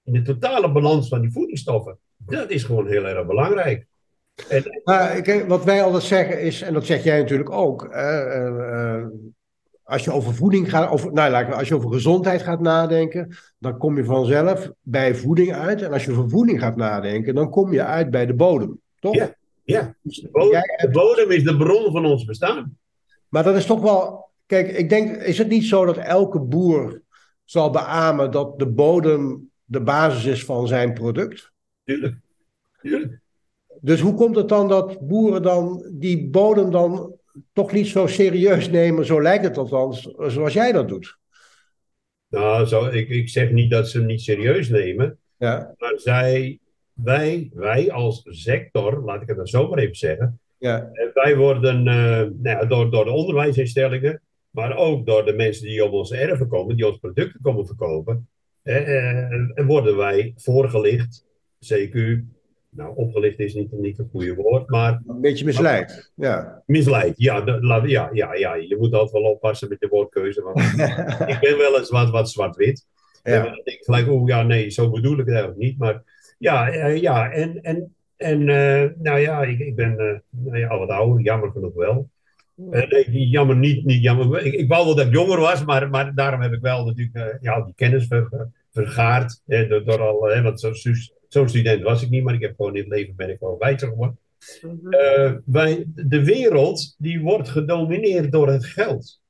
de 0.02 0.22
totale 0.22 0.72
balans 0.72 1.08
van 1.08 1.22
die 1.22 1.32
voedingsstoffen, 1.32 2.00
dat 2.18 2.50
is 2.50 2.64
gewoon 2.64 2.88
heel 2.88 3.06
erg 3.06 3.28
belangrijk. 3.28 3.88
En, 4.50 4.64
uh, 4.86 5.48
wat 5.48 5.64
wij 5.64 5.84
altijd 5.84 6.04
zeggen 6.04 6.42
is, 6.42 6.62
en 6.62 6.74
dat 6.74 6.86
zeg 6.86 7.04
jij 7.04 7.18
natuurlijk 7.20 7.50
ook, 7.50 7.94
uh, 7.94 9.06
als 9.84 10.04
je 10.04 10.12
over 10.12 10.34
voeding 10.34 10.70
gaat, 10.70 10.90
over, 10.90 11.14
nou, 11.14 11.52
als 11.52 11.68
je 11.68 11.76
over 11.76 11.92
gezondheid 11.92 12.42
gaat 12.42 12.60
nadenken, 12.60 13.38
dan 13.58 13.78
kom 13.78 13.98
je 13.98 14.04
vanzelf 14.04 14.72
bij 14.82 15.16
voeding 15.16 15.54
uit. 15.54 15.82
En 15.82 15.94
als 15.94 16.06
je 16.06 16.12
over 16.12 16.30
voeding 16.30 16.60
gaat 16.60 16.76
nadenken, 16.76 17.36
dan 17.36 17.50
kom 17.50 17.74
je 17.74 17.84
uit 17.84 18.10
bij 18.10 18.26
de 18.26 18.34
bodem, 18.34 18.82
toch? 19.00 19.16
Ja, 19.16 19.36
ja. 19.64 19.96
Dus 20.02 20.20
de 20.20 20.30
bodem, 20.32 20.62
de 20.62 20.90
bodem 20.92 21.32
is 21.32 21.44
de 21.44 21.58
bron 21.58 21.92
van 21.92 22.06
ons 22.06 22.26
bestaan. 22.26 22.78
Maar 23.30 23.44
dat 23.44 23.56
is 23.56 23.66
toch 23.66 23.82
wel, 23.82 24.30
kijk, 24.46 24.72
ik 24.72 24.90
denk, 24.90 25.16
is 25.16 25.38
het 25.38 25.48
niet 25.48 25.66
zo 25.66 25.86
dat 25.86 25.98
elke 25.98 26.40
boer 26.40 27.02
zal 27.44 27.70
beamen 27.70 28.32
dat 28.32 28.60
de 28.60 28.68
bodem 28.68 29.52
de 29.66 29.82
basis 29.82 30.26
is 30.26 30.46
van 30.46 30.68
zijn 30.68 30.94
product? 30.94 31.52
Tuurlijk, 31.84 32.16
tuurlijk. 32.82 33.20
Dus 33.82 34.00
hoe 34.02 34.14
komt 34.14 34.36
het 34.36 34.50
dan 34.50 34.68
dat 34.68 35.00
boeren 35.00 35.42
dan 35.42 35.90
die 35.92 36.28
bodem 36.28 36.72
dan 36.72 37.16
toch 37.54 37.72
niet 37.72 37.88
zo 37.88 38.08
serieus 38.08 38.70
nemen, 38.70 39.06
zo 39.06 39.22
lijkt 39.22 39.44
het 39.44 39.58
althans, 39.58 40.14
zoals 40.18 40.54
jij 40.54 40.72
dat 40.72 40.88
doet. 40.88 41.18
Nou, 42.30 42.66
zo, 42.66 42.86
ik, 42.86 43.10
ik 43.10 43.30
zeg 43.30 43.52
niet 43.52 43.72
dat 43.72 43.90
ze 43.90 43.98
hem 43.98 44.08
niet 44.08 44.22
serieus 44.22 44.70
nemen, 44.70 45.18
ja. 45.38 45.74
maar 45.78 45.94
zij, 45.96 46.60
wij, 46.94 47.50
wij 47.54 47.92
als 47.92 48.22
sector, 48.26 49.04
laat 49.04 49.22
ik 49.22 49.28
het 49.28 49.38
dan 49.38 49.48
zo 49.48 49.68
maar 49.68 49.80
even 49.80 49.96
zeggen, 49.96 50.40
ja. 50.58 50.90
Eh, 50.94 51.08
wij 51.14 51.36
worden 51.36 51.88
uh, 51.88 52.54
nou 52.54 52.68
door, 52.68 52.92
door 52.92 53.06
de 53.06 53.12
onderwijsinstellingen, 53.12 54.22
maar 54.50 54.78
ook 54.78 55.06
door 55.06 55.26
de 55.26 55.34
mensen 55.34 55.66
die 55.68 55.84
op 55.84 55.92
onze 55.92 56.18
erven 56.18 56.48
komen, 56.48 56.76
die 56.76 56.88
ons 56.88 56.98
producten 56.98 57.42
komen 57.42 57.66
verkopen, 57.66 58.30
eh, 58.62 59.66
worden 59.66 59.98
wij 59.98 60.34
voorgelicht, 60.36 61.26
CQ, 61.74 61.98
nou, 62.78 62.96
opgelicht 62.96 63.40
is 63.40 63.54
niet, 63.54 63.72
niet 63.72 63.98
het 63.98 64.08
goede 64.12 64.36
woord, 64.36 64.70
maar... 64.70 65.02
Een 65.08 65.22
beetje 65.22 65.46
misleid, 65.46 66.12
ja. 66.16 66.64
Misleid, 66.66 67.14
ja, 67.18 67.42
de, 67.42 67.84
ja, 67.86 68.10
ja, 68.14 68.34
ja. 68.34 68.56
Je 68.56 68.76
moet 68.80 68.94
altijd 68.94 69.24
wel 69.24 69.32
oppassen 69.32 69.70
met 69.70 69.80
de 69.80 69.88
woordkeuze, 69.88 70.42
want 70.42 70.60
ik 71.34 71.38
ben 71.42 71.58
wel 71.58 71.78
eens 71.78 71.90
wat, 71.90 72.10
wat 72.10 72.30
zwart-wit. 72.30 72.86
Ja. 73.24 73.34
En 73.34 73.44
dan 73.44 73.62
denk 73.64 73.78
ik 73.78 73.84
gelijk, 73.84 74.10
oh 74.10 74.28
ja, 74.28 74.44
nee, 74.44 74.70
zo 74.70 74.90
bedoel 74.90 75.12
ik 75.12 75.26
het 75.26 75.30
eigenlijk 75.30 75.60
niet. 75.60 75.78
Maar 75.78 76.04
ja, 76.38 76.74
uh, 76.74 77.02
ja 77.02 77.32
en, 77.32 77.62
en, 77.62 77.96
en 78.16 78.42
uh, 78.42 78.84
nou 78.98 79.20
ja, 79.20 79.44
ik, 79.44 79.60
ik 79.60 79.76
ben 79.76 79.92
uh, 79.92 80.20
nou 80.30 80.58
ja, 80.58 80.68
al 80.68 80.80
wat 80.80 80.90
ouder, 80.90 81.24
jammer 81.24 81.52
genoeg 81.52 81.74
wel. 81.74 82.10
nee, 82.56 83.28
jammer 83.28 83.56
niet, 83.56 83.86
niet 83.86 84.04
jammer. 84.04 84.46
Ik, 84.46 84.54
ik 84.54 84.68
wou 84.68 84.86
wel 84.86 84.96
dat 84.96 85.06
ik 85.06 85.14
jonger 85.14 85.40
was, 85.40 85.66
maar, 85.66 85.90
maar 85.90 86.16
daarom 86.16 86.42
heb 86.42 86.54
ik 86.54 86.62
wel 86.62 86.86
natuurlijk 86.86 87.38
ja, 87.42 87.62
die 87.62 87.74
kennis 87.76 88.08
ver, 88.08 88.50
vergaard. 88.72 89.42
door, 89.46 89.84
door 89.84 90.02
al, 90.02 90.42
want 90.42 90.60
zo, 90.60 90.74
Zo'n 91.28 91.50
student 91.50 91.84
was 91.84 92.04
ik 92.04 92.10
niet, 92.10 92.24
maar 92.24 92.34
ik 92.34 92.42
heb 92.42 92.56
gewoon 92.56 92.76
in 92.76 92.82
het 92.82 92.92
leven 92.92 93.16
ben 93.16 93.30
ik 93.30 93.38
gewoon 93.38 93.58
wijzer 93.58 93.88
geworden. 93.88 94.20
Uh, 94.64 95.34
wij, 95.46 95.86
de 95.96 96.24
wereld 96.24 96.96
die 96.98 97.22
wordt 97.22 97.50
gedomineerd 97.50 98.32
door 98.32 98.48
het 98.50 98.66
geld. 98.66 99.22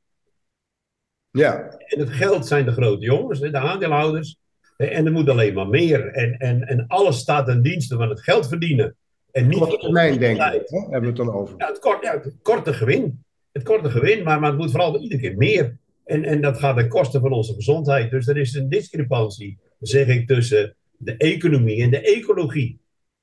Ja. 1.31 1.77
En 1.77 1.99
het 1.99 2.10
geld 2.10 2.47
zijn 2.47 2.65
de 2.65 2.71
grote 2.71 3.05
jongens, 3.05 3.39
de 3.39 3.57
aandeelhouders. 3.57 4.38
En 4.77 5.05
er 5.05 5.12
moet 5.12 5.29
alleen 5.29 5.53
maar 5.53 5.67
meer. 5.67 6.07
En, 6.07 6.38
en, 6.38 6.62
en 6.62 6.88
alles 6.88 7.17
staat 7.17 7.45
ten 7.45 7.62
dienste 7.62 7.95
van 7.95 8.10
het 8.10 8.21
geld 8.21 8.47
verdienen. 8.47 8.95
En 9.31 9.47
niet 9.47 9.57
korte 9.57 9.77
termijn 9.77 10.19
denken, 10.19 10.45
hebben 10.45 11.01
we 11.01 11.07
het 11.07 11.15
dan 11.15 11.31
over. 11.31 11.55
Ja, 11.57 11.67
het, 11.67 11.79
kort, 11.79 12.03
ja, 12.03 12.19
het 12.23 12.36
korte 12.41 12.73
gewin. 12.73 13.23
Het 13.51 13.63
korte 13.63 13.89
gewin, 13.89 14.23
maar, 14.23 14.39
maar 14.39 14.49
het 14.49 14.60
moet 14.60 14.71
vooral 14.71 14.99
iedere 14.99 15.21
keer 15.21 15.38
meer. 15.38 15.77
En, 16.05 16.23
en 16.23 16.41
dat 16.41 16.60
gaat 16.60 16.77
ten 16.77 16.88
koste 16.88 17.19
van 17.19 17.31
onze 17.31 17.53
gezondheid. 17.53 18.12
Dus 18.12 18.27
er 18.27 18.38
is 18.38 18.53
een 18.53 18.69
discrepantie, 18.69 19.60
zeg 19.79 20.07
ik, 20.07 20.27
tussen 20.27 20.75
de 20.97 21.17
economie 21.17 21.83
en 21.83 21.89
de 21.89 22.01
ecologie. 22.01 22.79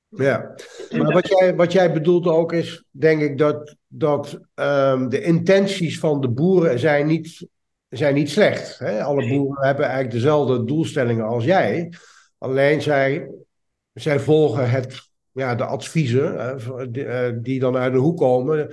Ja, 0.09 0.55
maar 0.91 1.13
wat 1.13 1.27
jij, 1.27 1.55
wat 1.55 1.71
jij 1.71 1.93
bedoelt 1.93 2.27
ook 2.27 2.53
is, 2.53 2.83
denk 2.91 3.21
ik, 3.21 3.37
dat, 3.37 3.75
dat 3.87 4.39
um, 4.55 5.09
de 5.09 5.21
intenties 5.21 5.99
van 5.99 6.21
de 6.21 6.29
boeren 6.29 6.79
zijn 6.79 7.07
niet, 7.07 7.47
zijn 7.89 8.13
niet 8.13 8.29
slecht. 8.29 8.79
Hè? 8.79 9.03
Alle 9.03 9.27
boeren 9.27 9.65
hebben 9.65 9.85
eigenlijk 9.85 10.13
dezelfde 10.13 10.63
doelstellingen 10.63 11.25
als 11.25 11.43
jij. 11.43 11.93
Alleen 12.37 12.81
zij, 12.81 13.29
zij 13.93 14.19
volgen 14.19 14.69
het, 14.69 15.09
ja, 15.31 15.55
de 15.55 15.65
adviezen 15.65 16.57
die, 16.91 17.03
uh, 17.03 17.29
die 17.35 17.59
dan 17.59 17.77
uit 17.77 17.93
de 17.93 17.99
hoek 17.99 18.17
komen, 18.17 18.69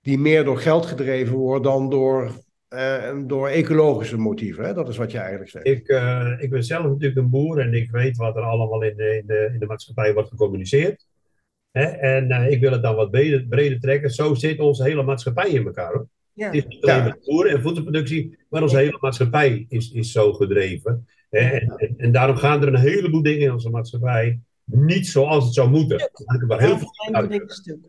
die 0.00 0.18
meer 0.18 0.44
door 0.44 0.58
geld 0.58 0.86
gedreven 0.86 1.36
worden 1.36 1.62
dan 1.62 1.90
door 1.90 2.32
uh, 2.74 3.18
door 3.26 3.48
ecologische 3.48 4.16
motieven. 4.16 4.64
Hè? 4.64 4.74
Dat 4.74 4.88
is 4.88 4.96
wat 4.96 5.10
je 5.10 5.18
eigenlijk 5.18 5.50
zegt. 5.50 5.66
Ik, 5.66 5.88
uh, 5.88 6.32
ik 6.38 6.50
ben 6.50 6.64
zelf 6.64 6.84
natuurlijk 6.84 7.16
een 7.16 7.30
boer 7.30 7.58
en 7.58 7.74
ik 7.74 7.90
weet 7.90 8.16
wat 8.16 8.36
er 8.36 8.42
allemaal 8.42 8.82
in 8.82 8.96
de, 8.96 9.16
in 9.16 9.26
de, 9.26 9.50
in 9.52 9.58
de 9.58 9.66
maatschappij 9.66 10.14
wordt 10.14 10.28
gecommuniceerd. 10.28 11.06
Hè? 11.70 11.84
En 11.84 12.30
uh, 12.30 12.50
ik 12.50 12.60
wil 12.60 12.72
het 12.72 12.82
dan 12.82 12.94
wat 12.94 13.10
breder, 13.10 13.46
breder, 13.46 13.80
trekken. 13.80 14.10
Zo 14.10 14.34
zit 14.34 14.58
onze 14.58 14.82
hele 14.82 15.02
maatschappij 15.02 15.50
in 15.50 15.66
elkaar. 15.66 15.92
Hoor. 15.92 16.08
Ja. 16.32 16.46
Het 16.46 16.54
is 16.54 16.66
niet 16.66 16.84
alleen 16.84 17.04
ja. 17.04 17.16
boeren 17.24 17.52
en 17.52 17.62
voedselproductie, 17.62 18.38
maar 18.48 18.62
onze 18.62 18.76
hele 18.76 18.98
maatschappij 19.00 19.66
is, 19.68 19.92
is 19.92 20.12
zo 20.12 20.32
gedreven. 20.32 21.06
Hè? 21.30 21.38
En, 21.38 21.74
en, 21.76 21.94
en, 21.96 22.12
daarom 22.12 22.36
gaan 22.36 22.62
er 22.62 22.68
een 22.68 22.80
heleboel 22.80 23.22
dingen 23.22 23.40
in 23.40 23.52
onze 23.52 23.70
maatschappij 23.70 24.40
niet 24.64 25.06
zoals 25.06 25.44
het 25.44 25.54
zou 25.54 25.70
moeten. 25.70 25.98
Ja, 25.98 26.46
maar 26.46 26.60
heel 26.60 26.78
veel 26.78 26.90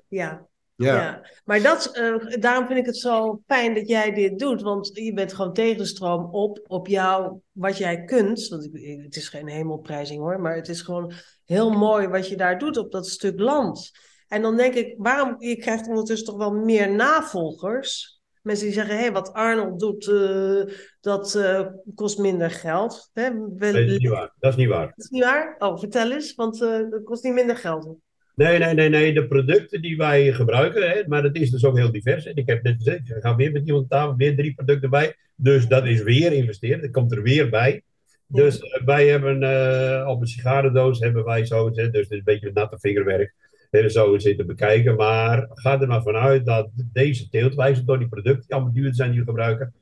ja. 0.07 0.49
Ja. 0.81 0.95
ja. 0.95 1.27
Maar 1.45 1.61
dat, 1.61 1.97
uh, 1.97 2.35
daarom 2.39 2.67
vind 2.67 2.79
ik 2.79 2.85
het 2.85 2.97
zo 2.97 3.41
fijn 3.47 3.73
dat 3.73 3.87
jij 3.87 4.13
dit 4.13 4.39
doet. 4.39 4.61
Want 4.61 4.89
je 4.93 5.13
bent 5.13 5.33
gewoon 5.33 5.53
tegen 5.53 5.77
de 5.77 5.85
stroom 5.85 6.33
op, 6.33 6.59
op 6.67 6.87
jou, 6.87 7.39
wat 7.51 7.77
jij 7.77 8.03
kunt. 8.03 8.47
Want 8.47 8.63
ik, 8.63 9.01
het 9.03 9.15
is 9.15 9.29
geen 9.29 9.47
hemelprijzing 9.47 10.19
hoor, 10.19 10.39
maar 10.39 10.55
het 10.55 10.67
is 10.67 10.81
gewoon 10.81 11.11
heel 11.45 11.71
mooi 11.71 12.07
wat 12.07 12.27
je 12.27 12.37
daar 12.37 12.59
doet 12.59 12.77
op 12.77 12.91
dat 12.91 13.07
stuk 13.07 13.39
land. 13.39 13.91
En 14.27 14.41
dan 14.41 14.57
denk 14.57 14.73
ik, 14.73 14.95
waarom, 14.97 15.35
je 15.39 15.55
krijgt 15.55 15.87
ondertussen 15.87 16.27
toch 16.27 16.37
wel 16.37 16.53
meer 16.53 16.95
navolgers. 16.95 18.19
Mensen 18.41 18.65
die 18.65 18.73
zeggen, 18.73 18.95
hé, 18.95 19.01
hey, 19.01 19.11
wat 19.11 19.33
Arnold 19.33 19.79
doet, 19.79 20.07
uh, 20.07 20.63
dat 21.01 21.35
uh, 21.35 21.67
kost 21.95 22.17
minder 22.17 22.51
geld. 22.51 23.09
Hè? 23.13 23.29
Dat 23.57 23.73
is 23.73 23.97
niet 23.97 24.09
waar. 24.09 24.33
Dat 24.39 24.51
is 24.51 24.57
niet 24.57 24.69
waar. 24.69 24.85
Dat 24.85 25.05
is 25.05 25.09
niet 25.09 25.23
waar? 25.23 25.55
Oh, 25.57 25.79
vertel 25.79 26.11
eens, 26.11 26.35
want 26.35 26.59
dat 26.59 27.03
kost 27.03 27.23
niet 27.23 27.33
minder 27.33 27.57
geld. 27.57 27.95
Nee, 28.41 28.57
nee, 28.59 28.73
nee, 28.73 28.89
nee. 28.89 29.13
De 29.13 29.27
producten 29.27 29.81
die 29.81 29.97
wij 29.97 30.33
gebruiken, 30.33 30.89
hè, 30.89 31.03
maar 31.07 31.23
het 31.23 31.35
is 31.35 31.51
dus 31.51 31.65
ook 31.65 31.77
heel 31.77 31.91
divers. 31.91 32.25
En 32.25 32.35
ik 32.35 32.47
heb 32.47 32.63
net 32.63 32.75
gezegd, 32.77 33.09
ik 33.09 33.15
ga 33.19 33.35
weer 33.35 33.51
met 33.51 33.65
iemand 33.65 33.83
aan 33.83 33.99
tafel, 33.99 34.15
weer 34.15 34.35
drie 34.35 34.53
producten 34.53 34.89
bij. 34.89 35.15
Dus 35.35 35.67
dat 35.67 35.85
is 35.85 36.03
weer 36.03 36.31
investeren, 36.33 36.81
dat 36.81 36.91
komt 36.91 37.11
er 37.11 37.21
weer 37.21 37.49
bij. 37.49 37.83
Dus 38.27 38.61
uh, 38.61 38.85
wij 38.85 39.07
hebben 39.07 39.41
uh, 39.41 40.07
op 40.07 40.21
een 40.21 40.27
sigarendoos 40.27 40.99
hebben 40.99 41.23
wij 41.23 41.45
zo, 41.45 41.65
hè, 41.65 41.89
dus 41.89 42.01
het 42.01 42.11
is 42.11 42.17
een 42.17 42.23
beetje 42.23 42.51
natte 42.53 42.79
vingerwerk, 42.79 43.33
hè, 43.69 43.89
zo 43.89 44.17
zitten 44.17 44.47
bekijken. 44.47 44.95
Maar 44.95 45.47
ga 45.49 45.81
er 45.81 45.87
maar 45.87 46.01
vanuit 46.01 46.45
dat 46.45 46.69
deze 46.93 47.29
teeltwijze 47.29 47.83
door 47.83 47.99
die 47.99 48.09
producten 48.09 48.41
die 48.47 48.55
allemaal 48.55 48.73
duur 48.73 48.93
zijn 48.93 49.11
die 49.11 49.19
we 49.19 49.25
gebruiken, 49.25 49.73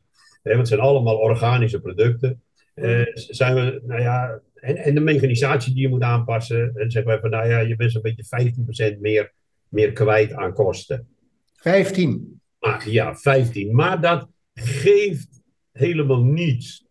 hè, 0.44 0.50
want 0.50 0.58
het 0.58 0.68
zijn 0.68 0.80
allemaal 0.80 1.18
organische 1.18 1.82
producten, 1.82 2.42
uh, 2.82 3.06
zijn 3.14 3.56
we, 3.56 3.82
nou 3.86 4.02
ja, 4.02 4.42
en, 4.56 4.78
en 4.78 4.94
de 4.94 5.00
mechanisatie 5.00 5.74
die 5.74 5.82
je 5.82 5.90
moet 5.90 6.02
aanpassen. 6.02 6.72
En 6.76 6.92
zeggen 6.92 7.12
wij 7.12 7.20
van, 7.20 7.30
nou 7.30 7.50
ja, 7.50 7.60
je 7.60 7.76
bent 7.76 7.92
zo'n 7.92 8.02
beetje 8.02 8.96
15% 8.96 9.00
meer, 9.00 9.34
meer 9.70 9.94
kwijt 9.94 10.34
aan 10.34 10.54
kosten. 10.54 11.08
15? 11.54 12.42
Ah, 12.60 12.82
ja, 12.82 13.16
15. 13.16 13.76
Maar 13.76 14.02
dat 14.02 14.28
geeft 14.54 15.42
helemaal 15.72 16.24
niets. 16.24 16.88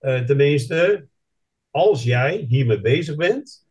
Uh, 0.00 0.20
tenminste, 0.20 1.06
als 1.70 2.02
jij 2.02 2.44
hiermee 2.48 2.80
bezig 2.80 3.16
bent. 3.16 3.62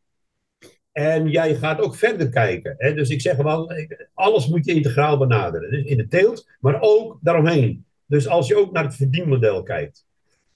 En 0.92 1.30
jij 1.30 1.56
gaat 1.56 1.80
ook 1.80 1.96
verder 1.96 2.30
kijken. 2.30 2.76
Hè? 2.78 2.94
Dus 2.94 3.10
ik 3.10 3.22
zeg 3.22 3.36
wel, 3.36 3.72
alles 4.14 4.48
moet 4.48 4.66
je 4.66 4.74
integraal 4.74 5.18
benaderen. 5.18 5.72
Dus 5.72 5.84
in 5.84 5.98
de 5.98 6.08
teelt, 6.08 6.50
maar 6.60 6.82
ook 6.82 7.20
daaromheen. 7.22 7.86
Dus 8.06 8.28
als 8.28 8.48
je 8.48 8.58
ook 8.58 8.72
naar 8.72 8.84
het 8.84 8.96
verdienmodel 8.96 9.64
kijkt. 9.64 10.06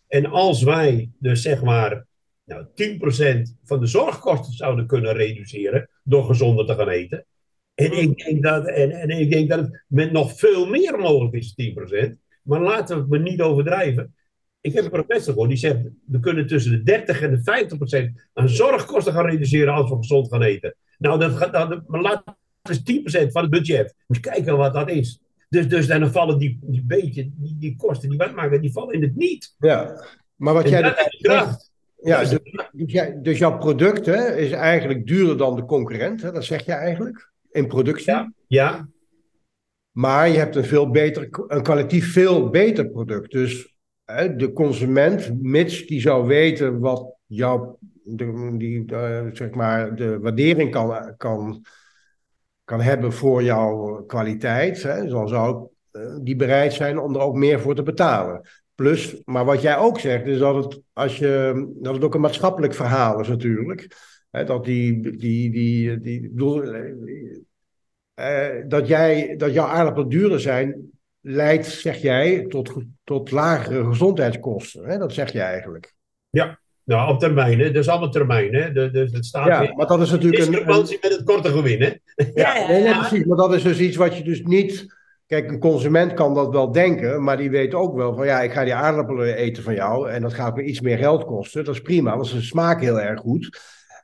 En 0.07 0.25
als 0.25 0.63
wij 0.63 1.09
dus 1.19 1.41
zeg 1.41 1.63
maar 1.63 2.05
nou, 2.43 2.65
10% 2.65 3.55
van 3.63 3.79
de 3.79 3.85
zorgkosten 3.85 4.53
zouden 4.53 4.87
kunnen 4.87 5.13
reduceren 5.13 5.89
door 6.03 6.25
gezonder 6.25 6.65
te 6.65 6.75
gaan 6.75 6.89
eten. 6.89 7.25
En 7.73 7.91
ik 7.91 8.17
denk 8.17 8.43
dat, 8.43 8.67
en, 8.67 8.91
en 8.91 9.09
ik 9.09 9.31
denk 9.31 9.49
dat 9.49 9.59
het 9.59 9.83
met 9.87 10.11
nog 10.11 10.37
veel 10.37 10.67
meer 10.67 10.99
mogelijk 10.99 11.35
is, 11.35 11.55
10%. 12.09 12.13
Maar 12.41 12.61
laten 12.61 12.95
we 12.95 13.01
het 13.01 13.09
maar 13.09 13.19
niet 13.19 13.41
overdrijven. 13.41 14.15
Ik 14.61 14.73
heb 14.73 14.83
een 14.83 14.89
professor 14.89 15.33
gehoord 15.33 15.49
die 15.49 15.57
zegt, 15.57 15.79
we 16.05 16.19
kunnen 16.19 16.47
tussen 16.47 16.71
de 16.71 16.83
30 16.83 17.21
en 17.21 17.31
de 17.31 18.15
50% 18.17 18.27
aan 18.33 18.49
zorgkosten 18.49 19.13
gaan 19.13 19.25
reduceren 19.25 19.73
als 19.73 19.89
we 19.89 19.95
gezond 19.95 20.27
gaan 20.27 20.41
eten. 20.41 20.75
Nou, 20.97 21.19
dat 21.19 21.31
gaat, 21.31 21.87
maar 21.87 22.01
laat 22.01 22.23
is 22.69 22.79
10% 22.79 23.31
van 23.31 23.41
het 23.41 23.51
budget. 23.51 23.95
Moet 24.07 24.19
kijken 24.19 24.57
wat 24.57 24.73
dat 24.73 24.89
is. 24.89 25.19
Dus, 25.49 25.67
dus 25.67 25.87
dan 25.87 26.11
vallen 26.11 26.39
die, 26.39 26.59
die 26.61 26.83
beetje, 26.85 27.31
die, 27.35 27.55
die 27.59 27.75
kosten 27.75 28.09
die 28.09 28.17
wat 28.17 28.35
maken, 28.35 28.61
die 28.61 28.71
vallen 28.71 28.93
in 28.93 29.01
het 29.01 29.15
niet. 29.15 29.55
Ja, 29.59 30.05
maar 30.35 30.53
wat 30.53 30.63
En 30.63 30.69
jij 30.69 30.81
dat 30.81 30.97
is 30.97 31.17
de 31.17 31.27
kracht. 31.27 31.71
Ja, 32.01 32.19
dus, 32.19 32.39
dus 32.71 33.11
dus 33.21 33.37
jouw 33.37 33.57
product 33.57 34.05
hè, 34.05 34.35
is 34.35 34.51
eigenlijk 34.51 35.07
duurder 35.07 35.37
dan 35.37 35.55
de 35.55 35.65
concurrent, 35.65 36.21
hè? 36.21 36.31
dat 36.31 36.45
zeg 36.45 36.65
je 36.65 36.71
eigenlijk, 36.71 37.31
in 37.51 37.67
productie. 37.67 38.11
Ja, 38.11 38.33
ja, 38.47 38.89
Maar 39.91 40.29
je 40.29 40.37
hebt 40.37 40.55
een 40.55 40.65
veel 40.65 40.89
beter, 40.89 41.27
een 41.47 41.63
kwalitatief 41.63 42.13
veel 42.13 42.49
beter 42.49 42.89
product. 42.89 43.31
Dus 43.31 43.75
hè, 44.05 44.35
de 44.35 44.53
consument, 44.53 45.41
mits 45.41 45.85
die 45.85 46.01
zou 46.01 46.27
weten 46.27 46.79
wat 46.79 47.15
jouw, 47.25 47.77
de, 48.03 48.53
die, 48.57 48.85
eh, 48.85 49.25
zeg 49.33 49.49
maar, 49.49 49.95
de 49.95 50.19
waardering 50.19 50.71
kan, 50.71 51.13
kan, 51.17 51.65
kan 52.67 52.81
hebben 52.81 53.13
voor 53.13 53.43
jouw 53.43 54.03
kwaliteit, 54.05 54.83
hè, 54.83 55.07
dan 55.07 55.27
zou 55.27 55.67
eh, 55.91 56.01
die 56.21 56.35
bereid 56.35 56.73
zijn 56.73 56.99
om 56.99 57.15
er 57.15 57.21
ook 57.21 57.35
meer 57.35 57.59
voor 57.59 57.75
te 57.75 57.83
betalen. 57.83 58.47
Plus, 58.75 59.21
maar 59.25 59.45
wat 59.45 59.61
jij 59.61 59.77
ook 59.77 59.99
zegt, 59.99 60.25
is 60.25 60.37
dat 60.37 60.63
het, 60.63 60.81
als 60.93 61.17
je, 61.17 61.65
dat 61.75 61.93
het 61.93 62.03
ook 62.03 62.13
een 62.13 62.21
maatschappelijk 62.21 62.73
verhaal 62.73 63.19
is 63.19 63.27
natuurlijk. 63.27 63.87
Hè, 64.29 64.43
dat 64.43 64.65
die, 64.65 65.17
die, 65.17 65.51
die, 65.51 65.99
die, 65.99 66.21
bedoel, 66.29 66.73
eh, 68.13 68.63
dat, 68.67 68.87
jij, 68.87 69.35
dat 69.35 69.53
jouw 69.53 69.67
aardappelen 69.67 70.09
duurder 70.09 70.39
zijn, 70.39 70.91
leidt, 71.21 71.65
zeg 71.65 72.01
jij, 72.01 72.45
tot, 72.47 72.73
tot 73.03 73.31
lagere 73.31 73.85
gezondheidskosten. 73.85 74.85
Hè? 74.85 74.97
Dat 74.97 75.13
zeg 75.13 75.31
je 75.31 75.41
eigenlijk. 75.41 75.95
Nou 76.87 77.13
op 77.13 77.19
termijn, 77.19 77.59
hè. 77.59 77.65
dat 77.71 77.83
is 77.83 77.89
allemaal 77.89 78.09
termijn. 78.09 78.53
Hè. 78.55 78.71
De, 78.71 78.91
de, 78.91 79.09
het 79.11 79.25
staat 79.25 79.47
Ja, 79.47 79.59
weer 79.59 79.75
maar 79.75 79.87
dat 79.87 80.01
is 80.01 80.11
natuurlijk 80.11 80.41
een, 80.41 80.47
een, 80.47 80.53
discrepantie 80.53 80.97
met 81.01 81.11
het 81.11 81.23
korte 81.23 81.49
gewin. 81.49 81.81
Hè. 81.81 81.93
Ja, 82.33 82.55
ja, 82.57 82.67
nee, 82.67 82.97
precies. 82.97 83.25
Maar 83.25 83.37
dat 83.37 83.53
is 83.53 83.63
dus 83.63 83.79
iets 83.79 83.95
wat 83.95 84.17
je 84.17 84.23
dus 84.23 84.41
niet. 84.41 84.95
Kijk, 85.25 85.49
een 85.49 85.59
consument 85.59 86.13
kan 86.13 86.33
dat 86.33 86.49
wel 86.49 86.71
denken, 86.71 87.23
maar 87.23 87.37
die 87.37 87.49
weet 87.49 87.73
ook 87.73 87.95
wel 87.95 88.15
van 88.15 88.25
ja, 88.25 88.41
ik 88.41 88.51
ga 88.51 88.63
die 88.63 88.73
aardappelen 88.73 89.35
eten 89.35 89.63
van 89.63 89.73
jou 89.73 90.09
en 90.09 90.21
dat 90.21 90.33
gaat 90.33 90.55
me 90.55 90.63
iets 90.63 90.81
meer 90.81 90.97
geld 90.97 91.25
kosten. 91.25 91.65
Dat 91.65 91.73
is 91.73 91.81
prima, 91.81 92.15
want 92.15 92.27
ze 92.27 92.41
smaken 92.41 92.85
heel 92.85 93.01
erg 93.01 93.19
goed 93.19 93.59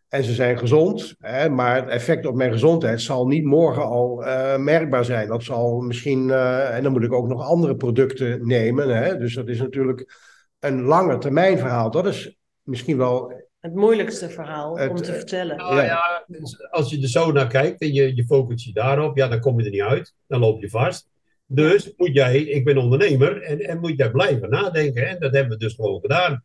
en 0.10 0.24
ze 0.24 0.34
zijn 0.34 0.58
gezond. 0.58 1.16
Hè, 1.20 1.50
maar 1.50 1.76
het 1.76 1.90
effect 1.90 2.26
op 2.26 2.36
mijn 2.36 2.52
gezondheid 2.52 3.02
zal 3.02 3.28
niet 3.28 3.44
morgen 3.44 3.84
al 3.84 4.26
eh, 4.26 4.58
merkbaar 4.58 5.06
zijn. 5.06 5.28
Dat 5.28 5.44
zal 5.44 5.80
misschien, 5.80 6.30
eh, 6.30 6.76
en 6.76 6.84
dan 6.84 6.92
moet 6.92 7.04
ik 7.04 7.14
ook 7.14 7.28
nog 7.28 7.48
andere 7.48 7.76
producten 7.76 8.48
nemen. 8.48 9.04
Hè, 9.04 9.18
dus 9.18 9.34
dat 9.34 9.48
is 9.48 9.60
natuurlijk 9.60 10.18
een 10.60 10.82
lange 10.82 11.18
termijn 11.18 11.58
verhaal. 11.58 11.92
Dat 11.92 12.06
is 12.06 12.38
misschien 12.64 12.98
wel. 12.98 13.42
Het 13.60 13.76
moeilijkste 13.76 14.30
verhaal 14.30 14.78
Het, 14.78 14.90
om 14.90 14.96
te 14.96 15.12
eh, 15.12 15.18
vertellen. 15.18 15.58
Nou 15.58 15.82
ja, 15.82 16.26
als 16.70 16.90
je 16.90 17.02
er 17.02 17.08
zo 17.08 17.32
naar 17.32 17.48
kijkt 17.48 17.82
en 17.82 17.94
je, 17.94 18.16
je 18.16 18.26
focust 18.26 18.66
je 18.66 18.74
daarop, 18.74 19.18
ja, 19.18 19.28
dan 19.28 19.40
kom 19.40 19.60
je 19.60 19.66
er 19.66 19.72
niet 19.72 19.82
uit. 19.82 20.14
Dan 20.28 20.40
loop 20.40 20.62
je 20.62 20.70
vast. 20.70 21.10
Dus 21.46 21.94
moet 21.98 22.14
jij, 22.14 22.42
ik 22.42 22.66
ben 22.66 22.78
ondernemer, 22.78 23.42
en, 23.42 23.60
en 23.60 23.80
moet 23.80 23.98
jij 23.98 24.12
blijven 24.12 24.50
nadenken. 24.50 25.08
En 25.08 25.20
dat 25.20 25.34
hebben 25.34 25.52
we 25.52 25.64
dus 25.64 25.74
gewoon 25.74 26.02
gedaan. 26.02 26.44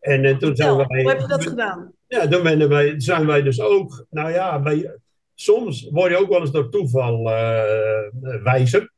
En, 0.00 0.24
en 0.24 0.38
toen 0.38 0.56
zijn 0.56 0.76
wij, 0.76 1.02
hoe 1.02 1.10
heb 1.10 1.20
je 1.20 1.26
dat 1.26 1.46
gedaan? 1.46 1.92
Ja, 2.06 2.26
dan 2.26 2.42
ben 2.42 2.68
wij, 2.68 2.94
zijn 3.00 3.26
wij 3.26 3.42
dus 3.42 3.60
ook, 3.60 4.06
nou 4.10 4.30
ja, 4.30 4.60
bij, 4.60 4.98
soms 5.34 5.88
word 5.90 6.10
je 6.10 6.16
ook 6.16 6.28
wel 6.28 6.40
eens 6.40 6.50
door 6.50 6.70
toeval 6.70 7.30
eh, 7.30 8.42
wijzer. 8.42 8.92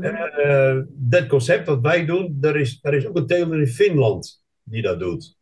Eh, 0.00 0.78
dat 0.88 1.26
concept 1.26 1.66
dat 1.66 1.80
wij 1.80 2.04
doen, 2.04 2.38
er 2.40 2.56
is, 2.56 2.78
er 2.82 2.94
is 2.94 3.06
ook 3.06 3.16
een 3.16 3.26
teler 3.26 3.58
in 3.58 3.66
Finland 3.66 4.44
die 4.62 4.82
dat 4.82 4.98
doet. 4.98 5.36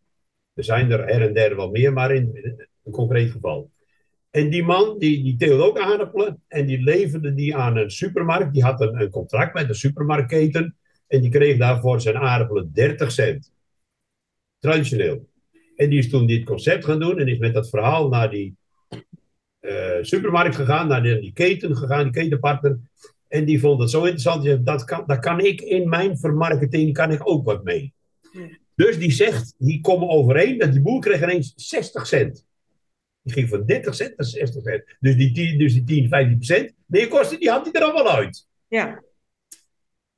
Er 0.55 0.65
zijn 0.65 0.91
er 0.91 1.07
her 1.07 1.23
en 1.23 1.35
der 1.35 1.57
wel 1.57 1.71
meer, 1.71 1.93
maar 1.93 2.15
in 2.15 2.57
een 2.85 2.93
concreet 2.93 3.31
geval. 3.31 3.71
En 4.31 4.51
die 4.51 4.63
man, 4.63 4.99
die, 4.99 5.23
die 5.23 5.37
teelde 5.37 5.63
ook 5.63 5.79
aardappelen 5.79 6.43
en 6.49 6.67
die 6.67 6.83
leverde 6.83 7.35
die 7.35 7.57
aan 7.57 7.77
een 7.77 7.91
supermarkt. 7.91 8.53
Die 8.53 8.63
had 8.63 8.81
een, 8.81 9.01
een 9.01 9.11
contract 9.11 9.55
met 9.55 9.69
een 9.69 9.75
supermarktketen 9.75 10.77
en 11.07 11.21
die 11.21 11.31
kreeg 11.31 11.59
daarvoor 11.59 12.01
zijn 12.01 12.17
aardappelen 12.17 12.73
30 12.73 13.13
cent. 13.13 13.53
Traditioneel. 14.59 15.29
En 15.77 15.91
die 15.91 15.99
is 15.99 16.11
toen 16.11 16.27
dit 16.27 16.45
concept 16.45 16.85
gaan 16.85 17.01
doen 17.01 17.19
en 17.19 17.29
is 17.29 17.39
met 17.39 17.55
dat 17.55 17.69
verhaal 17.69 18.09
naar 18.09 18.31
die 18.31 18.57
eh, 19.61 19.99
supermarkt 20.01 20.57
gegaan, 20.57 20.89
naar 20.89 21.03
die, 21.03 21.33
keten 21.33 21.77
gegaan, 21.77 22.03
die 22.03 22.13
ketenpartner. 22.13 22.79
En 23.29 23.45
die 23.45 23.61
vond 23.61 23.81
het 23.81 23.91
zo 23.91 23.99
interessant. 23.99 24.67
Dat 24.67 24.85
kan, 24.85 25.03
daar 25.07 25.21
kan 25.21 25.41
ik 25.41 25.61
in 25.61 25.89
mijn 25.89 26.19
vermarketing 26.19 26.93
kan 26.93 27.11
ik 27.11 27.29
ook 27.29 27.45
wat 27.45 27.65
mee. 27.65 27.93
Dus 28.75 28.99
die 28.99 29.11
zegt, 29.11 29.55
die 29.59 29.81
komen 29.81 30.09
overeen 30.09 30.59
dat 30.59 30.73
die 30.73 30.81
boer 30.81 31.01
kreeg 31.01 31.23
ineens 31.23 31.53
60 31.57 32.07
cent. 32.07 32.47
Die 33.23 33.33
ging 33.33 33.49
van 33.49 33.67
30 33.67 33.95
cent 33.95 34.17
naar 34.17 34.27
60 34.27 34.63
cent. 34.63 34.85
Dus 35.01 35.17
die 35.17 35.33
10, 35.33 35.59
dus 35.59 35.73
die 35.73 35.85
10 35.85 36.09
15 36.09 36.37
procent 36.37 36.75
neerkosten, 36.87 37.41
die 37.41 37.51
had 37.51 37.65
hij 37.65 37.73
er 37.73 37.83
allemaal 37.83 38.17
uit. 38.17 38.47
Ja, 38.69 39.03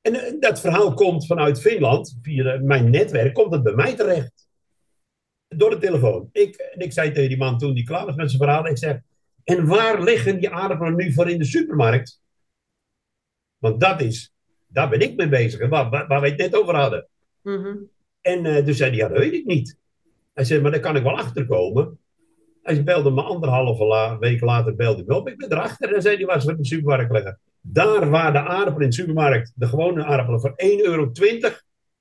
En 0.00 0.40
dat 0.40 0.60
verhaal 0.60 0.94
komt 0.94 1.26
vanuit 1.26 1.60
Finland, 1.60 2.18
via 2.22 2.58
mijn 2.62 2.90
netwerk, 2.90 3.34
komt 3.34 3.52
het 3.52 3.62
bij 3.62 3.74
mij 3.74 3.94
terecht. 3.94 4.48
Door 5.48 5.70
de 5.70 5.78
telefoon. 5.78 6.28
Ik, 6.32 6.54
en 6.54 6.80
ik 6.80 6.92
zei 6.92 7.12
tegen 7.12 7.28
die 7.28 7.38
man 7.38 7.58
toen 7.58 7.74
die 7.74 7.84
klaar 7.84 8.06
was 8.06 8.14
met 8.14 8.30
zijn 8.30 8.42
verhaal, 8.42 8.66
ik 8.66 8.78
zeg, 8.78 9.00
en 9.44 9.66
waar 9.66 10.02
liggen 10.02 10.38
die 10.38 10.50
aardappelen 10.50 10.96
nu 10.96 11.12
voor 11.12 11.30
in 11.30 11.38
de 11.38 11.44
supermarkt? 11.44 12.20
Want 13.58 13.80
dat 13.80 14.00
is, 14.00 14.32
daar 14.66 14.88
ben 14.88 15.00
ik 15.00 15.16
mee 15.16 15.28
bezig, 15.28 15.68
waar, 15.68 15.90
waar, 15.90 16.06
waar 16.06 16.20
we 16.20 16.28
het 16.28 16.38
net 16.38 16.54
over 16.54 16.74
hadden. 16.74 17.08
Mhm. 17.42 17.76
En 18.24 18.46
eh 18.46 18.64
toen 18.64 18.74
zei 18.74 18.90
hij, 18.90 18.98
ja, 18.98 19.08
dat 19.08 19.18
weet 19.18 19.32
ik 19.32 19.44
niet. 19.44 19.76
Hij 20.32 20.44
zei, 20.44 20.60
maar 20.60 20.70
daar 20.70 20.80
kan 20.80 20.96
ik 20.96 21.02
wel 21.02 21.16
achterkomen. 21.18 21.98
Hij 22.62 22.84
belde 22.84 23.10
me 23.10 23.22
anderhalve 23.22 23.84
la, 23.84 24.18
week 24.18 24.40
later 24.40 24.74
belde 24.74 24.96
hij 24.96 25.04
me 25.06 25.14
op. 25.14 25.28
Ik 25.28 25.37
ben 25.37 25.52
erachter 25.52 25.94
en 25.94 26.02
zei 26.02 26.24
waar 26.24 26.40
ze 26.40 26.50
in 26.50 26.56
de 26.56 26.64
supermarkt 26.66 27.12
liggen. 27.12 27.38
Daar 27.60 28.10
waar 28.10 28.32
de 28.32 28.38
aardappelen 28.38 28.82
in 28.82 28.88
de 28.88 28.94
supermarkt, 28.94 29.52
de 29.54 29.66
gewone 29.66 30.04
aardappelen 30.04 30.40
voor 30.40 30.50
1,20 30.50 30.56
euro 30.82 31.10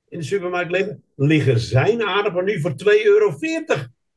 in 0.07 0.19
de 0.19 0.25
supermarkt 0.25 0.71
liggen, 0.71 1.03
liggen 1.15 1.59
zijn 1.59 2.03
aardappelen 2.03 2.45
nu 2.45 2.59
voor 2.62 2.71
2,40 2.71 2.77
euro 3.05 3.38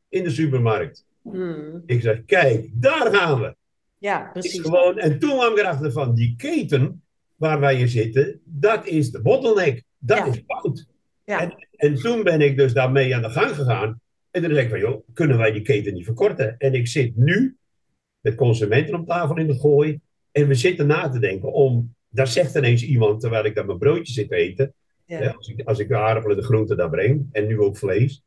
in 0.08 0.22
de 0.24 0.30
supermarkt. 0.30 1.04
Mhm. 1.22 1.78
Ik 1.86 2.00
zeg, 2.02 2.24
kijk, 2.24 2.68
daar 2.72 3.14
gaan 3.14 3.40
we. 3.40 3.56
Ja, 3.98 4.30
precies. 4.32 4.60
gewoon, 4.60 4.98
en 4.98 5.18
toen 5.18 5.30
kwam 5.30 5.52
ik 5.52 5.58
erachter 5.58 5.92
van, 5.92 6.14
die 6.14 6.34
keten 6.36 7.02
waar 7.36 7.60
wij 7.60 7.80
in 7.80 7.88
zitten, 7.88 8.40
dat 8.44 8.86
is 8.86 9.10
de 9.10 9.20
bottleneck. 9.22 9.82
Dat 9.98 10.18
Ja. 10.18 10.26
is 10.26 10.42
fout. 10.46 10.86
Ja. 11.26 11.40
En, 11.40 11.68
en 11.70 11.94
toen 11.94 12.22
ben 12.22 12.40
ik 12.40 12.56
dus 12.56 12.72
daarmee 12.72 13.14
aan 13.14 13.22
de 13.22 13.30
gang 13.30 13.54
gegaan. 13.54 14.00
En 14.30 14.42
toen 14.42 14.50
dacht 14.50 14.62
ik 14.62 14.70
van, 14.70 14.78
joh, 14.78 15.06
kunnen 15.12 15.38
wij 15.38 15.52
die 15.52 15.62
keten 15.62 15.94
niet 15.94 16.04
verkorten? 16.04 16.54
En 16.58 16.74
ik 16.74 16.86
zit 16.86 17.16
nu 17.16 17.56
met 18.20 18.34
consumenten 18.34 18.94
op 18.94 19.06
tafel 19.06 19.38
in 19.38 19.48
het 19.48 19.60
gooi. 19.60 20.00
En 20.32 20.48
we 20.48 20.54
zitten 20.54 20.86
na 20.86 21.08
te 21.08 21.18
denken 21.18 21.52
om, 21.52 21.94
daar 22.08 22.26
zegt 22.26 22.54
ineens 22.54 22.84
iemand, 22.84 23.20
terwijl 23.20 23.44
ik 23.44 23.54
daar 23.54 23.66
mijn 23.66 23.78
broodje 23.78 24.12
zit 24.12 24.28
te 24.28 24.36
eten. 24.36 24.74
Ja. 25.04 25.30
als, 25.30 25.48
ik, 25.48 25.66
als 25.66 25.78
ik 25.78 25.88
de 25.88 25.96
aardappelen 25.96 26.36
en 26.36 26.42
de 26.42 26.48
groenten 26.48 26.76
daar 26.76 26.90
breng, 26.90 27.28
en 27.32 27.46
nu 27.46 27.60
ook 27.60 27.76
vlees. 27.76 28.22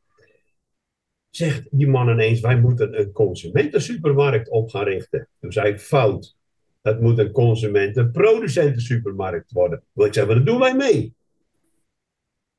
Zegt 1.30 1.68
die 1.72 1.88
man 1.88 2.10
ineens, 2.10 2.40
wij 2.40 2.60
moeten 2.60 3.00
een 3.00 3.12
consumentensupermarkt 3.12 4.50
op 4.50 4.70
gaan 4.70 4.84
richten. 4.84 5.28
Toen 5.40 5.52
zei 5.52 5.72
ik, 5.72 5.80
fout. 5.80 6.38
Dat 6.82 7.02
moet 7.02 7.18
een 7.18 7.32
consumenten-producentensupermarkt 7.32 9.52
worden. 9.52 9.84
Want 9.92 10.08
ik 10.08 10.14
zei, 10.14 10.28
dat 10.28 10.46
doen 10.46 10.60
wij 10.60 10.76
mee. 10.76 11.18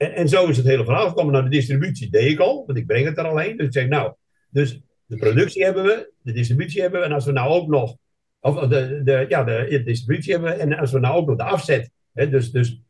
En, 0.01 0.15
en 0.15 0.29
zo 0.29 0.47
is 0.47 0.57
het 0.57 0.67
hele 0.67 0.85
verhaal 0.85 1.09
gekomen. 1.09 1.33
Nou, 1.33 1.45
de 1.45 1.51
distributie 1.51 2.11
deed 2.11 2.31
ik 2.31 2.39
al, 2.39 2.65
want 2.67 2.79
ik 2.79 2.87
breng 2.87 3.07
het 3.07 3.19
er 3.19 3.25
al 3.25 3.39
heen. 3.39 3.57
Dus 3.57 3.67
ik 3.67 3.73
zeg, 3.73 3.89
nou, 3.89 4.13
dus 4.51 4.81
de 5.07 5.17
productie 5.17 5.65
hebben 5.65 5.85
we, 5.85 6.13
de 6.23 6.33
distributie 6.33 6.81
hebben 6.81 7.01
we. 7.01 7.07
En 7.07 7.13
als 7.13 7.25
we 7.25 7.33
nou 7.33 7.51
ook 7.51 7.69
nog, 7.69 7.97
of 8.41 8.69
de, 8.69 9.01
de, 9.05 9.27
ja, 9.29 9.45
de, 9.45 9.83
distributie 9.85 10.33
hebben 10.33 10.51
we. 10.51 10.57
En 10.57 10.79
als 10.79 10.93
we 10.93 10.99
nou 10.99 11.17
ook 11.17 11.27
nog 11.27 11.37
de 11.37 11.43
afzet, 11.43 11.91
hè, 12.13 12.29
dus, 12.29 12.51
dus 12.51 12.81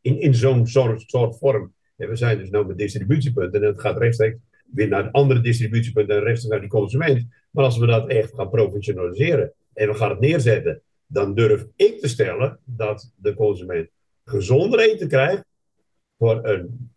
in, 0.00 0.20
in 0.20 0.34
zo'n 0.34 0.66
soort, 0.66 1.02
soort 1.06 1.38
vorm. 1.38 1.72
we 1.96 2.16
zijn 2.16 2.38
dus 2.38 2.50
nou 2.50 2.66
met 2.66 2.78
distributiepunten 2.78 3.62
en 3.62 3.68
het 3.68 3.80
gaat 3.80 3.98
rechtstreeks 3.98 4.36
weer 4.72 4.88
naar 4.88 5.10
andere 5.10 5.40
distributiepunten 5.40 6.16
en 6.16 6.22
rechtstreeks 6.22 6.52
naar 6.52 6.60
die 6.60 6.78
consument. 6.78 7.26
Maar 7.50 7.64
als 7.64 7.78
we 7.78 7.86
dat 7.86 8.08
echt 8.08 8.34
gaan 8.34 8.50
professionaliseren 8.50 9.52
en 9.72 9.88
we 9.88 9.94
gaan 9.94 10.10
het 10.10 10.20
neerzetten, 10.20 10.82
dan 11.06 11.34
durf 11.34 11.66
ik 11.76 12.00
te 12.00 12.08
stellen 12.08 12.58
dat 12.64 13.12
de 13.16 13.34
consument 13.34 13.88
gezonder 14.24 14.80
eten 14.80 15.08
krijgt 15.08 15.46
voor 16.18 16.44
een 16.44 16.90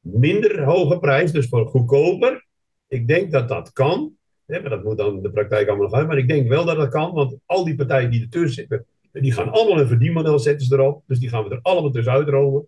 minder 0.00 0.64
hoge 0.64 0.98
prijs, 0.98 1.32
dus 1.32 1.48
voor 1.48 1.66
goedkoper. 1.66 2.46
Ik 2.88 3.08
denk 3.08 3.32
dat 3.32 3.48
dat 3.48 3.72
kan. 3.72 4.16
Maar 4.46 4.68
dat 4.68 4.84
moet 4.84 4.96
dan 4.96 5.22
de 5.22 5.30
praktijk 5.30 5.68
allemaal 5.68 5.86
nog 5.86 5.94
uit. 5.94 6.06
Maar 6.06 6.18
ik 6.18 6.28
denk 6.28 6.48
wel 6.48 6.64
dat 6.64 6.76
dat 6.76 6.88
kan, 6.88 7.12
want 7.12 7.36
al 7.46 7.64
die 7.64 7.74
partijen 7.74 8.10
die 8.10 8.22
ertussen 8.22 8.52
zitten, 8.52 8.86
die 9.12 9.32
gaan 9.32 9.48
allemaal 9.48 9.80
een 9.80 9.88
verdienmodel 9.88 10.38
zetten 10.38 10.66
ze 10.66 10.74
erop. 10.74 11.02
Dus 11.06 11.18
die 11.18 11.28
gaan 11.28 11.44
we 11.44 11.50
er 11.50 11.62
allemaal 11.62 11.90
tussen 11.90 12.12
uitromen. 12.12 12.66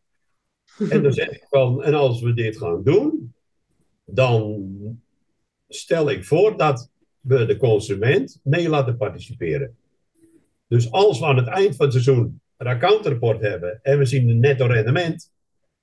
En 0.91 1.03
dan 1.03 1.13
zeg 1.13 1.29
ik 1.29 1.47
van, 1.49 1.83
en 1.83 1.95
als 1.95 2.21
we 2.21 2.35
dit 2.35 2.59
gaan 2.59 2.83
doen, 2.83 3.35
dan 4.05 4.63
stel 5.69 6.11
ik 6.11 6.25
voor 6.25 6.57
dat 6.57 6.91
we 7.21 7.47
de 7.47 7.57
consument 7.57 8.41
mee 8.43 8.69
laten 8.69 8.97
participeren. 8.97 9.77
Dus 10.67 10.91
als 10.91 11.19
we 11.19 11.27
aan 11.27 11.37
het 11.37 11.47
eind 11.47 11.77
van 11.77 11.85
het 11.85 11.95
seizoen 11.95 12.41
een 12.57 12.67
accountrapport 12.67 13.41
hebben 13.41 13.79
en 13.83 13.99
we 13.99 14.05
zien 14.05 14.29
een 14.29 14.41
netto 14.41 14.67
rendement 14.67 15.33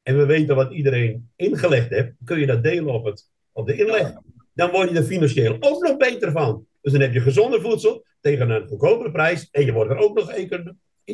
en 0.03 0.17
we 0.17 0.25
weten 0.25 0.55
wat 0.55 0.71
iedereen 0.71 1.29
ingelegd 1.35 1.89
heeft, 1.89 2.11
kun 2.23 2.39
je 2.39 2.45
dat 2.45 2.63
delen 2.63 2.93
op, 2.93 3.05
het, 3.05 3.29
op 3.51 3.67
de 3.67 3.77
inleg. 3.77 4.13
Dan 4.53 4.71
word 4.71 4.89
je 4.89 4.97
er 4.97 5.03
financieel 5.03 5.57
ook 5.59 5.83
nog 5.83 5.97
beter 5.97 6.31
van. 6.31 6.65
Dus 6.81 6.91
dan 6.91 7.01
heb 7.01 7.13
je 7.13 7.21
gezonder 7.21 7.61
voedsel 7.61 8.05
tegen 8.21 8.49
een 8.49 8.67
goedkopere 8.67 9.11
prijs 9.11 9.47
en 9.51 9.65
je 9.65 9.71
wordt 9.71 9.91
er 9.91 9.97
ook 9.97 10.15
nog 10.15 10.31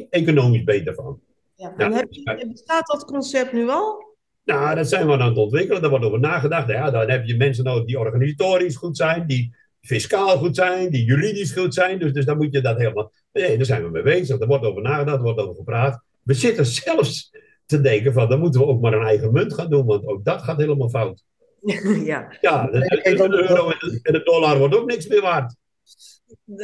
economisch 0.09 0.63
beter 0.63 0.93
van. 0.93 1.19
Ja, 1.55 1.73
en 1.77 1.93
heb 1.93 2.07
je, 2.09 2.47
bestaat 2.51 2.87
dat 2.87 3.05
concept 3.05 3.53
nu 3.53 3.69
al? 3.69 4.05
Nou, 4.43 4.75
dat 4.75 4.89
zijn 4.89 5.07
we 5.07 5.13
aan 5.13 5.21
het 5.21 5.37
ontwikkelen. 5.37 5.81
Daar 5.81 5.89
wordt 5.89 6.05
over 6.05 6.19
nagedacht. 6.19 6.67
Ja, 6.67 6.91
dan 6.91 7.09
heb 7.09 7.25
je 7.25 7.35
mensen 7.35 7.63
nodig 7.63 7.85
die 7.85 7.99
organisatorisch 7.99 8.75
goed 8.75 8.97
zijn, 8.97 9.27
die 9.27 9.55
fiscaal 9.81 10.37
goed 10.37 10.55
zijn, 10.55 10.89
die 10.89 11.05
juridisch 11.05 11.51
goed 11.51 11.73
zijn. 11.73 11.99
Dus, 11.99 12.13
dus 12.13 12.25
dan 12.25 12.37
moet 12.37 12.53
je 12.53 12.61
dat 12.61 12.77
helemaal. 12.77 13.11
Nee, 13.33 13.57
daar 13.57 13.65
zijn 13.65 13.83
we 13.83 13.89
mee 13.89 14.03
bezig. 14.03 14.39
Er 14.39 14.47
wordt 14.47 14.65
over 14.65 14.81
nagedacht, 14.81 15.17
er 15.17 15.23
wordt 15.23 15.39
over 15.39 15.55
gepraat. 15.55 16.01
We 16.23 16.33
zitten 16.33 16.65
zelfs 16.65 17.31
te 17.67 17.81
denken 17.81 18.13
van, 18.13 18.29
dan 18.29 18.39
moeten 18.39 18.61
we 18.61 18.67
ook 18.67 18.81
maar 18.81 18.93
een 18.93 19.05
eigen 19.05 19.31
munt 19.31 19.53
gaan 19.53 19.69
doen, 19.69 19.85
want 19.85 20.05
ook 20.05 20.23
dat 20.23 20.41
gaat 20.41 20.57
helemaal 20.57 20.89
fout. 20.89 21.23
ja. 22.11 22.33
Ja, 22.41 22.65
de, 22.65 22.79
de, 22.79 23.15
de 23.15 23.49
euro 23.49 23.69
en 24.01 24.13
de 24.13 24.21
dollar 24.23 24.57
wordt 24.57 24.75
ook 24.75 24.85
niks 24.85 25.07
meer 25.07 25.21
waard. 25.21 25.55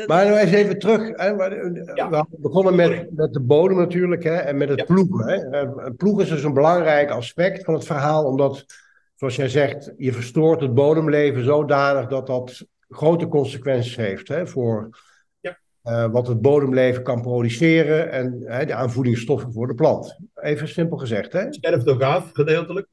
Maar 0.08 0.28
nog 0.28 0.38
eens 0.38 0.52
even 0.52 0.80
terug. 0.80 1.18
Hè. 1.18 1.36
We 1.36 2.26
begonnen 2.30 2.76
met, 2.76 3.16
met 3.16 3.34
de 3.34 3.40
bodem 3.40 3.78
natuurlijk 3.78 4.24
hè, 4.24 4.36
en 4.36 4.58
met 4.58 4.70
het 4.70 4.86
ploegen. 4.86 5.28
Hè. 5.28 5.50
Eh, 5.50 5.90
ploegen 5.98 6.24
is 6.24 6.30
dus 6.30 6.44
een 6.44 6.54
belangrijk 6.54 7.10
aspect 7.10 7.64
van 7.64 7.74
het 7.74 7.86
verhaal, 7.86 8.26
omdat, 8.26 8.66
zoals 9.16 9.36
jij 9.36 9.50
zegt, 9.50 9.94
je 9.98 10.14
verstoort 10.14 10.62
het 10.62 10.74
bodemleven 10.74 11.44
zodanig 11.44 12.08
dat 12.08 12.28
dat 12.28 12.66
grote 12.90 13.28
consequenties 13.28 13.96
heeft 13.96 14.28
hè, 14.28 14.48
voor 14.48 14.90
ja. 14.92 14.98
Uh, 15.84 16.12
wat 16.12 16.28
het 16.28 16.42
bodemleven 16.42 17.04
kan 17.04 17.22
produceren 17.22 18.12
en 18.12 18.40
de 18.40 18.74
aanvoedingsstoffen 18.74 19.54
voor 19.54 19.68
de 19.68 19.76
plant. 19.76 20.20
Even 20.36 20.68
simpel 20.68 20.98
gezegd. 20.98 21.34
Hè? 21.34 21.54
Sterft 21.54 21.88
ook 21.88 22.02
af, 22.02 22.30
gedeeltelijk. 22.34 22.88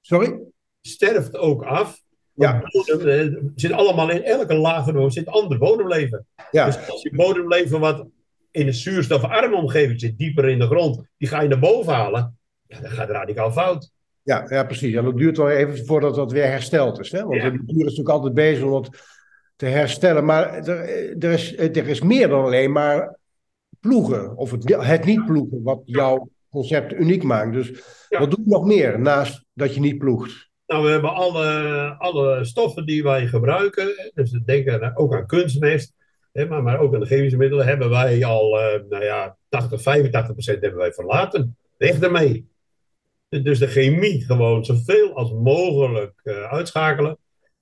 Sorry? 0.00 0.40
Sterft 0.80 1.36
ook 1.36 1.62
af. 1.62 2.02
Ja. 2.34 2.62
Bodem, 2.70 3.08
eh, 3.08 3.42
zit 3.54 3.72
allemaal 3.72 4.10
in 4.10 4.22
elke 4.22 4.54
laag 4.54 5.12
zit 5.12 5.26
ander 5.26 5.58
bodemleven. 5.58 6.26
Ja. 6.50 6.64
Dus 6.64 6.88
als 6.88 7.02
je 7.02 7.16
bodemleven 7.16 7.80
wat 7.80 8.06
in 8.50 8.66
een 8.66 8.74
zuurstofarme 8.74 9.56
omgeving 9.56 10.00
zit, 10.00 10.18
dieper 10.18 10.48
in 10.48 10.58
de 10.58 10.66
grond, 10.66 11.02
die 11.16 11.28
ga 11.28 11.40
je 11.40 11.48
naar 11.48 11.58
boven 11.58 11.92
halen, 11.92 12.38
ja, 12.66 12.80
dan 12.80 12.90
gaat 12.90 13.08
het 13.08 13.16
radicaal 13.16 13.52
fout. 13.52 13.90
Ja, 14.22 14.46
ja, 14.48 14.64
precies. 14.64 14.94
En 14.94 15.04
dat 15.04 15.16
duurt 15.16 15.36
wel 15.36 15.50
even 15.50 15.86
voordat 15.86 16.14
dat 16.14 16.32
weer 16.32 16.46
hersteld 16.46 17.00
is. 17.00 17.12
Hè? 17.12 17.24
Want 17.24 17.40
de 17.40 17.50
natuur 17.50 17.66
is 17.68 17.76
natuurlijk 17.76 18.08
altijd 18.08 18.34
bezig 18.34 18.64
om 18.64 18.70
dat 18.70 18.90
te 19.58 19.66
herstellen. 19.66 20.24
Maar 20.24 20.54
er, 20.54 20.78
er, 21.18 21.32
is, 21.32 21.58
er 21.58 21.88
is 21.88 22.00
meer 22.00 22.28
dan 22.28 22.44
alleen 22.44 22.72
maar 22.72 23.18
ploegen. 23.80 24.36
Of 24.36 24.50
het, 24.50 24.74
het 24.76 25.04
niet 25.04 25.24
ploegen, 25.24 25.62
wat 25.62 25.80
jouw 25.84 26.28
concept 26.50 26.92
uniek 26.92 27.22
maakt. 27.22 27.52
Dus 27.52 27.70
wat 28.08 28.30
doe 28.30 28.40
je 28.44 28.50
nog 28.50 28.64
meer 28.64 29.00
naast 29.00 29.44
dat 29.52 29.74
je 29.74 29.80
niet 29.80 29.98
ploegt? 29.98 30.50
Nou, 30.66 30.84
we 30.84 30.90
hebben 30.90 31.14
alle, 31.14 31.94
alle 31.98 32.44
stoffen 32.44 32.86
die 32.86 33.02
wij 33.02 33.26
gebruiken. 33.26 34.10
Dus 34.14 34.30
denken 34.30 34.96
ook 34.96 35.14
aan 35.14 35.26
kunstmest. 35.26 35.94
maar, 36.32 36.62
maar 36.62 36.78
ook 36.78 36.94
aan 36.94 37.00
de 37.00 37.06
chemische 37.06 37.38
middelen 37.38 37.66
hebben 37.66 37.90
wij 37.90 38.24
al, 38.24 38.58
uh, 38.58 38.80
nou 38.88 39.04
ja, 39.04 39.36
80, 39.48 39.82
85 39.82 40.32
procent 40.32 40.60
hebben 40.60 40.80
wij 40.80 40.92
verlaten. 40.92 41.56
Weg 41.76 42.00
ermee. 42.00 42.48
Dus 43.28 43.58
de 43.58 43.66
chemie 43.66 44.24
gewoon 44.24 44.64
zoveel 44.64 45.16
als 45.16 45.32
mogelijk 45.32 46.20
uh, 46.24 46.42
uitschakelen. 46.42 47.18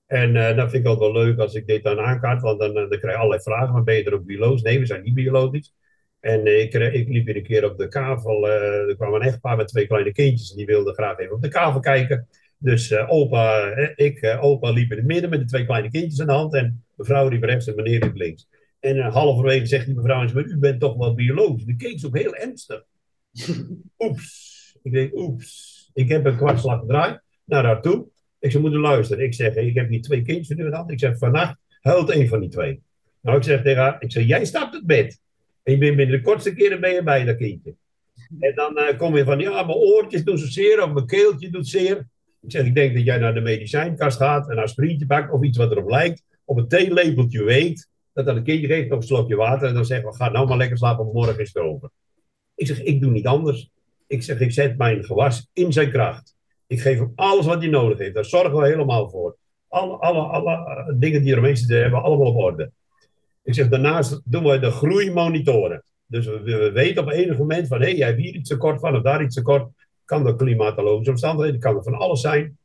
En 0.07 0.35
uh, 0.35 0.57
dat 0.57 0.71
vind 0.71 0.85
ik 0.85 0.91
ook 0.91 0.99
wel 0.99 1.13
leuk 1.13 1.39
als 1.39 1.55
ik 1.55 1.67
dit 1.67 1.83
dan 1.83 1.99
aankaart, 1.99 2.43
want 2.43 2.61
dan, 2.61 2.75
dan 2.75 2.89
krijg 2.89 3.03
je 3.03 3.17
allerlei 3.17 3.43
vragen. 3.43 3.73
Maar 3.73 3.83
ben 3.83 3.95
je 3.95 4.05
er 4.05 4.15
ook 4.15 4.25
biologisch? 4.25 4.63
Nee, 4.63 4.79
we 4.79 4.87
zijn 4.87 5.03
niet 5.03 5.15
biologisch. 5.15 5.75
En 6.21 6.61
ik, 6.61 6.75
ik 6.75 7.09
liep 7.09 7.27
weer 7.27 7.37
een 7.37 7.43
keer 7.43 7.71
op 7.71 7.79
de 7.79 7.89
kavel. 7.89 8.49
er 8.49 8.97
kwam 8.97 9.15
een 9.15 9.23
echtpaar 9.23 9.57
met 9.57 9.69
twee 9.69 9.87
kleine 9.87 10.13
kindjes. 10.13 10.51
En 10.51 10.57
die 10.57 10.67
wilden 10.67 10.95
graag 10.95 11.19
even 11.19 11.35
op 11.35 11.43
de 11.43 11.49
kavel 11.49 11.81
kijken. 11.81 12.29
Dus 12.59 12.97
opa, 12.97 13.77
ik, 13.95 14.37
opa 14.41 14.71
liep 14.71 14.91
in 14.91 14.97
het 14.97 15.07
midden 15.07 15.31
met 15.31 15.41
de 15.41 15.45
twee 15.47 15.65
kleine 15.65 15.91
kindjes 15.91 16.21
aan 16.21 16.27
de 16.27 16.33
hand. 16.33 16.55
En 16.55 16.85
mevrouw 16.97 17.29
liep 17.29 17.43
rechts 17.43 17.67
en 17.67 17.75
meneer 17.75 18.01
liep 18.01 18.15
links. 18.17 18.49
En 18.81 19.01
halverwege 19.01 19.67
zegt 19.67 19.87
die 19.87 19.95
mevrouw, 19.95 20.29
u 20.35 20.59
bent 20.59 20.81
toch 20.81 20.97
wel 20.97 21.15
biologisch. 21.15 21.65
De 21.65 21.77
keek 21.77 22.07
ook 22.07 22.17
heel 22.17 22.35
ernstig. 22.35 22.85
oeps. 23.99 24.77
Ik 24.83 24.93
denk, 24.93 25.15
oeps. 25.15 25.91
Ik 25.95 26.09
heb 26.09 26.25
een 26.25 26.37
kwartslag 26.37 26.81
gedraaid 26.81 27.21
naar 27.45 27.65
haar 27.65 27.83
toe. 27.83 28.09
Ik 28.39 28.51
zei, 28.51 28.63
moeten 28.63 28.81
luisteren. 28.81 29.25
Ik 29.25 29.35
zeg, 29.35 29.55
ik 29.55 29.75
heb 29.75 29.89
hier 29.89 30.03
twee 30.03 30.23
kindjes 30.23 30.59
in 30.59 30.71
de 30.71 30.77
hand. 30.77 30.91
Ik 30.91 30.99
zeg, 30.99 31.19
vannacht 31.19 31.57
huilt 31.81 32.11
één 32.11 32.29
van 32.29 32.41
die 32.41 32.49
twee. 32.49 32.83
Nou, 33.21 33.37
ik 33.37 33.45
zeg 33.45 33.63
tegen 33.63 33.83
haar, 33.83 33.97
ik 33.99 34.13
zeg, 34.13 34.27
jij 34.27 34.45
stapt 34.45 34.75
het 34.75 34.87
bed. 34.87 35.21
En 35.63 35.73
je 35.73 35.79
bent 35.79 35.97
binnen 35.97 36.17
de 36.17 36.23
kortste 36.23 36.55
keren 36.55 36.81
ben 36.81 36.93
je 36.93 37.03
bij 37.03 37.25
dat 37.25 37.37
kindje. 37.37 37.75
En 38.41 38.55
dan 38.55 38.97
kom 38.97 39.17
je 39.17 39.25
van, 39.25 39.39
ja, 39.39 39.63
mijn 39.63 39.79
oortjes 39.79 40.25
doen 40.25 40.39
zo 40.39 40.47
zeer, 40.47 40.83
of 40.83 40.93
mijn 40.93 41.07
keeltje 41.07 41.51
doet 41.51 41.69
zeer. 41.69 42.09
Ik 42.41 42.51
zeg, 42.51 42.67
ik 42.67 42.75
denk 42.75 42.95
dat 42.95 43.05
jij 43.05 43.19
naar 43.19 43.35
de 43.35 43.41
medicijnkast 43.41 44.17
gaat, 44.17 44.51
een 44.51 44.59
aspirintje 44.59 45.07
pakt 45.07 45.33
of 45.33 45.43
iets 45.43 45.59
wat 45.59 45.71
erop 45.71 45.91
lijkt, 45.91 46.23
op 46.45 46.57
een 46.57 46.69
theelepeltje 46.69 47.45
weet, 47.45 47.89
dat 48.13 48.27
dan 48.27 48.37
een 48.37 48.43
kindje 48.43 48.67
geeft 48.67 48.89
nog 48.89 48.99
een 48.99 49.07
slokje 49.07 49.37
water 49.37 49.69
en 49.69 49.75
dan 49.75 49.85
zeggen 49.85 50.09
we, 50.09 50.17
ga 50.17 50.29
nou 50.29 50.49
maar 50.49 50.57
lekker 50.57 50.77
slapen, 50.77 51.11
morgen 51.13 51.39
is 51.39 51.51
het 51.53 51.63
over. 51.63 51.91
Ik 52.55 52.67
zeg, 52.67 52.83
ik 52.83 53.01
doe 53.01 53.11
niet 53.11 53.27
anders. 53.27 53.71
Ik 54.07 54.23
zeg, 54.23 54.41
ik 54.41 54.53
zet 54.53 54.77
mijn 54.77 55.05
gewas 55.05 55.49
in 55.53 55.73
zijn 55.73 55.91
kracht. 55.91 56.36
Ik 56.67 56.81
geef 56.81 56.99
hem 56.99 57.13
alles 57.15 57.47
wat 57.47 57.59
hij 57.59 57.69
nodig 57.69 57.99
heeft. 57.99 58.15
Daar 58.15 58.25
zorgen 58.25 58.59
we 58.59 58.67
helemaal 58.67 59.11
voor. 59.11 59.37
Alle, 59.69 59.99
eh, 59.99 60.95
dingen 60.95 61.23
die 61.23 61.35
er 61.35 61.41
meestal 61.41 61.77
hebben, 61.77 62.03
allemaal 62.03 62.27
op 62.27 62.37
orde. 62.37 62.71
Ik 63.43 63.55
zeg, 63.55 63.69
daarnaast 63.69 64.21
doen 64.25 64.45
we 64.45 64.59
de 64.59 64.71
groei 64.71 65.13
monitoren. 65.13 65.83
Dus 66.07 66.27
we, 66.27 66.41
we 66.43 66.71
weten 66.73 67.03
op 67.03 67.11
enig 67.11 67.39
moment 67.39 67.69
van, 67.69 67.81
hé, 67.81 67.87
hey, 67.87 67.97
jij 67.97 68.07
hebt 68.07 68.21
hier 68.21 68.35
iets 68.35 68.49
tekort 68.49 68.81
van 68.81 68.97
of 68.97 69.03
daar 69.03 69.23
iets 69.23 69.35
tekort 69.35 69.71
kan 70.05 70.25
door 70.25 70.37
klimatologische 70.37 71.11
omstandigheden, 71.11 71.61
kan 71.61 71.77
er 71.77 71.83
van 71.83 71.95
alles 71.95 72.21
zijn. 72.21 72.59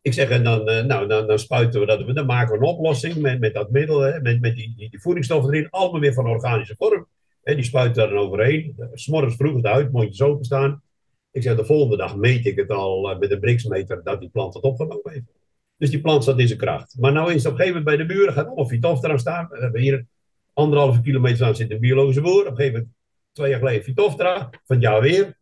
Ik 0.00 0.12
zeg, 0.12 0.28
en 0.28 0.44
dan, 0.44 0.70
uh, 0.70 0.84
nou, 0.84 1.08
dan, 1.08 1.26
dan 1.26 1.38
spuiten 1.38 1.80
we 1.80 1.86
dat, 1.86 2.14
dan 2.14 2.26
maken 2.26 2.52
we 2.52 2.66
een 2.66 2.72
oplossing 2.72 3.16
met, 3.16 3.40
met 3.40 3.54
dat 3.54 3.70
middel, 3.70 4.00
hè, 4.00 4.20
met, 4.20 4.40
met 4.40 4.56
die, 4.56 4.74
die, 4.76 5.00
voedingsstoffen 5.00 5.52
erin, 5.52 5.70
allemaal 5.70 6.00
weer 6.00 6.12
van 6.12 6.26
organische 6.26 6.74
vorm. 6.78 7.06
Hè, 7.42 7.54
die 7.54 7.64
spuiten 7.64 8.02
daar 8.02 8.08
dan 8.08 8.24
overheen. 8.24 8.76
S'morgens 8.92 9.36
vroeg 9.36 9.56
het 9.56 9.66
uit, 9.66 9.92
mondjes 9.92 10.22
openstaan. 10.22 10.82
Ik 11.32 11.42
zeg, 11.42 11.56
de 11.56 11.64
volgende 11.64 11.96
dag 11.96 12.16
meet 12.16 12.46
ik 12.46 12.56
het 12.56 12.70
al 12.70 13.10
uh, 13.10 13.18
met 13.18 13.30
een 13.30 13.40
briksmeter 13.40 14.00
dat 14.04 14.20
die 14.20 14.30
plant 14.30 14.54
het 14.54 14.62
opgenomen 14.62 15.12
heeft. 15.12 15.32
Dus 15.76 15.90
die 15.90 16.00
plant 16.00 16.22
staat 16.22 16.38
in 16.38 16.46
zijn 16.46 16.58
kracht. 16.58 16.96
Maar 16.98 17.12
nou 17.12 17.32
is 17.32 17.46
op 17.46 17.52
een 17.52 17.58
gegeven 17.58 17.82
moment 17.82 17.96
bij 17.96 18.06
de 18.06 18.14
buren, 18.14 18.32
gaat 18.32 18.46
allemaal 18.46 18.68
Vitoftra 18.68 19.16
staan. 19.16 19.48
We 19.50 19.58
hebben 19.58 19.80
hier 19.80 20.06
anderhalve 20.52 21.00
kilometer 21.00 21.46
aan 21.46 21.56
zit 21.56 21.70
een 21.70 21.80
biologische 21.80 22.20
boer. 22.20 22.40
Op 22.40 22.46
een 22.46 22.56
gegeven 22.56 22.72
moment, 22.72 22.94
twee 23.32 23.50
jaar 23.50 23.58
geleden 23.58 23.84
Vitoftra, 23.84 24.50
van 24.64 24.80
jaar 24.80 25.00
weer. 25.00 25.38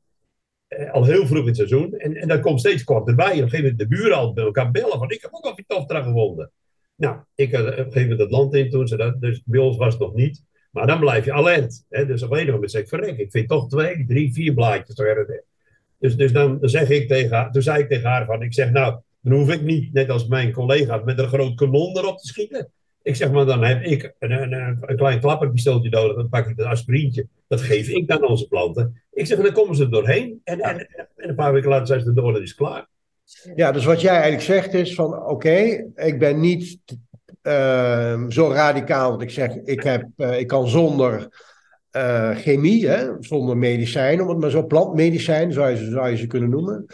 Eh, 0.67 0.93
al 0.93 1.05
heel 1.05 1.27
vroeg 1.27 1.41
in 1.41 1.47
het 1.47 1.57
seizoen. 1.57 1.95
En, 1.99 2.17
en 2.17 2.29
dat 2.29 2.41
komt 2.41 2.61
steeds 2.61 2.85
korter 2.85 3.15
bij. 3.15 3.27
op 3.27 3.33
een 3.33 3.39
gegeven 3.39 3.63
moment 3.63 3.79
de 3.79 3.87
buren 3.87 4.17
al 4.17 4.33
bij 4.33 4.45
elkaar 4.45 4.71
bellen 4.71 4.99
van 4.99 5.11
ik 5.11 5.23
heb 5.23 5.35
ook 5.35 5.45
al 5.45 5.55
Vitoftra 5.55 6.03
gevonden. 6.03 6.53
Nou, 6.95 7.19
ik 7.35 7.55
had 7.55 7.63
op 7.63 7.69
een 7.69 7.77
gegeven 7.77 8.03
moment 8.03 8.21
het 8.21 8.31
land 8.31 8.55
in 8.55 8.71
toen 8.71 8.89
ze 8.89 8.97
dat, 8.97 9.21
dus 9.21 9.43
bij 9.45 9.61
ons 9.61 9.77
was 9.77 9.93
het 9.93 10.03
nog 10.03 10.15
niet. 10.15 10.45
Maar 10.71 10.87
dan 10.87 11.01
blijf 11.01 11.25
je 11.25 11.33
alert. 11.33 11.85
Hè? 11.89 12.07
Dus 12.07 12.23
op 12.23 12.33
een 12.33 12.51
moment 12.51 12.71
zeg 12.71 12.83
ik, 12.83 12.89
verrek, 12.89 13.19
ik 13.19 13.31
vind 13.31 13.49
toch 13.49 13.69
twee, 13.69 14.05
drie, 14.07 14.33
vier 14.33 14.55
blaadjes. 14.55 14.97
Dus, 16.01 16.17
dus 16.17 16.33
dan, 16.33 16.59
zeg 16.61 16.91
ik 16.91 17.09
tegen 17.09 17.37
haar, 17.37 17.53
toen 17.53 17.63
zei 17.63 17.83
ik 17.83 17.89
tegen 17.89 18.11
haar 18.11 18.27
van, 18.27 18.43
ik 18.43 18.55
zeg 18.55 18.71
nou, 18.71 19.01
dan 19.21 19.33
hoef 19.33 19.53
ik 19.53 19.63
niet, 19.63 19.93
net 19.93 20.11
als 20.11 20.27
mijn 20.27 20.53
collega's, 20.53 21.05
met 21.05 21.19
een 21.19 21.29
groot 21.29 21.55
kanon 21.55 21.99
erop 21.99 22.19
te 22.19 22.27
schieten. 22.27 22.71
Ik 23.03 23.17
zeg 23.17 23.31
maar, 23.31 23.47
dan 23.47 23.65
heb 23.65 23.83
ik 23.83 24.15
een, 24.19 24.31
een, 24.31 24.79
een 24.81 24.97
klein 24.97 25.21
klapperpistooltje 25.21 25.91
nodig. 25.91 26.17
Dan 26.17 26.29
pak 26.29 26.49
ik 26.49 26.59
een 26.59 26.67
aspirintje. 26.67 27.27
Dat 27.49 27.61
geef 27.61 27.89
ik 27.89 28.09
dan 28.09 28.29
onze 28.29 28.49
planten. 28.49 29.03
Ik 29.13 29.27
zeg, 29.27 29.39
dan 29.39 29.53
komen 29.53 29.77
ze 29.77 29.83
er 29.83 29.91
doorheen. 29.91 30.41
En, 30.45 30.61
en, 30.61 30.79
en 31.17 31.29
een 31.29 31.35
paar 31.35 31.53
weken 31.53 31.69
later 31.69 31.87
zijn 31.87 32.01
ze 32.01 32.07
er 32.07 32.15
door 32.15 32.43
is 32.43 32.55
klaar. 32.55 32.89
Ja, 33.55 33.73
dus 33.73 33.85
wat 33.85 34.01
jij 34.01 34.13
eigenlijk 34.13 34.43
zegt 34.43 34.75
is 34.75 34.95
van, 34.95 35.27
oké, 35.27 35.85
ik 35.95 36.19
ben 36.19 36.41
niet 36.41 36.79
uh, 37.43 38.25
zo 38.29 38.51
radicaal 38.51 39.11
dat 39.11 39.23
ik 39.23 39.31
zeg, 39.31 39.55
ik, 39.55 39.83
heb, 39.83 40.07
uh, 40.17 40.39
ik 40.39 40.47
kan 40.47 40.69
zonder 40.69 41.29
uh, 41.97 42.37
chemie, 42.37 42.89
hè, 42.89 43.11
zonder 43.21 43.57
medicijn, 43.57 44.23
om 44.23 44.29
het 44.29 44.39
maar 44.39 44.51
zo 44.51 44.67
plantmedicijn 44.67 45.53
zou 45.53 45.71
je, 45.71 45.91
zou 45.91 46.09
je 46.09 46.17
ze 46.17 46.27
kunnen 46.27 46.51
noemen. 46.51 46.87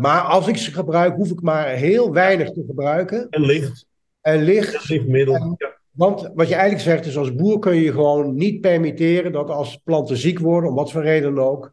maar 0.00 0.20
als 0.20 0.48
ik 0.48 0.56
ze 0.56 0.72
gebruik, 0.72 1.14
hoef 1.14 1.30
ik 1.30 1.40
maar 1.40 1.68
heel 1.68 2.12
weinig 2.12 2.50
te 2.50 2.64
gebruiken. 2.66 3.26
En 3.30 3.42
licht. 3.42 3.86
En 4.20 4.42
licht. 4.42 4.88
lichtmiddel. 4.88 5.56
Want 5.90 6.30
wat 6.34 6.48
je 6.48 6.54
eigenlijk 6.54 6.84
zegt 6.84 7.06
is, 7.06 7.16
als 7.16 7.34
boer 7.34 7.58
kun 7.58 7.74
je 7.74 7.92
gewoon 7.92 8.34
niet 8.34 8.60
permitteren 8.60 9.32
dat 9.32 9.50
als 9.50 9.76
planten 9.76 10.16
ziek 10.16 10.38
worden, 10.38 10.70
om 10.70 10.76
wat 10.76 10.92
voor 10.92 11.02
reden 11.02 11.34
dan 11.34 11.44
ook, 11.44 11.70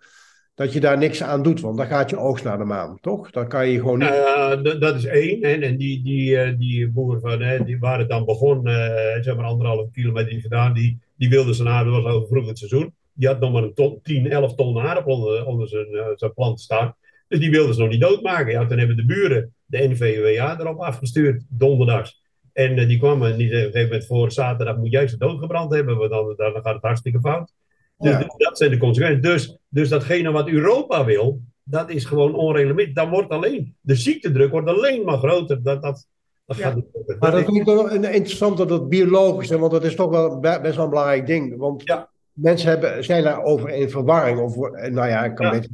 dat 0.58 0.74
je 0.74 0.80
daar 0.80 0.98
niks 0.98 1.24
aan 1.24 1.44
doet. 1.44 1.60
Want 1.62 1.78
dan 1.78 1.86
gaat 1.86 2.10
je 2.10 2.18
oogst 2.18 2.44
naar 2.44 2.58
de 2.58 2.64
maan, 2.64 2.98
toch? 3.02 3.32
Dan 3.32 3.48
kan 3.48 3.70
je 3.70 3.80
gewoon 3.80 4.00
niet... 4.00 4.10
Uh, 4.10 4.80
dat 4.80 4.96
is 4.96 5.06
één. 5.06 5.42
En, 5.42 5.62
en 5.62 5.78
die, 5.78 6.04
die, 6.04 6.30
uh, 6.30 6.58
die 6.58 6.90
boer 6.90 7.20
van, 7.20 7.42
hè, 7.42 7.64
die 7.64 7.80
waar 7.80 8.00
het 8.00 8.10
dan 8.10 8.26
begon, 8.26 8.68
uh, 8.68 8.74
zeg 9.22 9.36
maar 9.36 9.46
anderhalve 9.46 9.92
kilometer 9.92 10.40
gedaan, 10.40 10.74
die, 10.74 11.00
die 11.18 11.30
wilde 11.30 11.54
zijn 11.54 11.86
dat 11.86 12.04
was 12.04 12.14
over 12.14 12.28
vroeg 12.28 12.48
het 12.48 12.58
seizoen. 12.58 12.94
Die 13.14 13.28
had 13.28 13.40
nog 13.40 13.52
maar 13.52 13.64
een 13.64 13.74
ton, 13.74 14.00
10, 14.04 14.32
11 14.32 14.56
ton 14.56 14.80
aardappel 14.80 15.46
onder, 15.46 15.68
zijn, 15.68 15.88
zijn 16.16 16.34
plant 16.34 16.60
staan. 16.60 16.96
Dus 17.28 17.40
die 17.40 17.52
wilden 17.52 17.74
ze 17.74 17.82
nog 17.82 17.90
niet 17.90 18.02
doodmaken. 18.02 18.52
Ja, 18.52 18.66
toen 18.66 18.78
hebben 18.78 18.96
de 18.98 19.06
buren 19.06 19.54
de 19.66 19.88
NVWA 19.88 20.60
erop 20.60 20.80
afgestuurd, 20.80 21.44
donderdags. 21.50 22.22
En 22.54 22.78
uh, 22.78 22.88
die 22.88 22.98
kwam 22.98 23.24
en 23.24 23.38
die 23.38 23.48
op 23.48 23.54
een 23.54 23.60
gegeven 23.60 23.82
moment 23.82 24.06
voor 24.06 24.32
zaterdag 24.32 24.78
moet 24.78 24.92
juist 24.92 25.20
de 25.20 25.26
dood 25.26 25.40
gebrand 25.40 25.74
hebben, 25.74 25.98
want 25.98 26.10
dan, 26.10 26.34
dan 26.38 26.52
gaat 26.52 26.74
het 26.74 26.84
hartstikke 26.84 27.20
fout. 27.20 27.54
Dus, 27.98 28.12
Ja. 28.12 28.34
dat 28.38 28.58
zijn 28.58 28.72
de 28.72 28.78
consequenties. 28.78 29.22
Dus, 29.32 29.58
dus 29.70 29.90
datgene 29.90 30.32
wat 30.32 30.48
Europa 30.48 31.06
wil, 31.06 31.42
dat 31.64 31.90
is 31.90 32.06
gewoon 32.06 32.36
onreglementair. 32.36 32.94
Dan 32.94 33.10
wordt 33.10 33.30
alleen, 33.30 33.76
de 33.82 33.96
ziektedruk 33.96 34.52
wordt 34.52 34.68
alleen 34.70 35.06
maar 35.06 35.18
groter. 35.18 35.64
Dat, 35.64 35.82
dat, 35.82 36.06
dat 36.46 36.58
Ja. 36.58 36.64
gaat 36.64 36.76
niet. 36.76 36.86
Maar 37.20 37.32
dat 37.32 37.44
vind 37.46 37.58
ik 37.58 37.64
wel 37.66 37.92
een 37.92 38.04
interessant 38.14 38.58
dat 38.58 38.70
dat 38.70 38.90
biologisch, 38.90 39.50
want 39.50 39.72
dat 39.72 39.84
is 39.84 39.96
toch 39.96 40.10
wel 40.10 40.40
be- 40.40 40.60
best 40.62 40.76
wel 40.76 40.84
een 40.84 40.90
belangrijk 40.90 41.26
ding. 41.28 41.58
Want 41.58 41.82
Ja. 41.86 42.10
mensen 42.32 42.70
hebben, 42.70 43.04
zijn 43.04 43.24
daarover 43.24 43.70
in 43.70 43.90
verwarring. 43.90 44.40
Of, 44.40 44.56
nou 44.72 45.08
ja, 45.08 45.26
ik 45.26 45.36
kan 45.36 45.52
beter 45.52 45.70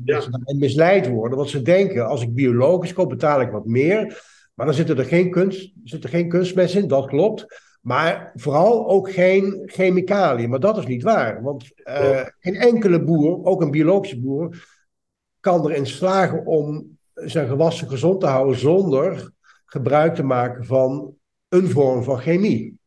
misleid 0.57 1.07
worden. 1.09 1.37
Want 1.37 1.49
ze 1.49 1.61
denken, 1.61 2.07
als 2.07 2.21
ik 2.21 2.33
biologisch 2.33 2.93
koop, 2.93 3.09
betaal 3.09 3.41
ik 3.41 3.51
wat 3.51 3.65
meer. 3.65 4.21
Maar 4.53 4.65
dan 4.65 4.75
zitten 4.75 4.97
er 4.97 5.05
geen, 5.05 5.31
kunst, 5.31 5.71
zit 5.83 6.03
er 6.03 6.09
geen 6.09 6.29
kunstmest 6.29 6.75
in, 6.75 6.87
dat 6.87 7.05
klopt. 7.07 7.45
Maar 7.83 8.31
vooral 8.35 8.87
ook 8.87 9.11
geen 9.11 9.61
chemicaliën. 9.65 10.49
Maar 10.49 10.59
dat 10.59 10.77
is 10.77 10.85
niet 10.85 11.03
waar. 11.03 11.43
Want 11.43 11.73
Klopt. 11.73 12.35
geen 12.39 12.55
enkele 12.55 13.03
boer, 13.03 13.45
ook 13.45 13.61
een 13.61 13.71
biologische 13.71 14.19
boer, 14.19 14.65
kan 15.39 15.69
erin 15.69 15.85
slagen 15.85 16.45
om 16.45 16.97
zijn 17.13 17.47
gewassen 17.47 17.89
gezond 17.89 18.19
te 18.19 18.25
houden 18.25 18.57
zonder 18.57 19.31
gebruik 19.65 20.15
te 20.15 20.23
maken 20.23 20.65
van 20.65 21.15
een 21.49 21.69
vorm 21.69 22.03
van 22.03 22.17
chemie. 22.17 22.77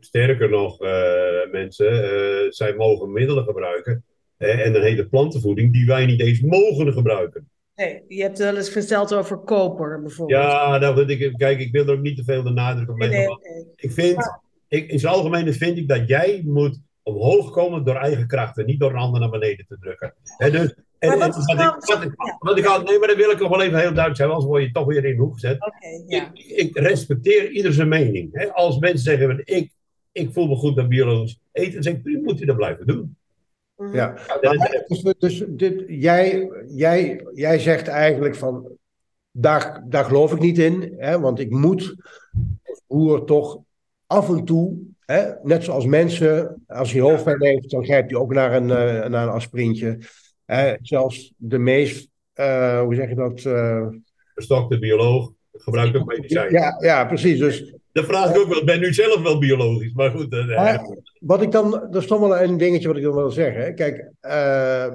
Sterker 0.00 0.50
nog, 0.50 0.80
eh, 0.80 1.50
mensen, 1.50 2.04
eh, 2.04 2.50
zij 2.50 2.74
mogen 2.74 3.12
middelen 3.12 3.44
gebruiken. 3.44 4.04
en 4.36 4.74
een 4.74 4.82
hele 4.82 5.08
plantenvoeding 5.08 5.72
die 5.72 5.86
wij 5.86 6.06
niet 6.06 6.20
eens 6.20 6.40
mogen 6.40 6.92
gebruiken. 6.92 7.50
Nee, 7.80 8.02
je 8.08 8.22
hebt 8.22 8.38
wel 8.38 8.56
eens 8.56 8.70
verteld 8.70 9.14
over 9.14 9.36
koper 9.36 10.02
bijvoorbeeld. 10.02 10.42
Ja, 10.42 10.78
nou, 10.78 10.96
goed, 10.96 11.10
ik, 11.10 11.32
kijk, 11.36 11.60
ik 11.60 11.72
wil 11.72 11.86
er 11.86 11.92
ook 11.92 12.00
niet 12.00 12.16
te 12.16 12.24
veel 12.24 12.42
de 12.42 12.50
nadruk 12.50 12.90
op 12.90 12.98
leggen. 12.98 13.18
nee, 13.18 13.26
want 13.28 13.42
nee. 13.42 13.64
Ik 13.76 13.92
vind, 13.92 14.40
ik, 14.68 14.90
in 14.90 14.98
zijn 14.98 15.12
algemeen 15.12 15.54
vind 15.54 15.76
ik 15.78 15.88
dat 15.88 16.08
jij 16.08 16.42
moet 16.44 16.80
omhoog 17.02 17.50
komen 17.50 17.84
door 17.84 17.96
eigen 17.96 18.26
krachten, 18.26 18.66
niet 18.66 18.80
door 18.80 18.90
een 18.90 18.96
ander 18.96 19.20
naar 19.20 19.30
beneden 19.30 19.66
te 19.66 19.76
drukken. 19.80 20.14
Dus, 20.38 20.74
en, 20.98 21.18
wat 21.18 21.36
wat, 21.36 21.56
nou- 21.56 21.76
ik, 21.76 21.84
wat, 21.84 22.02
ik, 22.02 22.12
wat 22.38 22.58
ik 22.58 22.66
al, 22.66 22.82
nee, 22.82 22.98
maar 22.98 23.08
dat 23.08 23.16
wil 23.16 23.30
ik 23.30 23.40
nog 23.40 23.48
wel 23.48 23.62
even 23.62 23.78
heel 23.78 23.82
duidelijk 23.82 24.16
zijn, 24.16 24.28
anders 24.28 24.46
word 24.46 24.62
je 24.62 24.70
toch 24.70 24.86
weer 24.86 25.04
in 25.04 25.16
de 25.16 25.22
hoek 25.22 25.34
gezet. 25.34 25.58
Ja. 26.06 26.30
Ik, 26.32 26.46
ik 26.46 26.78
respecteer 26.78 27.50
ieder 27.50 27.72
zijn 27.72 27.88
mening. 27.88 28.28
Hè. 28.32 28.52
Als 28.52 28.78
mensen 28.78 29.04
zeggen, 29.18 29.40
ik, 29.44 29.72
ik 30.12 30.32
voel 30.32 30.46
me 30.48 30.56
goed 30.56 30.74
bij 30.74 30.86
biologisch 30.86 31.40
eten, 31.52 31.72
dan 31.72 31.82
zeg 31.82 31.92
ik, 31.94 32.02
"Prima, 32.02 32.20
moet 32.22 32.40
u 32.40 32.44
dat 32.44 32.56
blijven 32.56 32.86
doen. 32.86 33.16
Mhm. 33.80 33.94
Ja. 33.94 34.14
Maar, 34.26 34.84
dus 34.88 35.02
dus 35.18 35.44
dit, 35.48 35.84
jij, 35.86 36.50
jij, 36.68 37.26
jij 37.34 37.58
zegt 37.58 37.88
eigenlijk 37.88 38.34
van, 38.36 38.68
daar, 39.30 39.84
daar 39.88 40.04
geloof 40.04 40.32
ik 40.32 40.40
niet 40.40 40.58
in, 40.58 40.94
hè, 40.96 41.20
want 41.20 41.38
ik 41.40 41.50
moet 41.50 41.94
als 42.62 42.82
boer 42.86 43.24
toch 43.24 43.58
af 44.06 44.28
en 44.28 44.44
toe, 44.44 44.78
hè, 45.06 45.30
net 45.42 45.64
zoals 45.64 45.86
mensen, 45.86 46.62
als 46.66 46.92
hij 46.92 47.00
hoofdpijn 47.00 47.42
heeft, 47.44 47.70
dan 47.70 47.84
grijpt 47.84 48.10
hij 48.10 48.20
ook 48.20 48.32
naar 48.34 48.54
een, 48.54 48.70
eh, 48.70 49.08
naar 49.08 49.22
een 49.26 49.32
aspirintje. 49.34 49.98
Hè, 50.44 50.74
zelfs 50.82 51.32
de 51.36 51.58
meest, 51.58 52.08
eh, 52.32 52.80
hoe 52.80 52.94
zeg 52.94 53.08
je 53.08 53.14
dat? 53.14 53.44
eh, 53.44 53.86
Verstokte 54.34 54.78
bioloog 54.78 55.30
gebruikt 55.52 55.96
ook 55.96 56.06
medicijnen. 56.06 56.52
ja, 56.52 56.76
ja, 56.80 57.04
precies. 57.04 57.38
Dus 57.38 57.74
Dan 57.92 58.04
vraag 58.04 58.30
ik 58.30 58.38
ook 58.38 58.48
wel, 58.48 58.58
ik 58.58 58.64
ben 58.66 58.80
nu 58.80 58.94
zelf 58.94 59.22
wel 59.22 59.38
biologisch, 59.38 59.92
maar 59.92 60.10
goed. 60.10 60.32
eh, 60.32 60.46
Maar 60.46 60.96
wat 61.20 61.42
ik 61.42 61.50
dan, 61.52 61.70
dat 61.70 61.96
is 62.02 62.06
toch 62.06 62.20
wel 62.20 62.40
een 62.40 62.56
dingetje 62.56 62.88
wat 62.88 62.96
ik 62.96 63.02
dan 63.02 63.14
wil 63.14 63.30
zeggen. 63.30 63.74
Kijk, 63.74 64.10
eh, 64.20 64.86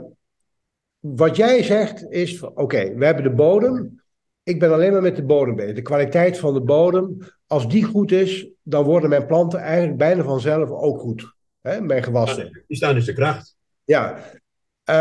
wat 0.99 1.35
jij 1.35 1.63
zegt 1.63 2.05
is: 2.11 2.41
oké, 2.41 2.95
we 2.95 3.05
hebben 3.05 3.23
de 3.23 3.33
bodem. 3.33 4.03
Ik 4.43 4.59
ben 4.59 4.73
alleen 4.73 4.91
maar 4.91 5.01
met 5.01 5.15
de 5.15 5.23
bodem 5.23 5.55
bezig. 5.55 5.75
De 5.75 5.81
kwaliteit 5.81 6.37
van 6.39 6.53
de 6.53 6.61
bodem, 6.61 7.17
als 7.47 7.67
die 7.69 7.83
goed 7.83 8.11
is, 8.11 8.47
dan 8.63 8.83
worden 8.83 9.09
mijn 9.09 9.25
planten 9.25 9.59
eigenlijk 9.59 9.97
bijna 9.97 10.23
vanzelf 10.23 10.69
ook 10.69 10.99
goed. 10.99 11.33
Hè, 11.61 11.81
mijn 11.81 12.03
gewassen. 12.03 12.63
die 12.67 12.77
staan 12.77 12.95
in 12.95 13.01
zijn 13.01 13.15
kracht. 13.15 13.55
Ja. 13.83 14.17
Eh, 14.83 14.95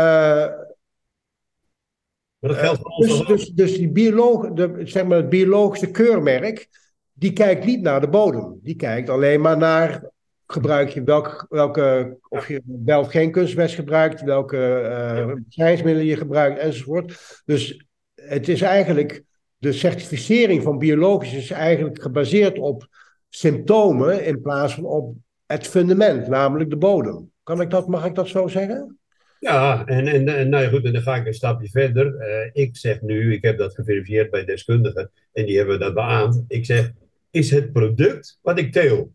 Maar 2.39 2.53
dat 2.53 2.55
geldt 2.55 2.79
voor 2.81 2.89
ons 2.91 3.07
dus, 3.07 3.27
dus, 3.27 3.49
dus 3.49 3.77
die 3.77 3.89
bioloog, 3.91 4.49
de, 4.53 4.81
zeg 4.83 5.05
maar 5.05 5.17
het 5.17 5.29
biologische 5.29 5.91
keurmerk, 5.91 6.67
die 7.17 7.33
kijkt 7.33 7.65
niet 7.65 7.81
naar 7.81 8.01
de 8.01 8.09
bodem. 8.09 8.59
Die 8.63 8.75
kijkt 8.75 9.09
alleen 9.09 9.41
maar 9.41 9.57
naar 9.57 10.13
gebruik 10.47 10.89
je 10.89 11.03
welke, 11.03 11.45
welke 11.49 12.17
of 12.29 12.47
je 12.47 12.61
wel 12.65 12.99
of 12.99 13.11
geen 13.11 13.31
kunstmest 13.31 13.75
gebruikt, 13.75 14.21
welke 14.21 15.41
bestrijdingsmiddelen 15.45 16.07
je 16.07 16.17
gebruikt 16.17 16.59
enzovoort. 16.59 17.41
Dus 17.45 17.85
het 18.15 18.47
is 18.49 18.61
eigenlijk, 18.61 19.23
de 19.57 19.71
certificering 19.71 20.63
van 20.63 20.77
biologisch 20.77 21.33
is 21.33 21.51
eigenlijk 21.51 22.01
gebaseerd 22.01 22.59
op 22.59 22.87
symptomen 23.29 24.25
in 24.25 24.41
plaats 24.41 24.73
van 24.73 24.85
op 24.85 25.15
het 25.45 25.67
fundament, 25.67 26.27
namelijk 26.27 26.69
de 26.69 26.77
bodem. 26.77 27.31
Kan 27.43 27.61
ik 27.61 27.69
dat, 27.69 27.87
mag 27.87 28.05
ik 28.05 28.15
dat 28.15 28.27
zo 28.27 28.47
zeggen? 28.47 28.99
Ja, 29.39 29.85
en, 29.85 30.07
en, 30.07 30.27
en 30.27 30.49
nou 30.49 30.63
ja, 30.63 30.69
goed, 30.69 30.85
en 30.85 30.93
dan 30.93 31.01
ga 31.01 31.15
ik 31.15 31.25
een 31.25 31.33
stapje 31.33 31.69
verder. 31.69 32.15
Eh, 32.15 32.49
ik 32.53 32.77
zeg 32.77 33.01
nu, 33.01 33.33
ik 33.33 33.43
heb 33.43 33.57
dat 33.57 33.75
geverifieerd 33.75 34.29
bij 34.29 34.45
deskundigen 34.45 35.11
en 35.33 35.45
die 35.45 35.57
hebben 35.57 35.79
dat 35.79 35.93
beaamd. 35.93 36.43
Ik 36.47 36.65
zeg, 36.65 36.91
is 37.35 37.51
het 37.51 37.71
product 37.71 38.39
wat 38.41 38.57
ik 38.59 38.71
teel, 38.71 39.13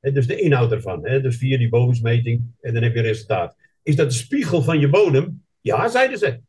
dus 0.00 0.26
de 0.26 0.40
inhoud 0.40 0.72
ervan, 0.72 1.02
dus 1.02 1.36
via 1.36 1.58
die 1.58 1.68
bodemsmeting 1.68 2.42
en 2.60 2.74
dan 2.74 2.82
heb 2.82 2.94
je 2.94 3.00
resultaat. 3.00 3.56
Is 3.82 3.96
dat 3.96 4.08
de 4.10 4.14
spiegel 4.16 4.62
van 4.62 4.80
je 4.80 4.88
bodem? 4.88 5.44
Ja, 5.60 5.88
zeiden 5.88 6.18
ze. 6.18 6.40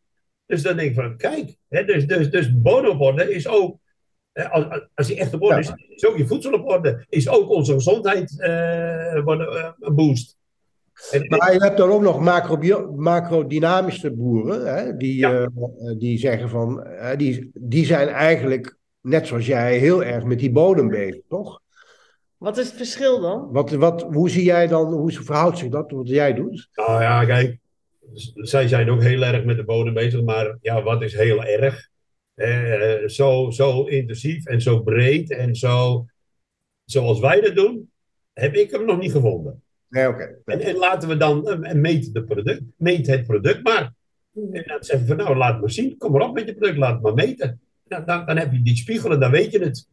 Dus 0.45 0.61
dan 0.61 0.75
denk 0.77 0.89
ik 0.89 0.95
van, 0.95 1.17
kijk, 1.17 1.55
hè, 1.67 1.85
dus, 1.85 2.07
dus, 2.07 2.29
dus 2.29 2.51
is 3.29 3.47
ook, 3.47 3.77
als, 4.33 4.87
als- 4.93 5.07
die 5.07 5.19
echt 5.19 5.33
op 5.33 5.41
orde 5.41 5.59
is, 5.59 5.71
is 5.95 6.05
ook 6.05 6.17
je 6.17 6.27
voedsel 6.27 6.53
op 6.53 6.65
orde. 6.69 7.05
Is 7.09 7.29
ook 7.29 7.49
onze 7.49 7.73
gezondheid 7.73 8.39
eh, 8.41 9.23
worden, 9.23 9.47
eh, 9.47 9.71
een 9.79 9.95
boost. 9.95 10.37
En- 11.11 11.27
Maar 11.27 11.53
je 11.53 11.63
hebt 11.63 11.77
dan 11.77 11.89
ook 11.89 12.01
nog 12.01 12.19
macrobio- 12.19 12.91
macrodynamische 12.95 14.11
boeren, 14.11 14.75
hè, 14.75 14.97
die, 14.97 15.15
Ja. 15.17 15.41
eh, 15.41 15.97
die 15.97 16.17
zeggen 16.17 16.49
van, 16.49 16.87
die, 17.17 17.51
die 17.53 17.85
zijn 17.85 18.07
eigenlijk, 18.07 18.77
net 19.01 19.27
zoals 19.27 19.45
jij, 19.45 19.77
heel 19.77 20.03
erg 20.03 20.23
met 20.23 20.39
die 20.39 20.51
bodem 20.51 20.87
bezig, 20.87 21.21
toch? 21.27 21.61
Wat 22.37 22.57
is 22.57 22.67
het 22.67 22.75
verschil 22.75 23.19
dan? 23.21 23.51
Wat, 23.51 23.71
wat, 23.71 24.01
hoe 24.01 24.29
zie 24.29 24.43
jij 24.43 24.67
dan, 24.67 24.93
hoe 24.93 25.11
verhoudt 25.11 25.57
zich 25.57 25.69
dat, 25.69 25.91
wat 25.91 26.07
jij 26.07 26.33
doet? 26.33 26.69
Nou 26.73 27.01
ja, 27.01 27.25
kijk, 27.25 27.57
zij 28.33 28.67
zijn 28.67 28.89
ook 28.89 29.01
heel 29.01 29.21
erg 29.21 29.43
met 29.43 29.57
de 29.57 29.63
bodem 29.63 29.93
bezig, 29.93 30.21
maar 30.21 30.57
ja, 30.61 30.83
wat 30.83 31.01
is 31.01 31.13
heel 31.13 31.43
erg? 31.43 31.89
Eh, 32.33 33.07
zo, 33.07 33.49
zo 33.49 33.83
intensief 33.83 34.45
en 34.45 34.61
zo 34.61 34.79
breed 34.79 35.31
en 35.31 35.55
zo, 35.55 36.05
zoals 36.85 37.19
wij 37.19 37.41
dat 37.41 37.55
doen, 37.55 37.91
heb 38.33 38.53
ik 38.53 38.71
hem 38.71 38.85
nog 38.85 38.99
niet 38.99 39.11
gevonden. 39.11 39.61
Nee, 39.89 40.07
oké. 40.07 40.39
En, 40.45 40.59
en 40.59 40.75
laten 40.75 41.09
we 41.09 41.17
dan, 41.17 41.47
eh, 41.47 41.73
meet, 41.73 42.13
de 42.13 42.23
product, 42.23 42.61
meet 42.77 43.07
het 43.07 43.25
product 43.25 43.63
maar. 43.63 43.93
En 44.33 44.63
dan 44.65 44.83
zeggen 44.83 44.99
we 44.99 45.15
van, 45.15 45.17
nou, 45.17 45.35
laat 45.37 45.59
maar 45.59 45.71
zien, 45.71 45.97
kom 45.97 46.11
maar 46.11 46.21
op 46.21 46.33
met 46.33 46.47
je 46.47 46.55
product, 46.55 46.77
laat 46.77 46.93
het 46.93 47.01
maar 47.01 47.13
meten. 47.13 47.61
Dan, 47.91 48.05
dan, 48.05 48.25
dan 48.25 48.37
heb 48.37 48.51
je 48.51 48.61
die 48.61 48.75
spiegel 48.75 49.11
en 49.11 49.19
dan 49.19 49.31
weet 49.31 49.51
je 49.51 49.59
het. 49.59 49.87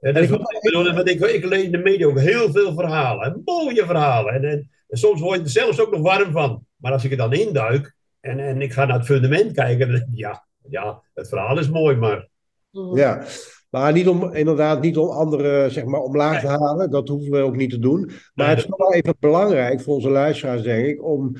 En 0.00 0.14
dat 0.14 0.22
is 0.22 0.30
wat 0.30 0.52
ik 0.52 0.60
bedoel, 0.60 0.92
want 0.94 1.08
ik, 1.08 1.20
ik 1.20 1.44
lees 1.44 1.62
in 1.62 1.72
de 1.72 1.78
media 1.78 2.06
ook 2.06 2.20
heel 2.20 2.52
veel 2.52 2.74
verhalen, 2.74 3.24
en 3.26 3.42
mooie 3.44 3.86
verhalen. 3.86 4.34
En, 4.34 4.44
en, 4.44 4.70
en 4.88 4.98
soms 4.98 5.20
word 5.20 5.38
je 5.38 5.44
er 5.44 5.50
zelfs 5.50 5.80
ook 5.80 5.90
nog 5.90 6.00
warm 6.00 6.32
van. 6.32 6.66
Maar 6.76 6.92
als 6.92 7.04
ik 7.04 7.10
er 7.10 7.16
dan 7.16 7.32
induik 7.32 7.94
en, 8.20 8.38
en 8.38 8.62
ik 8.62 8.72
ga 8.72 8.84
naar 8.84 8.96
het 8.96 9.06
fundament 9.06 9.52
kijken, 9.52 9.88
dan 9.88 9.96
ik, 9.96 10.06
ja, 10.12 10.46
ja, 10.68 11.02
het 11.14 11.28
verhaal 11.28 11.58
is 11.58 11.68
mooi, 11.68 11.96
maar 11.96 12.28
Mhm. 12.70 12.96
Ja, 12.96 13.24
maar 13.70 13.92
niet 13.92 14.08
om, 14.08 14.34
inderdaad 14.34 14.80
niet 14.82 14.96
om 14.96 15.08
anderen 15.08 15.70
zeg 15.70 15.84
maar, 15.84 16.00
omlaag 16.00 16.40
te 16.40 16.46
halen, 16.46 16.90
dat 16.90 17.08
hoeven 17.08 17.30
we 17.30 17.38
ook 17.38 17.56
niet 17.56 17.70
te 17.70 17.78
doen. 17.78 18.10
Maar 18.34 18.48
het 18.48 18.58
is 18.58 18.66
toch 18.66 18.76
wel 18.76 18.94
even 18.94 19.14
belangrijk 19.18 19.80
voor 19.80 19.94
onze 19.94 20.10
luisteraars, 20.10 20.62
denk 20.62 20.86
ik, 20.86 21.04
om 21.04 21.32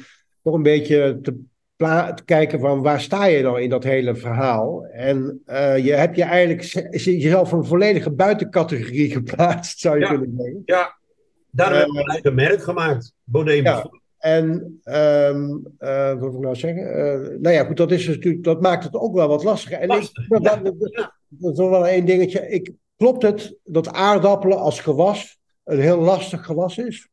toch 0.42 0.54
een 0.54 0.62
beetje 0.62 1.18
te, 1.22 1.42
te 2.14 2.22
kijken 2.24 2.60
van 2.60 2.82
waar 2.82 3.00
sta 3.00 3.24
je 3.24 3.42
dan 3.42 3.58
in 3.58 3.68
dat 3.70 3.84
hele 3.84 4.14
verhaal. 4.16 4.84
En 4.84 5.42
eh, 5.44 5.84
je 5.84 5.92
hebt 5.92 6.16
je 6.16 6.22
eigenlijk 6.22 6.62
jezelf 6.94 7.52
een 7.52 7.64
volledige 7.64 8.10
buitencategorie 8.10 9.10
geplaatst, 9.20 9.78
zou 9.80 9.94
je 9.98 10.00
Ja. 10.04 10.08
kunnen 10.08 10.34
zeggen. 10.36 10.62
ja, 10.64 10.96
daarom 11.50 11.74
Eh, 11.76 11.80
hebben 11.82 11.94
we 11.96 12.00
een 12.02 12.12
eigen 12.12 12.34
merk 12.34 12.62
gemaakt, 12.62 13.12
Bodem. 13.24 13.64
Ja. 13.64 13.90
En 14.18 14.80
ehm, 14.84 15.48
eh, 15.78 16.08
wat 16.08 16.18
wil 16.18 16.32
ik 16.34 16.38
nou 16.40 16.56
zeggen? 16.56 16.92
Eh, 16.94 17.38
nou 17.40 17.54
ja, 17.54 17.64
goed, 17.64 17.76
dat, 17.76 17.90
is 17.90 18.06
dus 18.06 18.14
natuurlijk, 18.16 18.44
dat 18.44 18.60
maakt 18.60 18.84
het 18.84 18.94
ook 18.94 19.14
wel 19.14 19.28
wat 19.28 19.44
lastiger. 19.44 19.78
En 19.78 19.86
Lastig, 19.88 20.24
ik, 20.24 20.30
dat, 20.30 20.42
ja. 20.42 20.56
dat, 20.56 20.80
dat- 20.80 21.12
dat 21.28 21.52
is 21.52 21.58
nog 21.58 21.70
wel 21.70 21.86
één 21.86 22.04
dingetje. 22.06 22.48
Ik, 22.48 22.72
klopt 22.96 23.22
het 23.22 23.56
dat 23.64 23.92
aardappelen 23.92 24.58
als 24.58 24.80
gewas 24.80 25.38
een 25.64 25.80
heel 25.80 25.98
lastig 26.00 26.44
gewas 26.46 26.78
is? 26.78 27.08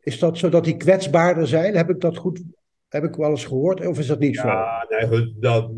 Is 0.00 0.18
dat 0.18 0.38
zo 0.38 0.48
dat 0.48 0.64
die 0.64 0.76
kwetsbaarder 0.76 1.46
zijn? 1.46 1.76
Heb 1.76 1.90
ik 1.90 2.00
dat 2.00 2.16
goed, 2.16 2.42
heb 2.88 3.04
ik 3.04 3.14
wel 3.14 3.30
eens 3.30 3.44
gehoord? 3.44 3.86
Of 3.86 3.98
is 3.98 4.06
dat 4.06 4.18
niet 4.18 4.36
zo? 4.36 4.46
Ja, 4.46 4.86
nee, 4.88 5.08
goed, 5.08 5.32
dan, 5.40 5.74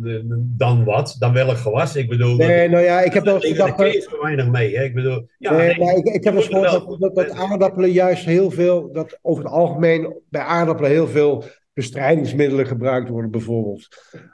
dan 0.57 0.85
wat? 0.85 1.17
Dan 1.19 1.33
welk 1.33 1.57
gewas? 1.57 1.97
Ik 1.97 2.09
bedoel, 2.09 2.37
Nee, 2.37 2.69
nou 2.69 2.85
ja, 2.85 3.01
ik 3.01 3.13
heb 3.13 3.25
wel 3.25 3.35
eens 3.43 3.57
daar 3.57 3.69
gedacht... 3.69 3.93
je 3.93 4.01
zo 4.11 4.23
weinig 4.23 4.49
mee. 4.51 4.77
Hè? 4.77 4.85
Ik 4.85 4.95
bedoel, 4.95 5.29
ja, 5.39 5.53
nee, 5.57 5.71
ik, 5.97 6.07
ik 6.07 6.25
heb 6.25 6.33
wel 6.35 6.43
eens 6.43 6.47
gehoord 6.47 6.73
er 6.73 6.99
dat, 6.99 7.15
dat, 7.15 7.31
aardappelen 7.31 7.91
juist 7.91 8.25
heel 8.25 8.51
veel, 8.51 8.93
dat 8.93 9.19
over 9.23 9.45
het 9.45 9.53
algemeen 9.53 10.21
bij 10.29 10.41
aardappelen 10.43 10.91
heel 10.91 11.07
veel 11.09 11.45
bestrijdingsmiddelen 11.73 12.67
gebruikt 12.67 13.09
worden, 13.09 13.31
bijvoorbeeld. 13.31 13.89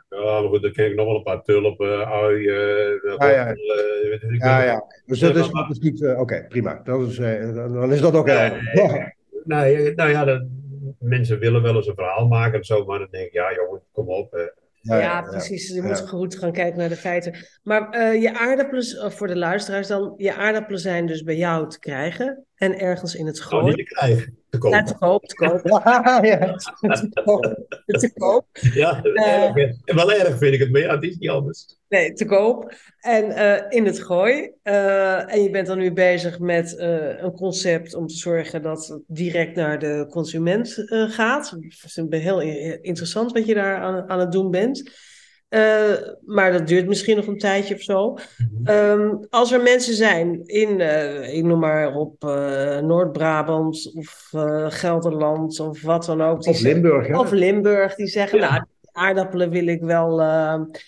Ja, 0.08 0.40
maar 0.40 0.48
goed, 0.48 0.62
dan 0.62 0.72
ken 0.72 0.86
ik 0.86 0.94
nog 0.94 1.06
wel 1.06 1.16
een 1.16 1.22
paar 1.22 1.42
tulpen, 1.42 2.06
ui, 2.06 2.36
uh, 2.38 3.16
Ja, 3.18 3.28
ja. 3.30 3.46
eh, 3.46 4.32
ik 4.32 4.42
Ja, 4.42 4.56
wel. 4.58 4.66
ja. 4.66 4.84
Dus 5.06 5.18
dat 5.18 5.36
is, 5.36 5.50
dat 5.50 5.70
is 5.70 5.78
niet... 5.78 6.02
eh, 6.02 6.20
Oké, 6.20 6.44
prima. 6.48 6.80
Dat 6.84 7.08
is, 7.08 7.18
eh, 7.18 7.54
dan 7.54 7.72
dan 7.72 7.92
is 7.92 8.00
dat 8.00 8.14
ook 8.14 8.28
helder. 8.28 9.14
Nee, 9.44 9.94
nou 9.94 10.10
ja, 10.10 10.24
dat, 10.24 10.42
mensen 11.04 11.38
willen 11.38 11.62
wel 11.62 11.76
eens 11.76 11.86
een 11.86 11.94
verhaal 11.94 12.26
maken 12.26 12.58
en 12.58 12.64
zo, 12.64 12.84
maar 12.84 12.98
dan 12.98 13.08
denk 13.10 13.26
ik, 13.26 13.32
ja 13.32 13.54
jongen, 13.54 13.82
kom 13.92 14.08
op. 14.08 14.34
eh. 14.34 14.40
Ja, 14.80 14.96
Ja, 14.96 15.00
ja, 15.02 15.22
precies. 15.22 15.68
Je 15.68 15.74
ja. 15.74 15.82
moet 15.82 16.08
goed 16.08 16.36
gaan 16.38 16.52
kijken 16.52 16.78
naar 16.78 16.88
de 16.88 16.96
feiten. 16.96 17.36
Maar 17.62 17.90
eh, 17.90 18.22
je 18.22 18.38
aardappelen, 18.38 18.84
eh, 18.84 19.10
voor 19.10 19.26
de 19.26 19.36
luisteraars 19.36 19.88
dan, 19.88 20.14
je 20.16 20.34
aardappelen 20.34 20.80
zijn 20.80 21.06
dus 21.06 21.22
bij 21.22 21.36
jou 21.36 21.68
te 21.68 21.78
krijgen 21.78 22.46
en 22.54 22.78
ergens 22.78 23.14
in 23.14 23.26
het 23.26 23.36
Nou, 23.38 23.48
gooi. 23.48 23.64
niet 23.64 23.76
te 23.76 23.94
krijgen, 23.94 24.38
te 24.58 24.68
Ja, 24.68 24.82
koop, 24.98 25.24
te 25.24 25.34
koop, 25.34 25.60
ja. 26.24 26.54
te 26.56 27.10
koop, 27.24 27.42
te 27.86 28.12
koop. 28.14 28.46
Ja, 28.74 29.02
Eh. 29.14 29.56
erg, 29.56 29.76
wel 29.84 30.12
erg 30.12 30.38
vind 30.38 30.54
ik 30.54 30.60
het, 30.60 30.70
maar 30.70 30.80
ja, 30.80 30.94
het 30.94 31.02
is 31.02 31.16
niet 31.16 31.30
anders. 31.30 31.78
Nee, 31.88 32.12
te 32.12 32.24
koop. 32.24 32.74
En 33.00 33.30
eh, 33.30 33.62
in 33.78 33.86
het 33.86 34.00
gooi. 34.00 34.50
Eh, 34.62 35.32
en 35.34 35.42
je 35.42 35.50
bent 35.50 35.66
dan 35.66 35.78
nu 35.78 35.92
bezig 35.92 36.38
met 36.38 36.74
een 36.78 37.32
concept 37.32 37.94
om 37.94 38.06
te 38.06 38.14
zorgen 38.16 38.62
dat 38.62 38.86
het 38.86 39.02
direct 39.06 39.56
naar 39.56 39.78
de 39.78 40.06
consument 40.10 40.82
gaat. 40.88 41.50
Het 41.50 41.82
is 41.84 41.96
een- 41.96 42.12
heel 42.12 42.40
interessant 42.80 43.32
wat 43.32 43.46
je 43.46 43.54
daar 43.54 43.76
aan, 43.76 44.08
aan 44.08 44.18
het 44.20 44.32
doen 44.32 44.50
bent. 44.50 44.90
Eh, 45.54 45.92
maar 46.26 46.52
dat 46.52 46.66
duurt 46.66 46.86
misschien 46.86 47.16
nog 47.16 47.26
een 47.26 47.38
tijdje 47.38 47.74
of 47.74 47.80
zo. 47.80 48.16
Ehm, 48.64 49.14
als 49.30 49.52
er 49.52 49.62
mensen 49.62 49.94
zijn 49.94 50.46
in, 50.46 50.80
eh, 50.80 51.34
ik 51.36 51.44
noem 51.44 51.58
maar 51.58 51.94
op, 51.94 52.24
eh, 52.24 52.78
Noord-Brabant 52.78 53.92
of 53.94 54.28
Gelderland 54.68 55.60
of 55.60 55.82
wat 55.82 56.04
dan 56.04 56.22
ook. 56.22 56.46
Of 56.46 56.60
Limburg, 56.60 57.06
hè? 57.06 57.18
of 57.18 57.30
Limburg, 57.30 57.94
die 57.94 58.06
zeggen, 58.06 58.38
Ja. 58.38 58.50
nou, 58.50 58.64
aardappelen 58.92 59.50
wil 59.50 59.66
ik 59.66 59.80
wel 59.82 60.22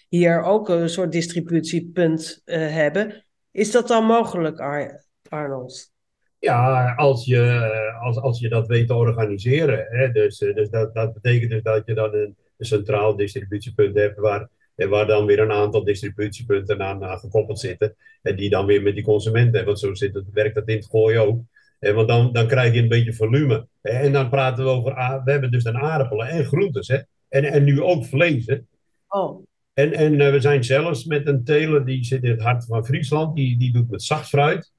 hier 0.08 0.42
ook 0.42 0.68
een 0.68 0.88
soort 0.88 1.12
distributiepunt 1.12 2.42
hebben. 2.44 3.24
Is 3.50 3.70
dat 3.70 3.88
dan 3.88 4.04
mogelijk, 4.04 4.58
Ar- 4.60 5.04
Arnold? 5.28 5.92
Ja, 6.38 6.94
als 6.96 7.24
je, 7.24 7.60
als, 8.00 8.16
als 8.20 8.40
je 8.40 8.48
dat 8.48 8.66
weet 8.66 8.86
te 8.86 8.94
organiseren. 8.94 9.86
Hè, 9.90 10.12
dus 10.12 10.38
dus 10.38 10.70
dat, 10.70 10.94
dat 10.94 11.14
betekent 11.14 11.50
dus 11.50 11.62
dat 11.62 11.82
je 11.86 11.94
dan 11.94 12.14
een, 12.14 12.36
een 12.56 12.66
centraal 12.66 13.16
distributiepunt 13.16 13.96
hebt 13.96 14.18
waar, 14.18 14.48
eh, 14.76 14.88
waar 14.88 15.06
dan 15.06 15.26
weer 15.26 15.38
een 15.38 15.52
aantal 15.52 15.84
distributiepunten 15.84 16.82
aan, 16.82 17.04
aan 17.04 17.18
gekoppeld 17.18 17.60
zitten. 17.60 17.96
En 18.22 18.36
die 18.36 18.50
dan 18.50 18.66
weer 18.66 18.82
met 18.82 18.94
die 18.94 19.04
consumenten. 19.04 19.64
Want 19.64 19.78
zo 19.78 19.94
zit 19.94 20.14
het, 20.14 20.24
werkt 20.32 20.54
dat 20.54 20.68
in 20.68 20.76
het 20.76 20.86
gooi 20.86 21.18
ook. 21.18 21.40
Eh, 21.78 21.94
want 21.94 22.08
dan, 22.08 22.32
dan 22.32 22.46
krijg 22.46 22.74
je 22.74 22.82
een 22.82 22.88
beetje 22.88 23.12
volume. 23.12 23.66
En 23.80 24.12
dan 24.12 24.28
praten 24.28 24.64
we 24.64 24.70
over, 24.70 24.94
we 25.24 25.30
hebben 25.30 25.50
dus 25.50 25.62
dan 25.62 25.76
aardappelen 25.76 26.28
en 26.28 26.44
groentes. 26.44 26.88
Hè, 26.88 26.98
en, 27.28 27.44
en 27.44 27.64
nu 27.64 27.82
ook 27.82 28.04
vlees. 28.04 28.46
Hè. 28.46 28.58
Oh, 29.08 29.44
En, 29.74 29.92
en 29.92 30.20
eh, 30.20 30.30
we 30.30 30.40
zijn 30.40 30.64
zelfs 30.64 31.04
met 31.04 31.26
een 31.26 31.44
teler 31.44 31.84
die 31.84 32.04
zit 32.04 32.22
in 32.22 32.30
het 32.30 32.42
hart 32.42 32.64
van 32.64 32.84
Friesland. 32.84 33.36
Die, 33.36 33.58
die 33.58 33.72
doet 33.72 33.90
met 33.90 34.02
zacht 34.02 34.28
fruit. 34.28 34.72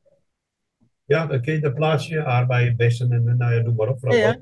Ja, 1.06 1.26
dat 1.26 1.42
ken 1.42 1.54
je 1.54 1.60
dat 1.60 1.74
plaatsje. 1.74 2.24
Aardbeien, 2.24 2.76
bessen 2.76 3.12
en 3.12 3.38
nou 3.38 3.54
ja, 3.54 3.62
noem 3.62 3.76
maar 3.76 3.88
op. 3.88 4.12
Ja. 4.12 4.38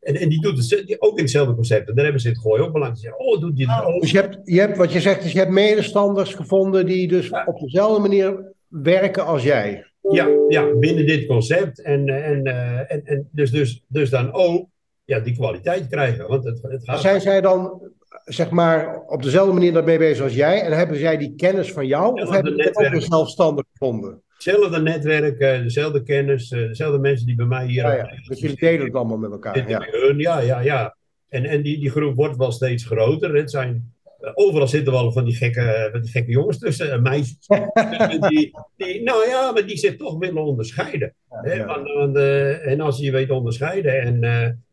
En, 0.00 0.14
en 0.16 0.28
die 0.28 0.40
doet 0.40 0.70
het 0.70 0.86
die- 0.86 1.00
ook 1.00 1.16
in 1.16 1.22
hetzelfde 1.22 1.54
concept. 1.54 1.88
En 1.88 1.94
daar 1.94 2.04
hebben 2.04 2.22
ze 2.22 2.28
het 2.28 2.38
gooi 2.38 2.62
ook 2.62 2.72
belang. 2.72 2.96
Ze 2.96 3.02
zeggen, 3.02 3.20
oh, 3.26 3.40
doet 3.40 3.56
die 3.56 3.70
het 3.70 3.84
ook? 3.84 4.00
Dus 4.00 4.10
je 4.10 4.20
hebt, 4.20 4.38
je 4.44 4.60
hebt, 4.60 4.76
wat 4.76 4.92
je 4.92 5.00
zegt 5.00 5.24
is, 5.24 5.32
je 5.32 5.38
hebt 5.38 5.50
medestanders 5.50 6.34
gevonden 6.34 6.86
die 6.86 7.08
dus 7.08 7.28
Ja. 7.28 7.44
op 7.46 7.60
dezelfde 7.60 8.00
manier 8.00 8.52
werken 8.68 9.26
als 9.26 9.42
jij. 9.42 9.84
Ja, 10.10 10.28
ja, 10.48 10.74
binnen 10.74 11.06
dit 11.06 11.26
concept. 11.26 11.82
En, 11.82 12.08
eh, 12.08 12.28
en, 12.28 12.44
eh, 12.44 12.92
en, 12.92 13.02
en 13.04 13.28
dus, 13.32 13.50
dus, 13.50 13.84
dus 13.88 14.10
dan 14.10 14.32
ook 14.32 14.68
ja, 15.04 15.20
die 15.20 15.34
kwaliteit 15.34 15.86
krijgen. 15.88 16.28
Want 16.28 16.44
het, 16.44 16.58
het 16.62 16.84
gaat... 16.84 17.00
Zijn 17.00 17.20
zij 17.20 17.40
dan, 17.40 17.82
zeg 18.24 18.50
maar, 18.50 19.00
op 19.06 19.22
dezelfde 19.22 19.52
manier 19.52 19.72
daarmee 19.72 19.98
bezig 19.98 20.24
als 20.24 20.34
jij? 20.34 20.60
En 20.62 20.72
hebben 20.72 20.96
zij 20.96 21.16
die 21.16 21.34
kennis 21.34 21.72
van 21.72 21.86
jou? 21.86 22.14
Ja, 22.16 22.22
Of 22.22 22.30
hebben 22.30 22.54
ze 22.56 22.62
het 22.62 22.94
ook 22.94 23.00
zelfstandig 23.02 23.64
gevonden? 23.72 24.22
Hetzelfde 24.44 24.80
netwerk, 24.80 25.38
eh, 25.38 25.62
dezelfde 25.62 26.02
kennis, 26.02 26.50
eh, 26.50 26.58
dezelfde 26.58 26.98
mensen 26.98 27.26
die 27.26 27.34
bij 27.34 27.46
mij 27.46 27.66
hier... 27.66 27.82
Ja, 27.82 27.92
ja. 27.92 28.10
Dus 28.26 28.40
jullie 28.40 28.56
delen 28.56 28.86
het 28.86 28.94
allemaal 28.94 29.18
met 29.18 29.30
elkaar. 29.30 29.68
Ja. 29.68 29.86
hun. 29.90 30.18
Ja, 30.18 30.40
ja, 30.40 30.60
ja. 30.60 30.96
En, 31.28 31.44
en 31.44 31.62
die, 31.62 31.78
die 31.78 31.90
groep 31.90 32.14
wordt 32.16 32.36
wel 32.36 32.52
steeds 32.52 32.84
groter. 32.84 33.34
Het 33.34 33.50
zijn, 33.50 33.92
eh, 34.20 34.30
overal 34.34 34.68
zitten 34.68 34.92
wel 34.92 35.12
van 35.12 35.24
die 35.24 35.34
gekke, 35.34 35.88
van 35.92 36.00
die 36.00 36.10
gekke 36.10 36.30
jongens 36.30 36.58
tussen, 36.58 37.02
meisjes. 37.02 37.46
die, 38.28 38.50
die, 38.76 39.02
nou 39.02 39.28
ja, 39.28 39.52
maar 39.52 39.66
die 39.66 39.76
zich 39.76 39.96
toch 39.96 40.18
willen 40.18 40.42
onderscheiden. 40.44 41.14
Hè, 41.28 41.52
Ja. 41.52 41.66
want, 41.66 41.92
want, 41.92 42.16
en 42.62 42.80
als 42.80 42.98
je 42.98 43.04
je 43.04 43.12
weet 43.12 43.30
onderscheiden 43.30 44.00
en, 44.00 44.24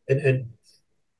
en, 0.05 0.19
en 0.19 0.57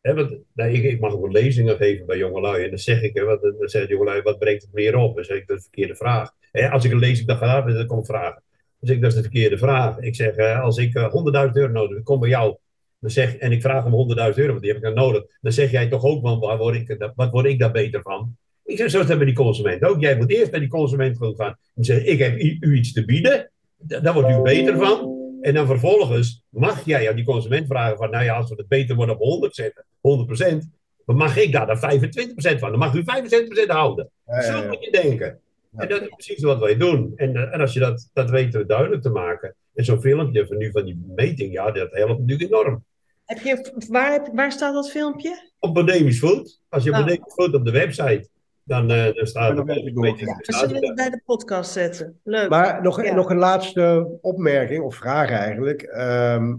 hè, 0.01 0.13
want, 0.13 0.37
nou, 0.53 0.71
ik, 0.71 0.83
ik 0.83 0.99
mag 0.99 1.13
ook 1.13 1.31
lezingen 1.31 1.75
geven 1.75 2.05
bij 2.05 2.17
jongelui 2.17 2.63
en 2.63 2.69
dan 2.69 2.79
zeg 2.79 3.01
ik, 3.01 3.13
hè, 3.13 3.23
wat, 3.23 3.41
dan 3.41 3.55
zeggen 3.59 3.89
jongelui, 3.89 4.21
wat 4.21 4.39
brengt 4.39 4.61
het 4.61 4.73
meer 4.73 4.95
op? 4.95 5.15
Dan 5.15 5.23
zeg 5.23 5.37
ik, 5.37 5.47
dat 5.47 5.57
is 5.57 5.63
de 5.63 5.69
verkeerde 5.69 5.95
vraag. 5.95 6.31
Hè, 6.57 6.69
als 6.69 6.85
ik 6.85 6.91
een 6.91 6.99
lezing 6.99 7.27
dan 7.27 7.37
ga 7.37 7.61
dan 7.61 7.85
komt 7.85 8.05
vragen. 8.05 8.43
Dan 8.79 8.87
zeg 8.87 8.95
ik, 8.95 9.01
dat 9.01 9.11
is 9.11 9.17
de 9.17 9.23
verkeerde 9.23 9.57
vraag. 9.57 9.97
Ik 9.99 10.15
zeg, 10.15 10.35
eh, 10.35 10.61
als 10.61 10.77
ik 10.77 10.95
eh, 10.95 11.11
100.000 11.47 11.51
euro 11.53 11.71
nodig 11.71 11.89
heb, 11.89 11.97
ik 11.97 12.03
kom 12.03 12.19
bij 12.19 12.29
jou. 12.29 12.55
Dan 12.99 13.09
zeg, 13.09 13.35
en 13.35 13.51
ik 13.51 13.61
vraag 13.61 13.85
om 13.85 13.91
100.000 13.93 14.35
euro, 14.35 14.47
want 14.49 14.59
die 14.61 14.67
heb 14.73 14.77
ik 14.77 14.83
dan 14.83 14.93
nodig. 14.93 15.23
Dan 15.41 15.51
zeg 15.51 15.71
jij 15.71 15.87
toch 15.87 16.03
ook, 16.03 16.21
van, 16.21 16.39
waar 16.39 16.57
word 16.57 16.75
ik, 16.75 17.11
wat 17.15 17.31
word 17.31 17.45
ik 17.45 17.59
daar 17.59 17.71
beter 17.71 18.01
van? 18.01 18.35
Ik 18.65 18.77
zeg, 18.77 18.89
zo 18.89 19.03
hebben 19.05 19.25
die 19.25 19.35
consument 19.35 19.83
ook. 19.83 20.01
Jij 20.01 20.17
moet 20.17 20.31
eerst 20.31 20.51
bij 20.51 20.59
die 20.59 20.69
consument 20.69 21.17
gaan. 21.19 21.57
En 21.75 21.83
zeggen, 21.83 22.07
ik 22.11 22.19
heb 22.19 22.35
u, 22.37 22.57
u 22.59 22.75
iets 22.75 22.93
te 22.93 23.05
bieden. 23.05 23.51
Da- 23.77 23.99
Daar 23.99 24.13
wordt 24.13 24.29
u 24.29 24.41
beter 24.41 24.77
van. 24.77 25.15
En 25.41 25.53
dan 25.53 25.65
vervolgens 25.65 26.43
mag 26.49 26.85
jij 26.85 27.09
aan 27.09 27.15
die 27.15 27.25
consument 27.25 27.67
vragen 27.67 27.97
van, 27.97 28.09
nou 28.09 28.23
ja, 28.23 28.35
als 28.35 28.49
we 28.49 28.55
het 28.55 28.67
beter 28.67 28.95
worden 28.95 29.15
op 29.15 29.21
100 29.21 29.55
zetten, 29.55 29.85
100%, 30.01 30.69
dan 31.05 31.15
mag 31.15 31.37
ik 31.37 31.51
daar 31.51 31.67
dan 31.67 31.77
25% 31.77 32.59
van. 32.59 32.69
Dan 32.69 32.79
mag 32.79 32.93
u 32.93 33.03
25% 33.03 33.67
houden. 33.67 34.09
Ja, 34.25 34.41
Zo 34.41 34.57
ja, 34.57 34.67
moet 34.67 34.83
je 34.85 34.91
denken. 34.91 35.39
En 35.77 35.89
dat 35.89 36.01
is 36.01 36.07
precies 36.07 36.43
wat 36.43 36.59
wij 36.59 36.77
doen. 36.77 37.11
En, 37.15 37.35
eh, 37.35 37.53
en 37.53 37.61
als 37.61 37.73
je 37.73 37.79
dat, 37.79 38.09
dat 38.13 38.29
weten 38.29 38.59
we 38.59 38.65
duidelijk 38.65 39.01
te 39.01 39.09
maken. 39.09 39.55
En 39.73 39.85
zo'n 39.85 40.01
filmpje 40.01 40.47
van 40.47 40.57
nu 40.57 40.71
van 40.71 40.85
die 40.85 41.03
meting, 41.15 41.51
ja, 41.53 41.71
dat 41.71 41.91
helpt 41.91 42.19
natuurlijk 42.19 42.49
enorm. 42.51 42.83
heb 43.25 43.37
je, 43.39 43.73
waar, 43.89 44.11
heb- 44.11 44.29
waar 44.33 44.51
staat 44.51 44.73
dat 44.73 44.91
filmpje? 44.91 45.49
Op 45.59 45.73
Bodemisch 45.73 46.19
Food, 46.19 46.61
als 46.69 46.83
je 46.83 46.91
Ah. 46.91 46.99
Bodemisch 46.99 47.33
Food 47.33 47.53
op 47.53 47.65
de 47.65 47.71
website, 47.71 48.27
dan, 48.63 48.91
eh, 48.91 49.13
dan 49.13 49.25
staat 49.27 49.57
er 49.57 49.65
weet 49.65 49.75
je 49.75 49.81
ook 49.89 49.93
door. 49.95 50.03
meting. 50.03 50.37
We 50.45 50.53
zullen 50.53 50.85
het 50.85 50.95
bij 50.95 51.09
de 51.09 51.21
podcast 51.25 51.71
zetten. 51.71 52.19
Leuk. 52.23 52.49
Maar 52.49 52.81
nog, 52.81 53.03
Ja. 53.03 53.13
nog 53.15 53.29
een 53.29 53.37
laatste 53.37 54.17
opmerking 54.21 54.83
of 54.83 54.95
vraag 54.95 55.29
eigenlijk. 55.29 55.81
Ehm, 55.81 56.55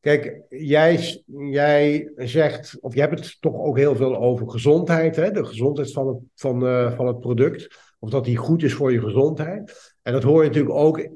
kijk, 0.00 0.40
jij, 0.48 1.22
jij 1.50 2.12
zegt, 2.16 2.76
of 2.80 2.94
je 2.94 3.00
hebt 3.00 3.18
het 3.18 3.36
toch 3.40 3.54
ook 3.54 3.76
heel 3.78 3.96
veel 3.96 4.16
over 4.16 4.50
gezondheid, 4.50 5.16
hè? 5.16 5.30
de 5.30 5.44
gezondheid 5.44 5.92
van 5.92 6.06
het, 6.08 6.18
van, 6.34 6.66
eh, 6.66 6.96
van 6.96 7.06
het 7.06 7.20
product. 7.20 7.84
Of 7.98 8.10
dat 8.10 8.24
die 8.24 8.36
goed 8.36 8.62
is 8.62 8.74
voor 8.74 8.92
je 8.92 9.00
gezondheid. 9.00 9.94
En 10.02 10.12
dat 10.12 10.22
hoor 10.22 10.42
je 10.42 10.48
natuurlijk 10.48 10.74
ook 10.74 11.08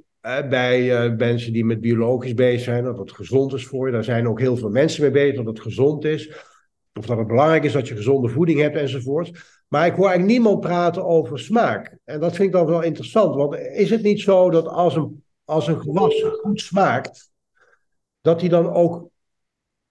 bij 0.49 0.97
eh, 0.97 1.17
mensen 1.17 1.53
die 1.53 1.65
met 1.65 1.81
biologisch 1.81 2.35
bezig 2.35 2.61
zijn, 2.61 2.85
dat 2.85 2.99
het 2.99 3.13
gezond 3.13 3.53
is 3.53 3.67
voor 3.67 3.87
je. 3.87 3.93
Daar 3.93 4.05
zijn 4.05 4.29
ook 4.29 4.41
heel 4.41 4.57
veel 4.57 4.71
mensen 4.71 5.03
mee 5.03 5.11
bezig 5.11 5.37
dat 5.37 5.47
het 5.47 5.61
gezond 5.61 6.05
is. 6.05 6.29
Of 6.95 7.07
dat 7.07 7.19
het 7.19 7.27
belangrijk 7.27 7.65
is 7.65 7.73
dat 7.73 7.89
je 7.89 7.97
gezonde 7.97 8.29
voeding 8.29 8.61
hebt 8.61 8.77
enzovoort. 8.77 9.59
Maar 9.69 9.87
ik 9.87 9.95
hoor 9.95 10.09
eigenlijk 10.09 10.39
niemand 10.39 10.61
praten 10.61 11.05
over 11.05 11.39
smaak. 11.39 11.97
En 12.05 12.21
dat 12.21 12.35
vind 12.35 12.49
ik 12.49 12.55
dan 12.55 12.67
wel 12.67 12.83
interessant. 12.83 13.35
Want 13.35 13.57
is 13.57 13.91
het 13.91 14.03
niet 14.03 14.21
zo 14.21 14.51
dat 14.51 14.67
als 14.67 14.97
een, 14.97 15.25
als 15.45 15.67
een 15.67 15.81
gewas 15.81 16.25
goed 16.43 16.61
smaakt, 16.61 17.31
dat 18.21 18.41
die 18.41 18.49
dan 18.49 18.73
ook 18.73 19.09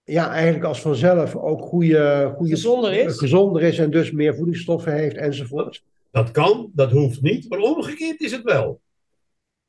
ja, 0.04 0.32
eigenlijk 0.32 0.64
als 0.64 0.82
vanzelf 0.82 1.36
ook 1.36 1.62
goede, 1.62 2.34
goede, 2.36 2.52
Gezonder 2.52 2.94
is? 2.94 3.18
gezonder 3.18 3.62
is 3.62 3.80
en 3.80 3.92
dus 3.92 4.12
meer 4.12 4.36
voedingsstoffen 4.36 4.94
heeft 4.94 5.16
enzovoort? 5.16 5.84
Dat 6.12 6.32
kan, 6.32 6.72
dat 6.74 6.92
hoeft 6.92 7.22
niet, 7.22 7.50
maar 7.50 7.60
omgekeerd 7.60 8.22
is 8.22 8.32
het 8.32 8.44
wel. 8.44 8.82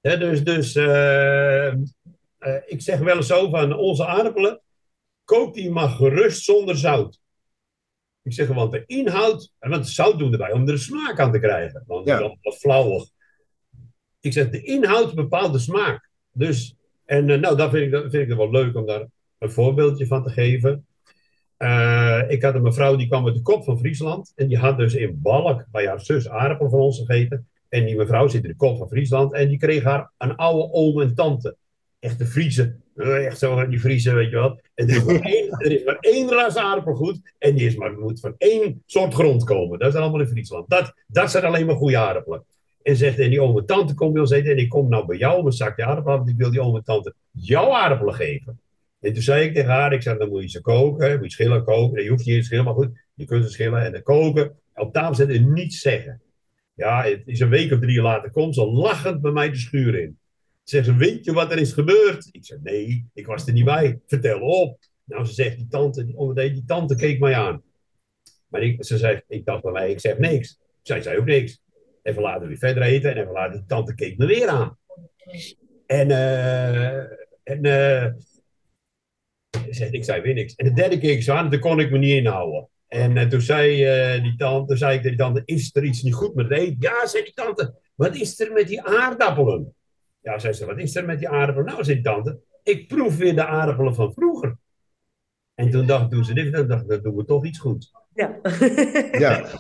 Dus 0.01 0.45
dus 0.45 0.75
eh, 0.75 1.67
eh, 1.69 1.77
ik 2.67 2.81
zeg 2.83 2.99
wel 2.99 3.17
eens 3.17 3.27
zo 3.27 3.49
van 3.51 3.77
onze 3.77 4.07
aardappelen, 4.07 4.61
kook 5.25 5.55
die 5.55 5.71
maar 5.71 5.89
gerust 5.89 6.45
zonder 6.45 6.77
zout. 6.77 7.21
Ik 8.23 8.33
zeg 8.33 8.49
want 8.49 8.73
de 8.73 8.83
inhoud, 8.87 9.53
en 9.59 9.71
want 9.71 9.89
zout 9.89 10.19
doen 10.19 10.33
erbij 10.33 10.53
om 10.53 10.69
er 10.69 10.79
smaak 10.79 11.21
aan 11.21 11.33
te 11.33 11.39
krijgen. 11.39 11.85
Want 11.87 12.07
Ja. 12.07 12.13
dat 12.19 12.21
is 12.23 12.27
allemaal 12.27 12.59
flauwig. 12.59 13.09
Ik 14.21 14.33
zeg 14.33 14.51
de 14.51 14.63
inhoud 14.63 15.15
bepaalt 15.15 15.53
de 15.53 15.59
smaak. 15.59 16.11
Dus, 16.33 16.75
en 17.05 17.31
eh, 17.31 17.39
nou, 17.39 17.57
dat 17.57 17.71
vind 17.71 17.85
ik, 17.85 17.91
dat 17.91 18.11
vind 18.11 18.31
ik 18.31 18.37
wel 18.37 18.51
leuk 18.51 18.77
om 18.77 18.87
daar 18.87 19.07
een 19.39 19.51
voorbeeldje 19.51 20.07
van 20.07 20.23
te 20.23 20.31
geven. 20.31 20.87
Eh, 21.61 22.21
ik 22.29 22.43
had 22.43 22.55
een 22.55 22.63
mevrouw 22.63 22.97
die 22.97 23.09
kwam 23.09 23.27
uit 23.27 23.35
de 23.35 23.43
kop 23.43 23.65
van 23.65 23.79
Friesland. 23.79 24.33
En 24.37 24.49
die 24.49 24.59
had 24.59 24.77
dus 24.79 24.95
in 24.95 25.19
Balk 25.23 25.65
bij 25.71 25.87
haar 25.87 26.01
zus 26.01 26.29
aardappel 26.29 26.71
van 26.71 26.79
ons 26.79 26.99
gegeten. 26.99 27.49
En 27.69 27.85
die 27.85 27.97
mevrouw 27.97 28.29
zit 28.29 28.43
in 28.43 28.49
de 28.49 28.57
kop 28.57 28.79
van 28.79 28.89
Friesland. 28.89 29.33
En 29.33 29.49
die 29.49 29.59
kreeg 29.59 29.83
haar 29.83 30.11
een 30.19 30.37
oude 30.37 30.73
oom 30.73 31.01
en 31.01 31.15
tante. 31.15 31.57
Echte 31.99 32.27
Friese. 32.27 32.77
Eh, 32.97 33.27
Echt 33.27 33.39
zo 33.39 33.69
die 33.69 33.81
Friese, 33.81 34.15
weet 34.15 34.31
je 34.31 34.37
wel. 34.37 34.61
En 34.75 34.89
er 34.89 34.97
is 34.97 35.05
maar 35.05 35.21
één, 35.21 35.51
er 35.65 35.73
is 35.73 35.85
maar 35.85 35.97
één 36.01 36.29
ras 36.29 36.57
aardappel 36.57 36.95
goed. 36.95 37.21
En 37.39 37.55
die 37.55 37.67
is 37.67 37.77
maar, 37.77 37.93
moet 37.93 38.21
van 38.21 38.35
één 38.39 38.83
soort 38.87 39.15
grond 39.15 39.45
komen. 39.45 39.79
Dat 39.79 39.95
is 39.95 40.01
allemaal 40.01 40.21
in 40.21 40.27
Friesland. 40.27 40.71
Dat, 40.71 40.95
dat 41.07 41.31
zijn 41.31 41.45
alleen 41.45 41.67
maar 41.67 41.77
goede 41.77 41.99
aardappelen. 41.99 42.45
En 42.83 42.97
zegt, 42.97 43.19
en 43.19 43.31
die 43.31 43.43
oom 43.43 43.59
en 43.59 43.67
tante 43.67 43.95
komt 43.95 44.19
ons 44.19 44.31
eten. 44.31 44.51
En 44.51 44.59
ik 44.59 44.69
kom 44.69 44.89
nou 44.89 45.07
bij 45.07 45.17
jou 45.17 45.39
om 45.39 45.47
een 45.47 45.53
zakje 45.53 45.85
aardappelen. 45.85 46.19
Want 46.19 46.31
ik 46.31 46.37
wil 46.37 46.51
die 46.51 46.61
oom 46.61 46.77
en 46.77 46.85
tante 46.85 47.15
jouw 47.31 47.73
aardappelen 47.73 48.15
geven. 48.15 48.61
En 49.01 49.13
toen 49.13 49.23
zei 49.23 49.45
ik 49.47 49.55
tegen 49.55 49.71
haar, 49.71 49.93
ik 49.93 50.03
zei, 50.03 50.19
dan 50.19 50.29
moet 50.29 50.43
je 50.43 50.49
ze 50.49 50.61
koken, 50.61 51.19
moet 51.19 51.25
je 51.25 51.31
schillen 51.31 51.65
koken. 51.65 52.03
Je 52.03 52.09
hoeft 52.09 52.25
niet 52.25 52.35
eens 52.35 52.49
te 52.49 52.55
schillen, 52.55 52.65
maar 52.65 52.75
goed, 52.75 53.01
je 53.15 53.25
kunt 53.25 53.45
ze 53.45 53.51
schillen 53.51 53.85
en 53.85 53.93
dan 53.93 54.03
koken. 54.03 54.59
Op 54.75 54.93
tafel 54.93 55.15
zetten 55.15 55.37
en 55.37 55.53
niets 55.53 55.81
zeggen. 55.81 56.23
Ja, 56.75 57.03
het 57.03 57.23
is 57.25 57.41
een 57.41 57.49
week 57.49 57.73
of 57.73 57.79
drie 57.79 58.03
later, 58.03 58.31
komt 58.31 58.55
ze 58.55 58.67
lachend 58.67 59.21
bij 59.21 59.33
mij 59.33 59.51
de 59.51 59.57
schuur 59.57 59.95
in. 59.99 60.19
Zegt 60.63 60.85
ze, 60.85 60.97
weet 60.97 61.25
je 61.25 61.33
wat 61.33 61.53
er 61.53 61.59
is 61.59 61.73
gebeurd? 61.73 62.29
Ik 62.33 62.45
zeg, 62.45 62.59
nee, 62.63 63.09
ik 63.15 63.27
was 63.27 63.47
er 63.47 63.53
niet 63.53 63.65
bij. 63.65 64.01
Vertel 64.07 64.41
op. 64.41 64.79
Nou, 65.05 65.25
ze 65.25 65.33
zegt, 65.33 65.57
die 65.57 65.67
tante, 65.67 66.05
die, 66.05 66.53
die 66.53 66.65
tante 66.67 66.97
keek 66.97 67.21
mij 67.21 67.35
aan. 67.35 67.63
Maar 68.49 68.63
ik, 68.63 68.85
ze 68.85 68.99
zegt, 68.99 69.25
ik 69.29 69.45
dacht 69.45 69.63
bij 69.63 69.73
mij, 69.73 69.91
ik 69.91 70.01
zeg 70.01 70.19
niks. 70.19 70.59
Zij 70.83 71.03
zei 71.03 71.19
ook 71.19 71.25
niks. 71.25 71.63
Even 72.03 72.23
later 72.23 72.49
weer 72.49 72.59
verder 72.59 72.83
eten 72.83 73.11
en 73.11 73.17
even 73.17 73.33
later, 73.33 73.53
die 73.53 73.67
tante 73.67 73.95
keek 73.95 74.19
me 74.19 74.27
weer 74.27 74.49
aan. 74.49 74.79
En, 75.87 76.09
uh, 76.09 76.99
en 77.43 77.67
uh, 77.67 78.07
ik 79.91 80.05
zei 80.05 80.23
weer 80.23 80.35
niks. 80.35 80.55
En 80.55 80.65
de 80.65 80.73
derde 80.73 80.99
keek 80.99 81.23
ze 81.23 81.33
aan 81.33 81.45
en 81.45 81.51
toen 81.51 81.61
kon 81.61 81.81
ik 81.81 81.91
me 81.91 81.99
niet 81.99 82.15
inhouden. 82.15 82.69
En 82.89 83.17
uh, 83.17 83.23
toen 83.23 83.41
zei 83.41 83.77
die 84.23 84.37
tante, 84.37 84.77
zei 84.77 84.97
ik 84.97 85.03
tegen 85.03 85.17
die 85.17 85.27
tante, 85.27 85.43
is 85.45 85.71
er 85.73 85.85
iets 85.85 86.03
niet 86.03 86.15
goed 86.15 86.35
met 86.35 86.51
eten? 86.51 86.77
Ja, 86.79 87.07
zei 87.07 87.25
die 87.25 87.33
tante, 87.35 87.75
wat 87.95 88.17
is 88.17 88.41
er 88.41 88.53
met 88.53 88.69
die 88.69 88.83
aardappelen? 88.83 89.75
Ja, 90.23 90.39
zei 90.39 90.53
ze, 90.53 90.67
wat 90.67 90.79
is 90.79 90.97
er 90.97 91.05
met 91.05 91.19
die 91.19 91.29
aardappelen? 91.29 91.71
Nou, 91.73 91.85
zei 91.85 91.97
die 91.97 92.05
tante, 92.05 92.41
ik 92.63 92.89
proef 92.89 93.17
weer 93.17 93.35
de 93.35 93.47
aardappelen 93.47 93.95
van 93.95 94.13
vroeger. 94.13 94.57
En 95.55 95.71
toen 95.71 95.87
dacht, 95.87 96.11
toen 96.11 96.25
ze 96.25 96.35
dit, 96.35 96.53
dan 96.53 96.69
dacht 96.69 96.83
ik, 96.83 96.89
dan 96.89 97.03
doen 97.03 97.17
we 97.17 97.25
toch 97.25 97.45
iets 97.45 97.59
goed. 97.59 97.91
Ja. 98.15 98.41
ja. 99.13 99.51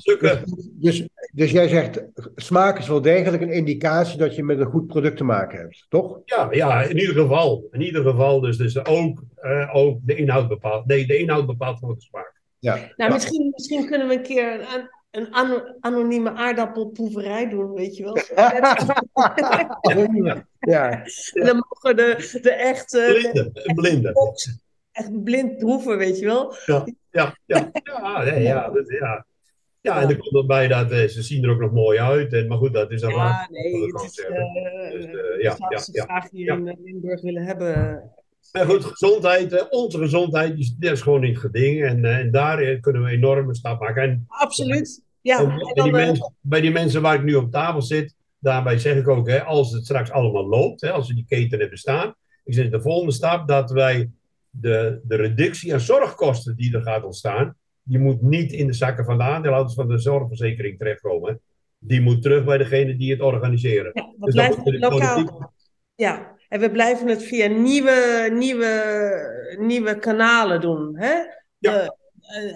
Dus, 0.78 1.08
dus 1.32 1.50
jij 1.50 1.68
zegt, 1.68 2.04
smaak 2.36 2.78
is 2.78 2.88
wel 2.88 3.00
degelijk 3.00 3.42
een 3.42 3.52
indicatie 3.52 4.18
dat 4.18 4.34
je 4.34 4.42
met 4.42 4.60
een 4.60 4.70
goed 4.70 4.86
product 4.86 5.16
te 5.16 5.24
maken 5.24 5.58
hebt, 5.58 5.86
toch? 5.88 6.20
Ja, 6.24 6.48
ja 6.50 6.82
in 6.82 6.98
ieder 6.98 7.14
geval. 7.14 7.68
In 7.70 7.80
ieder 7.80 8.02
geval, 8.02 8.40
dus, 8.40 8.56
dus 8.56 8.84
ook, 8.84 9.22
uh, 9.42 9.74
ook 9.74 9.98
de 10.02 10.14
inhoud 10.14 10.48
bepaalt. 10.48 10.86
Nee, 10.86 11.06
de 11.06 11.18
inhoud 11.18 11.46
bepaalt 11.46 11.78
voor 11.78 11.94
de 11.94 12.00
smaak. 12.00 12.40
Ja. 12.58 12.78
Nou, 12.96 13.12
misschien, 13.12 13.50
misschien 13.52 13.86
kunnen 13.86 14.08
we 14.08 14.14
een 14.14 14.22
keer 14.22 14.60
een, 14.60 14.88
een 15.10 15.74
anonieme 15.80 16.32
aardappelproeverij 16.32 17.48
doen, 17.48 17.72
weet 17.74 17.96
je 17.96 18.02
wel. 18.02 18.16
ja. 20.74 21.04
En 21.32 21.46
dan 21.46 21.64
mogen 21.68 21.96
de, 21.96 22.38
de 22.42 22.52
echte... 22.52 23.30
Blinde, 23.32 23.72
blinde 23.74 24.12
echt 24.92 25.24
blind 25.24 25.58
proeven, 25.58 25.98
weet 25.98 26.18
je 26.18 26.26
wel. 26.26 26.54
Ja, 26.66 26.84
ja, 27.10 27.36
ja. 27.46 27.70
ja, 28.24 28.34
ja, 28.34 28.70
dat, 28.70 28.88
ja. 28.88 29.26
Ja, 29.82 30.02
en 30.02 30.08
er 30.08 30.16
komt 30.16 30.34
erbij 30.34 30.68
dat 30.68 30.92
uh, 30.92 31.08
ze 31.08 31.22
zien 31.22 31.44
er 31.44 31.50
ook 31.50 31.60
nog 31.60 31.72
mooi 31.72 31.98
uit. 31.98 32.32
En, 32.32 32.46
maar 32.46 32.58
goed, 32.58 32.72
dat 32.72 32.90
is 32.90 33.00
dan 33.00 33.10
Ja, 33.10 33.48
nee, 33.50 33.84
het 33.84 34.02
is, 34.02 34.18
uh, 34.18 34.92
dus, 34.92 35.04
uh, 35.04 35.42
ja, 35.42 35.56
ja, 35.68 35.78
ze 35.78 35.92
ja, 35.92 36.04
graag 36.04 36.30
hier 36.30 36.52
in 36.52 36.78
Limburg 36.84 37.20
willen 37.20 37.44
hebben. 37.44 38.02
Maar 38.52 38.66
goed, 38.66 38.84
gezondheid, 38.84 39.68
onze 39.70 39.98
gezondheid, 39.98 40.58
is, 40.58 40.74
is 40.78 41.00
gewoon 41.00 41.20
niet 41.20 41.38
geding. 41.38 41.84
En, 41.84 42.04
en 42.04 42.30
daar 42.30 42.80
kunnen 42.80 43.02
we 43.02 43.10
enorme 43.10 43.54
stap 43.54 43.80
maken. 43.80 44.02
En, 44.02 44.24
Absoluut. 44.28 45.02
Ja, 45.20 45.38
en, 45.38 45.72
bij, 45.74 45.82
die 45.82 45.92
mensen, 45.92 46.34
bij 46.40 46.60
die 46.60 46.70
mensen 46.70 47.02
waar 47.02 47.14
ik 47.14 47.22
nu 47.22 47.34
op 47.34 47.50
tafel 47.50 47.82
zit, 47.82 48.14
daarbij 48.38 48.78
zeg 48.78 48.96
ik 48.96 49.08
ook, 49.08 49.28
hè, 49.28 49.42
als 49.42 49.72
het 49.72 49.84
straks 49.84 50.10
allemaal 50.10 50.48
loopt, 50.48 50.80
hè, 50.80 50.90
als 50.90 51.08
we 51.08 51.14
die 51.14 51.26
keten 51.28 51.60
hebben 51.60 51.78
staan, 51.78 52.14
is 52.44 52.56
het 52.56 52.70
de 52.70 52.80
volgende 52.80 53.12
stap 53.12 53.48
dat 53.48 53.70
wij 53.70 54.10
de, 54.50 55.00
de 55.02 55.16
reductie 55.16 55.72
aan 55.72 55.80
zorgkosten 55.80 56.56
die 56.56 56.74
er 56.74 56.82
gaat 56.82 57.04
ontstaan, 57.04 57.56
die 57.82 57.98
moet 57.98 58.22
niet 58.22 58.52
in 58.52 58.66
de 58.66 58.72
zakken 58.72 59.04
van 59.04 59.18
de 59.18 59.24
aandeelhouders 59.24 59.74
van 59.74 59.88
de 59.88 59.98
zorgverzekering 59.98 60.78
terechtkomen. 60.78 61.40
Die 61.78 62.00
moet 62.00 62.22
terug 62.22 62.44
bij 62.44 62.58
degene 62.58 62.96
die 62.96 63.10
het 63.10 63.20
organiseren. 63.20 63.90
Ja, 63.94 64.12
dus 64.18 64.34
blijven 64.34 64.78
lokaal. 64.78 65.52
Ja, 65.94 66.36
en 66.48 66.60
we 66.60 66.70
blijven 66.70 67.08
het 67.08 67.22
via 67.22 67.46
nieuwe, 67.46 68.30
nieuwe, 68.32 69.56
nieuwe 69.58 69.98
kanalen 69.98 70.60
doen. 70.60 70.96
Hè? 70.96 71.14
Ja. 71.58 71.96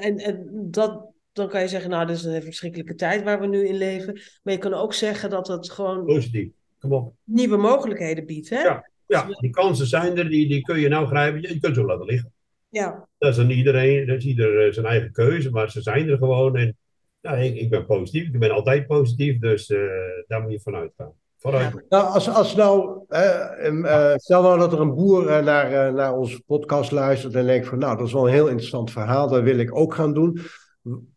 en, 0.01 0.19
en 0.19 0.47
dat, 0.71 1.07
dan 1.33 1.49
kan 1.49 1.61
je 1.61 1.69
zeggen, 1.69 1.91
nou, 1.91 2.07
dit 2.07 2.17
is 2.17 2.25
een 2.25 2.43
verschrikkelijke 2.43 2.95
tijd 2.95 3.23
waar 3.23 3.41
we 3.41 3.47
nu 3.47 3.67
in 3.67 3.77
leven. 3.77 4.21
Maar 4.43 4.53
je 4.53 4.59
kan 4.59 4.75
ook 4.75 4.95
zeggen 4.95 5.31
dat 5.31 5.49
het 5.49 5.71
gewoon 5.71 6.05
Positief. 6.05 6.49
Kom 6.79 6.93
op. 6.93 7.15
nieuwe 7.25 7.57
mogelijkheden 7.57 8.27
biedt. 8.27 8.51
Hè? 8.51 8.63
Ja. 8.63 8.93
Ja, 9.07 9.27
die 9.41 9.51
kansen 9.51 9.87
zijn 9.87 10.19
er, 10.19 10.29
die, 10.29 10.49
die 10.49 10.63
kun 10.63 10.81
je 10.81 10.89
nou 10.89 11.07
grijpen. 11.07 11.41
Je 11.41 11.61
kunt 11.61 11.75
ze 11.75 11.85
laten 11.85 12.07
liggen. 12.07 12.33
Ja. 12.75 13.09
Dat 13.19 13.31
is 13.31 13.37
dan 13.37 13.51
iedereen, 13.51 14.07
dat 14.07 14.17
is 14.17 14.25
ieder 14.25 14.67
eh, 14.67 14.73
zijn 14.73 14.87
eigen 14.87 15.13
keuze, 15.13 15.51
maar 15.51 15.71
ze 15.71 15.83
zijn 15.83 16.09
er 16.09 16.19
gewoon. 16.19 16.57
En 16.57 16.77
nou, 17.21 17.39
ik, 17.39 17.55
ik 17.57 17.71
ben 17.71 17.87
positief, 17.87 18.27
ik 18.27 18.39
ben 18.39 18.51
altijd 18.51 18.87
positief, 18.87 19.39
dus 19.39 19.71
uh, 19.71 19.81
daar 20.27 20.43
moet 20.43 20.53
je 20.53 20.61
vanuit 20.61 20.93
gaan. 20.97 21.13
Vooruit. 21.39 21.85
Nou, 21.89 22.07
als, 22.07 22.29
als 22.29 22.55
nou, 22.55 23.01
uh, 23.09 24.15
stel 24.17 24.43
nou 24.43 24.59
dat 24.59 24.73
er 24.73 24.81
een 24.81 24.95
boer 24.95 25.43
naar, 25.43 25.93
naar 25.93 26.17
onze 26.17 26.43
podcast 26.47 26.91
luistert 26.91 27.35
en 27.35 27.47
denkt 27.47 27.67
van, 27.67 27.79
nou, 27.79 27.97
dat 27.97 28.07
is 28.07 28.13
wel 28.13 28.27
een 28.27 28.33
heel 28.33 28.49
interessant 28.49 28.91
verhaal, 28.91 29.29
dat 29.29 29.43
wil 29.43 29.59
ik 29.59 29.77
ook 29.77 29.95
gaan 29.95 30.15
doen. 30.15 30.39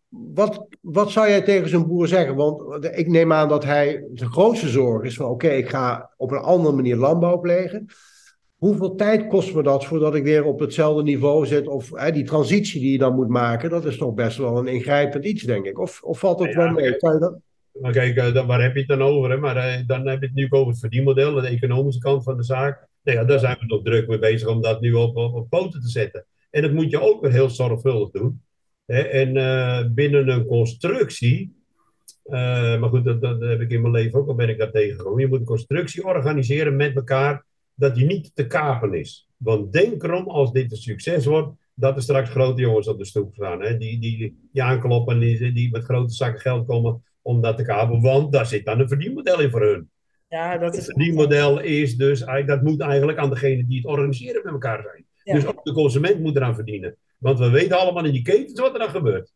Wat, 0.10 0.68
wat 0.82 1.12
zou 1.12 1.28
jij 1.28 1.41
tegen 1.41 1.70
zo'n 1.70 1.88
boer 1.88 2.08
zeggen? 2.08 2.36
Want 2.36 2.86
ik 2.86 3.08
neem 3.08 3.34
aan 3.34 3.49
dat 3.49 3.64
hij 3.64 4.08
de 4.12 4.30
grootste 4.30 4.68
zorg 4.68 5.03
is 5.03 5.16
van 5.16 5.26
oké, 5.26 5.47
ik 5.47 5.70
ga 5.70 6.14
op 6.18 6.32
een 6.32 6.38
andere 6.38 6.76
manier 6.76 6.95
landbouw 6.95 7.39
plegen. 7.39 7.88
Hoeveel 8.58 8.95
tijd 8.95 9.28
kost 9.28 9.55
me 9.55 9.64
dat 9.64 9.86
voordat 9.86 10.16
ik 10.16 10.24
weer 10.24 10.43
op 10.43 10.60
hetzelfde 10.60 11.03
niveau 11.03 11.45
zit? 11.45 11.68
Of 11.68 11.89
hè, 11.93 12.12
die 12.12 12.24
transitie 12.24 12.82
die 12.82 12.91
je 12.91 12.97
dan 12.97 13.16
moet 13.16 13.28
maken, 13.28 13.70
dat 13.70 13.86
is 13.86 13.97
toch 13.97 14.14
best 14.14 14.38
wel 14.38 14.58
een 14.58 14.68
ingrijpend 14.68 15.26
iets, 15.26 15.43
denk 15.43 15.66
ik. 15.66 15.80
Of, 15.80 16.01
of 16.03 16.20
valt 16.20 16.39
het 16.39 16.55
wel 16.55 16.72
mee? 16.72 16.97
Kan 16.97 17.14
je 17.14 17.20
dat... 17.20 17.39
Maar 17.82 17.91
kijk, 17.91 18.16
uh, 18.16 18.34
dan, 18.34 18.47
waar 18.47 18.62
heb 18.62 18.74
je 18.74 18.80
het 18.80 18.88
dan 18.88 19.01
over? 19.01 19.30
Hè? 19.30 19.38
Maar 19.38 19.55
uh, 19.55 19.88
dan 19.88 20.08
heb 20.08 20.20
je 20.20 20.26
het 20.26 20.36
nu 20.36 20.47
over 20.49 20.72
het 20.72 20.80
verdienmodel, 20.80 21.34
de 21.34 21.47
economische 21.47 22.01
kant 22.01 22.24
van 22.24 22.38
de 22.38 22.43
zaak. 22.43 22.88
Nou 23.03 23.18
ja, 23.18 23.24
daar 23.24 23.39
zijn 23.39 23.58
we 23.60 23.66
nog 23.66 23.84
druk 23.84 24.08
mee 24.08 24.20
bezig 24.20 24.47
om 24.47 24.62
dat 24.62 24.82
nu 24.82 24.93
op, 24.93 25.16
op, 25.16 25.34
op 25.34 25.49
poten 25.49 25.82
te 25.82 25.89
zetten. 25.89 26.26
En 26.49 26.62
dat 26.62 26.72
moet 26.72 26.89
je 26.89 27.01
ook 27.01 27.22
weer 27.22 27.32
heel 27.32 27.49
zorgvuldig 27.49 28.10
doen. 28.10 28.41
En 28.86 29.36
uh, 29.36 29.84
binnen 29.89 30.30
een 30.30 30.45
constructie, 30.45 31.55
uh, 32.26 32.80
maar 32.80 32.89
goed, 32.89 33.05
dat, 33.05 33.22
dat, 33.22 33.41
heb 33.41 33.62
ik 33.62 33.72
in 33.72 33.82
mijn 33.82 33.93
leven 33.93 34.20
ook 34.20 34.28
al 34.28 34.36
ben 34.36 34.49
ik 34.49 34.58
daar 34.58 34.72
tegengekomen. 34.72 35.20
Je 35.20 35.28
moet 35.28 35.39
een 35.39 35.45
constructie 35.45 36.05
organiseren 36.05 36.76
met 36.76 36.95
elkaar 36.95 37.45
dat 37.78 37.95
die 37.95 38.05
niet 38.05 38.32
te 38.36 38.47
kapen 38.47 38.93
is. 38.93 39.30
Want 39.38 39.73
denk 39.73 40.03
erom, 40.03 40.28
als 40.28 40.51
dit 40.51 40.71
een 40.71 40.78
succes 40.78 41.25
wordt, 41.25 41.57
dat 41.73 41.95
er 41.95 42.01
straks 42.01 42.30
grote 42.30 42.61
jongens 42.61 42.88
op 42.88 42.97
de 42.97 43.05
stoep 43.05 43.34
staan. 43.34 43.61
Hè? 43.61 43.78
Die, 43.78 43.99
die, 43.99 44.39
die 44.51 44.63
aankloppen, 44.63 45.19
die, 45.19 45.51
die 45.51 45.71
met 45.71 45.84
grote 45.84 46.13
zakken 46.13 46.41
geld 46.41 46.67
komen 46.67 47.03
om 47.21 47.41
dat 47.41 47.57
te 47.57 47.63
kapen. 47.63 48.01
Want 48.01 48.32
daar 48.32 48.45
zit 48.45 48.65
dan 48.65 48.80
een 48.80 48.88
verdienmodel 48.88 49.39
in 49.39 49.49
voor 49.49 49.61
hun. 49.61 49.89
Ja, 50.30 50.57
dat 50.57 50.73
is... 50.73 50.86
Het 50.86 50.95
verdienmodel 50.95 51.59
is 51.59 51.95
dus, 51.95 52.19
dat 52.45 52.61
moet 52.61 52.82
eigenlijk 52.82 53.17
aan 53.17 53.30
degene 53.30 53.65
die 53.67 53.78
het 53.78 53.88
organiseren 53.88 54.41
met 54.43 54.53
elkaar 54.53 54.82
zijn. 54.82 55.05
Ja. 55.23 55.34
Dus 55.34 55.45
ook 55.45 55.63
de 55.63 55.73
consument 55.73 56.19
moet 56.19 56.36
eraan 56.36 56.55
verdienen. 56.55 56.97
Want 57.17 57.39
we 57.39 57.49
weten 57.49 57.80
allemaal 57.80 58.05
in 58.05 58.11
die 58.11 58.21
ketens 58.21 58.59
wat 58.59 58.73
er 58.73 58.80
dan 58.80 58.89
gebeurt. 58.89 59.34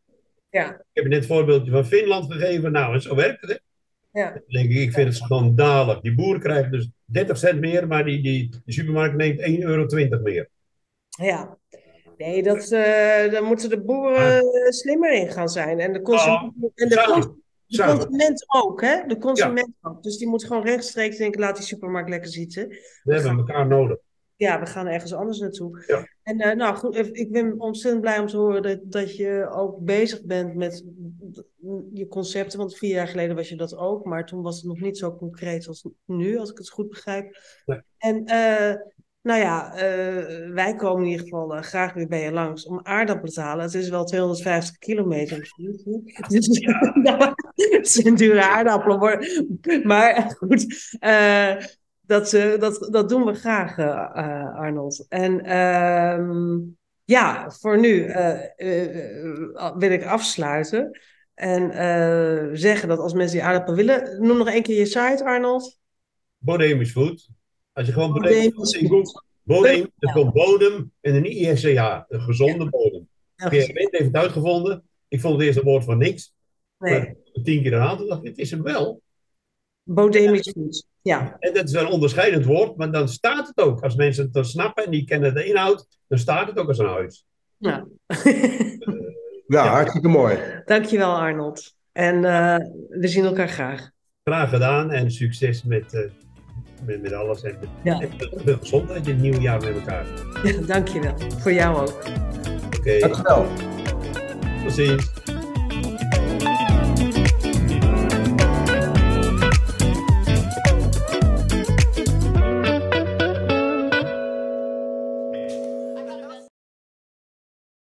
Ja. 0.50 0.70
Ik 0.74 0.84
heb 0.94 1.06
net 1.06 1.18
het 1.18 1.26
voorbeeldje 1.26 1.72
van 1.72 1.86
Finland 1.86 2.34
gegeven. 2.34 2.72
Nou, 2.72 2.94
en 2.94 3.02
zo 3.02 3.16
werkt 3.16 3.42
het. 3.42 3.62
Ja. 4.12 4.32
Dan 4.32 4.42
denk 4.48 4.70
ik, 4.70 4.78
ik 4.78 4.92
vind 4.92 5.08
het 5.08 5.18
schandalig. 5.18 6.02
Die 6.02 6.16
boer 6.16 6.40
krijgt 6.40 6.72
dus 6.72 6.90
30 7.06 7.38
cent 7.38 7.60
meer, 7.60 7.88
maar 7.88 8.06
die, 8.06 8.24
die, 8.24 8.50
de 8.66 8.72
supermarkt 8.74 9.16
neemt 9.16 9.40
1,20 9.40 9.46
euro 9.60 10.20
meer. 10.22 10.50
Ja. 11.08 11.58
Nee, 12.18 12.44
dat, 12.44 12.72
uh, 12.72 13.32
dan 13.32 13.44
moeten 13.44 13.70
de 13.70 13.82
boeren 13.82 14.44
ah. 14.44 14.70
slimmer 14.70 15.14
in 15.14 15.32
gaan 15.32 15.50
zijn. 15.50 15.80
En 15.80 15.94
de 15.94 16.02
consument, 16.02 16.54
oh, 16.60 16.72
en 16.76 16.90
de, 16.90 16.96
de 16.96 17.86
consument 17.86 18.46
ook, 18.48 18.82
hè? 18.82 19.08
De 19.08 19.18
consument 19.18 19.74
ja. 19.82 19.90
ook. 19.90 20.04
Dus 20.04 20.18
die 20.18 20.28
moet 20.28 20.46
gewoon 20.46 20.64
rechtstreeks 20.64 21.18
denken, 21.18 21.40
laat 21.40 21.56
die 21.56 21.66
supermarkt 21.66 22.10
lekker 22.10 22.30
zitten. 22.30 22.68
We 23.04 23.14
hebben 23.14 23.38
elkaar 23.38 23.68
nodig 23.68 23.98
ja, 24.42 24.60
we 24.60 24.66
gaan 24.66 24.88
ergens 24.88 25.14
anders 25.14 25.40
naartoe. 25.40 25.84
Ja. 25.88 26.08
En 26.24 26.42
uh, 26.48 26.52
nou 26.52 26.76
goed, 26.76 26.96
ik 27.12 27.32
ben 27.32 27.60
ontzettend 27.60 28.02
blij 28.02 28.20
om 28.20 28.28
te 28.28 28.38
horen 28.38 28.62
dat, 28.62 28.80
dat 28.84 29.16
je 29.16 29.50
ook 29.52 29.80
bezig 29.80 30.24
bent 30.24 30.56
met 30.56 30.86
je 31.94 32.08
concepten. 32.08 32.60
Want 32.60 32.78
vier 32.78 32.90
jaar 32.90 33.08
geleden 33.08 33.36
was 33.36 33.50
je 33.50 33.56
dat 33.56 33.76
ook, 33.76 34.06
maar 34.06 34.26
toen 34.26 34.42
was 34.42 34.56
het 34.56 34.66
nog 34.66 34.80
niet 34.80 34.98
zo 34.98 35.16
concreet 35.16 35.68
als 35.68 35.88
nu, 36.06 36.38
als 36.38 36.52
ik 36.52 36.58
het 36.58 36.70
goed 36.70 36.90
begrijp. 36.90 37.38
Nee. 37.66 37.82
En 37.98 38.16
uh, 38.26 38.76
nou 39.22 39.40
ja, 39.40 39.74
uh, 39.74 40.54
wij 40.54 40.76
komen 40.76 41.04
in 41.04 41.10
ieder 41.10 41.26
geval 41.26 41.62
graag 41.62 41.94
weer 41.94 42.08
bij 42.08 42.24
je 42.24 42.32
langs 42.32 42.66
om 42.66 42.80
aardappelen 42.84 43.34
te 43.34 43.42
halen. 43.42 43.66
Het 43.66 43.74
is 43.74 43.90
wel 43.90 44.06
250 44.06 44.78
kilometer. 44.78 45.54
Dus 46.28 46.48
ja. 47.04 47.36
het 47.56 47.86
is 47.86 48.04
een 48.06 48.16
dure 48.16 48.44
aardappelen. 48.44 49.28
Maar 49.88 50.36
goed, 50.38 50.98
dat, 52.12 52.34
uh, 52.34 52.60
dat, 52.60 52.88
dat 52.92 53.10
doen 53.10 53.26
we 53.26 53.34
graag, 53.34 53.78
uh, 53.78 54.56
Arnold. 54.56 55.06
En 55.10 55.46
uh, 55.46 56.58
ja, 57.04 57.52
voor 57.52 57.80
nu 57.80 58.06
wil 59.78 59.92
ik 59.92 60.06
afsluiten. 60.06 61.00
En 61.34 61.72
zeggen 62.58 62.88
dat 62.88 63.00
als 63.00 63.14
mensen 63.14 63.38
die 63.38 63.46
aardappel 63.46 63.76
willen... 63.76 64.26
Noem 64.26 64.38
nog 64.38 64.50
één 64.50 64.64
keer 64.64 64.78
je 64.78 64.86
site, 64.86 65.24
Arnold. 65.24 65.80
Bodemisch 66.38 66.92
Food. 66.92 67.30
Als 67.74 67.88
je 67.88 67.94
gewoon 67.94 68.14
Bodemisch 68.14 68.78
Food... 68.78 69.24
Bodem, 69.44 69.92
er 70.00 70.14
komt 70.14 70.34
bodem 70.34 70.92
en 71.02 71.16
een 71.16 71.26
ISCH. 71.26 72.02
Een 72.08 72.22
gezonde 72.22 72.70
bodem. 72.70 73.08
Pierre 73.36 73.72
heeft 73.74 74.06
het 74.06 74.16
uitgevonden. 74.16 74.84
Ik 75.08 75.22
vond 75.22 75.34
het 75.34 75.44
eerst 75.44 75.58
een 75.58 75.64
woord 75.64 75.84
van 75.84 75.98
niks. 75.98 76.34
Nee. 76.78 77.00
Maar 77.00 77.16
tien 77.44 77.62
keer 77.62 77.80
aan, 77.80 78.08
dacht 78.08 78.20
ik, 78.20 78.26
dit 78.26 78.38
is 78.38 78.52
hem 78.52 78.64
wel. 78.64 79.02
Bodemisch 79.84 80.52
goed, 80.54 80.88
ja. 81.02 81.36
En 81.40 81.54
dat 81.54 81.64
is 81.64 81.74
een 81.74 81.88
onderscheidend 81.88 82.46
woord, 82.46 82.78
maar 82.78 82.92
dan 82.92 83.10
staat 83.10 83.48
het 83.48 83.58
ook. 83.58 83.82
Als 83.82 83.96
mensen 83.96 84.24
het 84.24 84.34
dan 84.34 84.46
snappen 84.46 84.86
en 84.86 84.92
die 84.92 85.06
kennen 85.06 85.34
de 85.34 85.46
inhoud, 85.46 85.88
dan 86.08 86.18
staat 86.18 86.48
het 86.48 86.58
ook 86.58 86.68
als 86.68 86.78
een 86.78 86.88
huis. 86.88 87.26
ja. 87.58 87.86
Ja, 89.52 89.68
hartstikke 89.68 90.08
mooi. 90.08 90.38
Dankjewel 90.66 91.16
Arnold. 91.16 91.76
En 91.92 92.16
uh, 92.16 92.56
we 92.90 93.08
zien 93.08 93.26
elkaar 93.26 93.50
graag. 93.50 93.90
Graag 94.24 94.50
gedaan 94.50 94.92
en 94.92 95.12
succes 95.12 95.64
met, 95.64 95.94
uh, 95.94 96.02
met, 96.86 97.02
met, 97.02 97.14
alles. 97.14 97.44
En, 97.44 97.58
ja. 97.84 98.00
en 98.00 98.10
veel 98.36 98.58
gezondheid 98.58 99.08
in 99.08 99.14
het 99.14 99.22
nieuwe 99.22 99.42
jaar 99.42 99.60
met 99.60 99.74
elkaar. 99.74 100.06
Ja, 100.44 100.62
dankjewel. 100.74 101.14
Voor 101.40 101.54
jou 101.54 101.78
ook. 101.78 102.04
Oké. 102.66 102.78
Okay. 102.78 103.00
Dankjewel. 103.00 103.48
Tot 104.64 104.74
ziens. 104.74 105.21